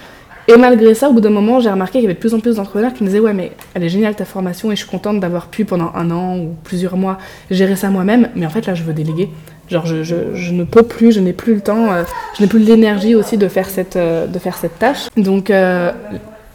Et 0.47 0.57
malgré 0.57 0.95
ça, 0.95 1.10
au 1.10 1.14
bout 1.14 1.22
d'un 1.22 1.30
moment, 1.30 1.60
j'ai 1.60 1.70
remarqué 1.70 1.99
qu'il 1.99 2.01
y 2.01 2.05
avait 2.05 2.16
de 2.16 2.20
plus 2.20 2.34
en 2.34 2.39
plus 2.39 2.55
d'entrepreneurs 2.55 2.93
qui 2.93 3.03
me 3.03 3.10
disaient 3.10 3.20
Ouais, 3.20 3.34
mais 3.34 3.51
elle 3.76 3.84
est 3.84 3.89
géniale 3.89 4.16
ta 4.16 4.26
formation 4.26 4.72
et 4.72 4.76
je 4.76 4.82
suis 4.82 4.89
contente 4.89 5.20
d'avoir 5.20 5.47
pu 5.47 5.64
pendant 5.64 5.91
un 5.93 6.10
an 6.10 6.39
ou 6.39 6.55
plusieurs 6.64 6.97
mois 6.97 7.20
gérer 7.51 7.76
ça 7.76 7.89
moi-même, 7.91 8.30
mais 8.36 8.47
en 8.47 8.49
fait 8.49 8.66
là 8.66 8.74
je 8.74 8.82
veux 8.82 8.93
déléguer. 8.93 9.30
Genre, 9.70 9.86
je, 9.86 10.03
je, 10.03 10.51
ne 10.51 10.63
peux 10.63 10.82
plus, 10.84 11.11
je 11.11 11.20
n'ai 11.20 11.34
plus 11.34 11.53
le 11.53 11.61
temps, 11.61 11.91
euh, 11.91 12.03
je 12.36 12.41
n'ai 12.41 12.47
plus 12.47 12.59
l'énergie 12.59 13.13
aussi 13.13 13.38
de 13.38 13.47
faire 13.47 13.70
cette, 13.70 13.97
euh, 13.97 14.26
de 14.26 14.39
faire 14.39 14.57
cette 14.57 14.80
tâche. 14.80 15.07
Donc 15.15 15.51
euh, 15.51 15.91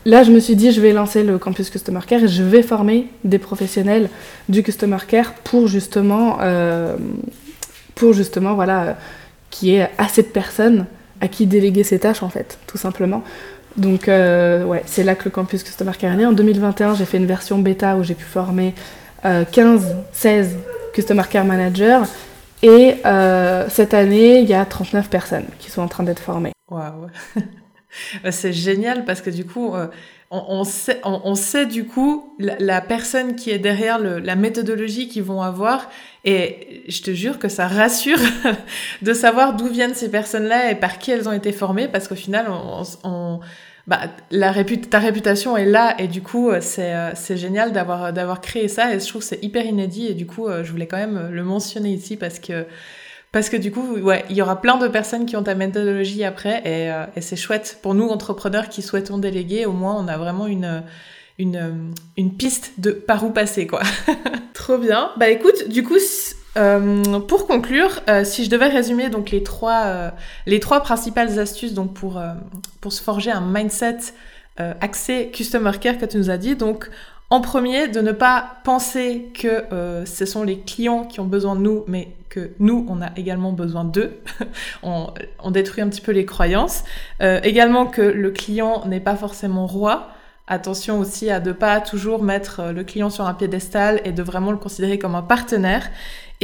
là, 0.04 0.24
je 0.24 0.32
me 0.32 0.40
suis 0.40 0.56
dit, 0.56 0.72
je 0.72 0.80
vais 0.80 0.92
lancer 0.92 1.22
le 1.22 1.38
campus 1.38 1.70
Customer 1.70 2.00
Care 2.06 2.24
et 2.24 2.28
je 2.28 2.42
vais 2.42 2.62
former 2.62 3.06
des 3.22 3.38
professionnels 3.38 4.08
du 4.48 4.64
Customer 4.64 4.98
Care 5.06 5.32
pour 5.44 5.68
justement, 5.68 6.38
pour 7.94 8.12
justement, 8.12 8.54
voilà, 8.54 8.96
qu'il 9.50 9.68
y 9.68 9.76
ait 9.76 9.90
assez 9.96 10.22
de 10.22 10.28
personnes 10.28 10.86
à 11.20 11.28
qui 11.28 11.46
déléguer 11.46 11.84
ces 11.84 12.00
tâches, 12.00 12.22
en 12.24 12.28
fait, 12.28 12.58
tout 12.66 12.78
simplement. 12.78 13.22
Donc, 13.76 14.08
ouais, 14.08 14.82
c'est 14.86 15.04
là 15.04 15.14
que 15.14 15.24
le 15.24 15.30
campus 15.30 15.62
Customer 15.62 15.92
Care 15.98 16.12
est 16.12 16.16
né. 16.16 16.26
En 16.26 16.32
2021, 16.32 16.96
j'ai 16.96 17.04
fait 17.04 17.18
une 17.18 17.26
version 17.26 17.58
bêta 17.58 17.96
où 17.96 18.02
j'ai 18.02 18.14
pu 18.14 18.24
former 18.24 18.74
15, 19.22 19.94
16 20.12 20.56
Customer 20.92 21.22
Care 21.30 21.44
Managers 21.44 22.02
et 22.64 22.96
euh, 23.04 23.68
cette 23.68 23.92
année, 23.92 24.40
il 24.40 24.48
y 24.48 24.54
a 24.54 24.64
39 24.64 25.10
personnes 25.10 25.44
qui 25.58 25.70
sont 25.70 25.82
en 25.82 25.88
train 25.88 26.02
d'être 26.02 26.18
formées. 26.18 26.52
Waouh 26.70 27.08
C'est 28.30 28.54
génial 28.54 29.04
parce 29.04 29.20
que 29.20 29.28
du 29.28 29.44
coup, 29.44 29.74
euh, 29.74 29.88
on, 30.30 30.64
sait, 30.64 31.66
du 31.66 31.84
coup 31.84 32.34
la, 32.38 32.80
personne 32.80 33.36
qui 33.36 33.50
est 33.50 33.58
derrière 33.58 33.98
la 33.98 34.34
méthodologie 34.34 35.08
qu'ils 35.08 35.24
vont 35.24 35.42
avoir. 35.42 35.90
Et 36.24 36.84
je 36.88 37.02
te 37.02 37.10
jure 37.10 37.38
que 37.38 37.48
ça 37.48 37.68
rassure 37.68 38.18
de 39.02 39.12
savoir 39.12 39.56
d'où 39.56 39.68
viennent 39.68 39.94
ces 39.94 40.10
personnes-là 40.10 40.70
et 40.70 40.74
par 40.74 40.98
qui 40.98 41.10
elles 41.10 41.28
ont 41.28 41.32
été 41.32 41.52
formées 41.52 41.86
parce 41.86 42.08
qu'au 42.08 42.14
final, 42.14 42.46
on 43.04 43.40
bah, 43.86 44.00
ta 44.90 44.98
réputation 44.98 45.56
est 45.56 45.66
là 45.66 45.94
et 45.98 46.08
du 46.08 46.22
coup 46.22 46.48
euh, 46.48 46.60
c'est 46.62 46.94
euh, 46.94 47.10
c'est 47.14 47.36
génial 47.36 47.72
d'avoir 47.72 48.12
d'avoir 48.12 48.40
créé 48.40 48.68
ça 48.68 48.94
et 48.94 48.98
je 48.98 49.06
trouve 49.06 49.22
c'est 49.22 49.42
hyper 49.44 49.66
inédit 49.66 50.06
et 50.06 50.14
du 50.14 50.26
coup 50.26 50.48
euh, 50.48 50.64
je 50.64 50.70
voulais 50.70 50.86
quand 50.86 50.96
même 50.96 51.28
le 51.30 51.44
mentionner 51.44 51.92
ici 51.92 52.16
parce 52.16 52.38
que 52.38 52.64
parce 53.30 53.50
que 53.50 53.58
du 53.58 53.70
coup 53.70 53.96
ouais 53.98 54.24
il 54.30 54.36
y 54.36 54.42
aura 54.42 54.60
plein 54.60 54.78
de 54.78 54.88
personnes 54.88 55.26
qui 55.26 55.36
ont 55.36 55.42
ta 55.42 55.54
méthodologie 55.54 56.24
après 56.24 56.62
et, 56.64 56.90
et 57.16 57.20
c'est 57.20 57.36
chouette 57.36 57.78
pour 57.82 57.94
nous 57.94 58.08
entrepreneurs 58.08 58.70
qui 58.70 58.80
souhaitons 58.80 59.18
déléguer 59.18 59.66
au 59.66 59.72
moins 59.72 59.96
on 59.96 60.08
a 60.08 60.16
vraiment 60.16 60.46
une 60.46 60.82
une, 61.38 61.92
une 62.16 62.36
piste 62.36 62.74
de 62.78 62.92
par 62.92 63.24
où 63.24 63.30
passer 63.30 63.66
quoi. 63.66 63.82
Trop 64.54 64.78
bien. 64.78 65.10
Bah 65.16 65.28
écoute, 65.30 65.68
du 65.68 65.82
coup 65.82 65.98
euh, 66.56 67.20
pour 67.20 67.46
conclure, 67.46 68.00
euh, 68.08 68.24
si 68.24 68.44
je 68.44 68.50
devais 68.50 68.68
résumer 68.68 69.08
donc 69.08 69.30
les 69.30 69.42
trois, 69.42 69.82
euh, 69.86 70.10
les 70.46 70.60
trois 70.60 70.80
principales 70.80 71.38
astuces 71.38 71.74
donc 71.74 71.94
pour, 71.94 72.22
pour 72.80 72.92
se 72.92 73.02
forger 73.02 73.30
un 73.30 73.40
mindset 73.40 73.98
axé 74.56 75.30
customer 75.32 75.72
care 75.80 75.98
que 75.98 76.06
tu 76.06 76.16
nous 76.16 76.30
as 76.30 76.36
dit, 76.36 76.54
donc 76.54 76.88
en 77.30 77.40
premier, 77.40 77.88
de 77.88 78.00
ne 78.00 78.12
pas 78.12 78.58
penser 78.62 79.32
que 79.34 79.64
ce 80.04 80.26
sont 80.26 80.44
les 80.44 80.60
clients 80.60 81.04
qui 81.04 81.18
ont 81.18 81.24
besoin 81.24 81.56
de 81.56 81.60
nous, 81.60 81.82
mais 81.88 82.14
que 82.28 82.52
nous, 82.60 82.86
on 82.88 83.02
a 83.02 83.08
également 83.16 83.50
besoin 83.50 83.82
d'eux. 83.82 84.12
on, 84.84 85.08
on, 85.42 85.50
détruit 85.50 85.82
un 85.82 85.88
petit 85.88 86.00
peu 86.00 86.12
les 86.12 86.24
croyances. 86.24 86.84
également 87.20 87.86
que 87.86 88.02
le 88.02 88.30
client 88.30 88.84
n'est 88.86 89.00
pas 89.00 89.16
forcément 89.16 89.66
roi. 89.66 90.10
Attention 90.46 91.00
aussi 91.00 91.30
à 91.30 91.40
ne 91.40 91.52
pas 91.52 91.80
toujours 91.80 92.22
mettre 92.22 92.70
le 92.72 92.84
client 92.84 93.10
sur 93.10 93.26
un 93.26 93.34
piédestal 93.34 94.02
et 94.04 94.12
de 94.12 94.22
vraiment 94.22 94.52
le 94.52 94.58
considérer 94.58 94.98
comme 95.00 95.14
un 95.16 95.22
partenaire. 95.22 95.90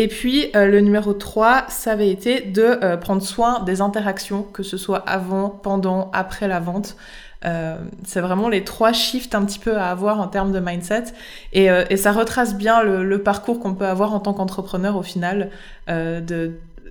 Et 0.01 0.09
puis 0.09 0.47
euh, 0.57 0.65
le 0.65 0.81
numéro 0.81 1.13
3, 1.13 1.67
ça 1.69 1.93
avait 1.93 2.09
été 2.09 2.41
de 2.41 2.63
euh, 2.63 2.97
prendre 2.97 3.21
soin 3.21 3.63
des 3.65 3.83
interactions, 3.83 4.45
que 4.45 4.63
ce 4.63 4.79
soit 4.79 5.01
avant, 5.01 5.51
pendant, 5.51 6.11
après 6.15 6.49
la 6.49 6.59
vente. 6.59 6.97
Euh, 7.45 7.77
c'est 8.07 8.23
vraiment 8.23 8.49
les 8.49 8.65
trois 8.65 8.95
shifts 8.95 9.35
un 9.35 9.45
petit 9.45 9.59
peu 9.59 9.77
à 9.77 9.91
avoir 9.91 10.19
en 10.19 10.29
termes 10.29 10.53
de 10.53 10.61
mindset 10.61 11.05
et, 11.53 11.69
ça 11.97 12.13
retrace 12.13 12.55
bien 12.55 12.83
le, 12.83 13.23
parcours 13.23 13.61
qu'on 13.61 13.75
peut 13.75 13.87
avoir 13.87 14.15
en 14.15 14.21
tant 14.21 14.33
qu'entrepreneur 14.33 14.97
au 14.97 15.03
final 15.03 15.51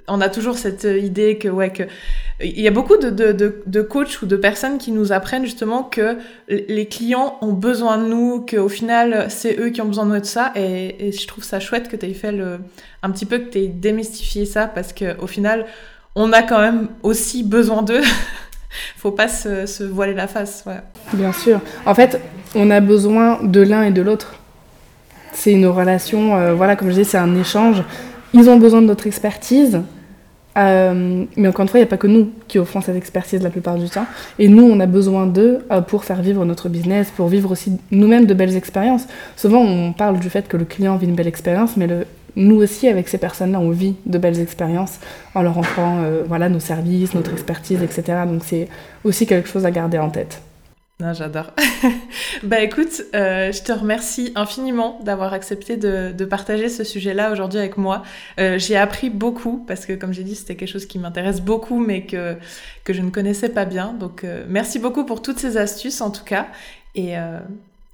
on 0.10 0.22
a 0.22 0.30
toujours 0.30 0.58
cette 0.58 0.84
idée 0.84 1.38
que 1.38 1.48
ouais 1.48 1.72
que 1.72 1.84
il 2.42 2.62
y 2.62 2.68
a 2.68 2.72
beaucoup 2.72 2.96
de, 2.96 3.10
de, 3.10 3.82
coachs 3.82 4.22
ou 4.22 4.26
de 4.26 4.38
personnes 4.38 4.78
qui 4.78 4.94
nous 4.94 5.12
apprennent 5.12 5.44
justement 5.44 5.84
que 5.84 6.18
les 6.48 6.88
clients 6.88 7.38
ont 7.42 7.52
besoin 7.52 7.98
de 7.98 8.08
nous, 8.08 8.46
qu'au 8.50 8.70
final 8.70 9.26
c'est 9.30 9.60
eux 9.60 9.70
qui 9.72 9.82
ont 9.82 9.86
besoin 9.86 10.06
de 10.06 10.14
nous 10.14 10.20
de 10.22 10.26
ça 10.26 10.54
et, 10.56 11.12
je 11.12 11.28
trouve 11.28 11.44
ça 11.44 11.60
chouette 11.60 11.90
que 11.90 11.98
tu 11.98 12.06
aies 12.06 12.14
fait 12.14 12.34
un 13.04 13.12
petit 13.12 13.26
peu 13.26 13.40
que 13.40 13.50
tu 13.50 13.60
aies 13.60 13.68
démystifié 13.68 14.46
ça 14.46 14.68
parce 14.68 14.94
que 14.94 15.20
au 15.20 15.28
final 15.28 15.66
on 16.16 16.34
a 16.34 16.42
quand 16.42 16.60
même 16.60 16.88
aussi 17.04 17.44
besoin 17.44 17.82
d'eux. 17.82 18.02
Faut 18.98 19.12
pas 19.12 19.28
se, 19.28 19.84
voiler 19.84 20.14
la 20.14 20.28
face. 20.28 20.64
Ouais. 20.66 20.82
Bien 21.14 21.32
sûr. 21.32 21.60
En 21.86 21.96
fait, 21.96 22.22
on 22.56 22.70
a 22.70 22.80
besoin 22.80 23.40
de 23.44 23.62
l'un 23.62 23.84
et 23.84 23.92
de 23.92 24.02
l'autre. 24.02 24.36
C'est 25.32 25.52
une 25.52 25.68
relation, 25.68 26.36
euh, 26.36 26.54
voilà, 26.54 26.76
comme 26.76 26.90
je 26.90 26.94
disais, 26.94 27.12
c'est 27.12 27.18
un 27.18 27.36
échange. 27.40 27.84
Ils 28.34 28.50
ont 28.50 28.58
besoin 28.58 28.82
de 28.82 28.88
notre 28.88 29.08
expertise 29.08 29.82
euh, 30.60 31.26
mais 31.38 31.48
encore 31.48 31.64
une 31.64 31.70
fois, 31.70 31.80
il 31.80 31.84
n'y 31.84 31.88
a 31.88 31.90
pas 31.90 31.98
que 31.98 32.08
nous 32.08 32.32
qui 32.48 32.60
offrons 32.60 32.82
cette 32.82 32.96
expertise 32.96 33.42
la 33.42 33.50
plupart 33.50 33.78
du 33.78 33.90
temps. 33.90 34.06
Et 34.38 34.48
nous, 34.48 34.64
on 34.64 34.80
a 34.80 34.86
besoin 34.86 35.26
d'eux 35.26 35.60
euh, 35.72 35.82
pour 35.82 36.04
faire 36.04 36.22
vivre 36.22 36.44
notre 36.46 36.70
business, 36.70 37.12
pour 37.16 37.28
vivre 37.28 37.52
aussi 37.52 37.78
nous-mêmes 37.92 38.26
de 38.26 38.34
belles 38.34 38.56
expériences. 38.56 39.08
Souvent, 39.36 39.62
on 39.62 39.94
parle 39.94 40.20
du 40.20 40.30
fait 40.30 40.48
que 40.48 40.58
le 40.58 40.66
client 40.66 40.98
vit 40.98 41.08
une 41.08 41.16
belle 41.16 41.28
expérience, 41.28 41.78
mais 41.78 41.88
nous 42.36 42.56
aussi, 42.58 42.88
avec 42.88 43.08
ces 43.08 43.18
personnes-là, 43.18 43.60
on 43.60 43.72
vit 43.72 43.96
de 44.06 44.18
belles 44.18 44.40
expériences 44.40 45.00
en 45.34 45.42
leur 45.42 45.58
offrant 45.58 46.00
euh, 46.00 46.24
voilà, 46.28 46.50
nos 46.50 46.60
services, 46.60 47.14
notre 47.14 47.32
expertise, 47.32 47.82
etc. 47.82 48.20
Donc 48.28 48.44
c'est 48.46 48.68
aussi 49.04 49.26
quelque 49.26 49.48
chose 49.48 49.66
à 49.66 49.72
garder 49.72 49.98
en 49.98 50.10
tête. 50.10 50.42
Non, 51.02 51.14
j'adore. 51.14 51.54
bah 52.44 52.60
écoute, 52.60 53.04
euh, 53.16 53.54
je 53.54 53.64
te 53.64 53.72
remercie 53.72 54.34
infiniment 54.36 55.00
d'avoir 55.02 55.32
accepté 55.32 55.78
de, 55.78 56.26
partager 56.26 56.68
ce 56.68 56.84
sujet-là 56.84 57.32
aujourd'hui 57.32 57.58
avec 57.58 57.78
moi. 57.78 58.04
Euh, 58.38 58.60
j'ai 58.60 58.76
appris 58.76 59.10
beaucoup 59.10 59.64
parce 59.66 59.86
que, 59.86 59.94
comme 59.94 60.12
j'ai 60.12 60.24
dit, 60.24 60.36
c'était 60.36 60.56
quelque 60.56 60.70
chose 60.70 60.86
qui 60.86 61.00
m'intéresse 61.00 61.40
beaucoup, 61.40 61.80
mais 61.80 62.06
que, 62.06 62.36
que 62.84 62.92
je 62.92 63.02
ne 63.02 63.12
connaissais 63.12 63.48
pas 63.48 63.64
bien. 63.64 63.94
Donc, 63.94 64.26
euh, 64.26 64.44
merci 64.50 64.78
beaucoup 64.78 65.06
pour 65.06 65.22
toutes 65.22 65.40
ces 65.40 65.56
astuces 65.56 66.02
en 66.02 66.12
tout 66.12 66.26
cas. 66.26 66.48
Et, 66.96 67.14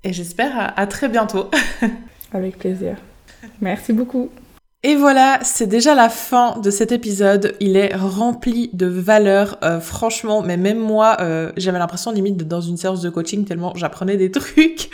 et 0.03 0.13
j'espère 0.13 0.73
à 0.75 0.87
très 0.87 1.09
bientôt. 1.09 1.51
avec 2.31 2.57
plaisir. 2.57 2.95
Merci 3.61 3.93
beaucoup. 3.93 4.31
Et 4.87 4.95
voilà, 4.95 5.39
c'est 5.41 5.65
déjà 5.65 5.95
la 5.95 6.09
fin 6.09 6.59
de 6.59 6.69
cet 6.69 6.91
épisode. 6.91 7.55
Il 7.59 7.75
est 7.75 7.95
rempli 7.95 8.69
de 8.71 8.85
valeurs, 8.85 9.57
euh, 9.63 9.79
franchement, 9.79 10.43
mais 10.43 10.57
même 10.57 10.77
moi, 10.77 11.17
euh, 11.21 11.51
j'avais 11.57 11.79
l'impression 11.79 12.11
limite 12.11 12.37
d'être 12.37 12.47
dans 12.47 12.61
une 12.61 12.77
séance 12.77 13.01
de 13.01 13.09
coaching 13.09 13.45
tellement 13.45 13.73
j'apprenais 13.75 14.15
des 14.15 14.29
trucs. 14.39 14.91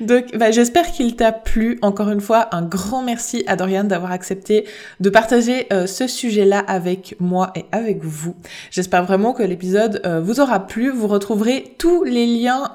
Donc, 0.00 0.36
bah, 0.36 0.50
j'espère 0.50 0.90
qu'il 0.90 1.14
t'a 1.14 1.30
plu. 1.30 1.78
Encore 1.80 2.10
une 2.10 2.20
fois, 2.20 2.48
un 2.50 2.62
grand 2.62 3.02
merci 3.02 3.44
à 3.46 3.54
Dorian 3.54 3.84
d'avoir 3.84 4.10
accepté 4.10 4.66
de 4.98 5.10
partager 5.10 5.68
euh, 5.72 5.86
ce 5.86 6.08
sujet-là 6.08 6.58
avec 6.58 7.14
moi 7.20 7.52
et 7.54 7.66
avec 7.70 8.02
vous. 8.02 8.34
J'espère 8.72 9.04
vraiment 9.04 9.32
que 9.32 9.44
l'épisode 9.44 10.02
vous 10.24 10.40
aura 10.40 10.66
plu. 10.66 10.90
Vous 10.90 11.06
retrouverez 11.06 11.76
tous 11.78 12.02
les 12.02 12.26
liens 12.26 12.74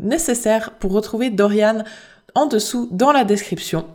nécessaires 0.00 0.70
pour 0.78 0.92
retrouver 0.92 1.30
Dorian 1.30 1.82
en 2.36 2.46
dessous 2.46 2.88
dans 2.92 3.10
la 3.10 3.24
description. 3.24 3.86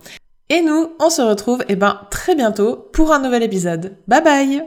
Et 0.48 0.62
nous, 0.62 0.92
on 1.00 1.10
se 1.10 1.22
retrouve 1.22 1.64
eh 1.68 1.76
ben, 1.76 2.00
très 2.10 2.34
bientôt 2.34 2.88
pour 2.92 3.12
un 3.12 3.18
nouvel 3.18 3.42
épisode. 3.42 3.96
Bye 4.06 4.22
bye 4.22 4.64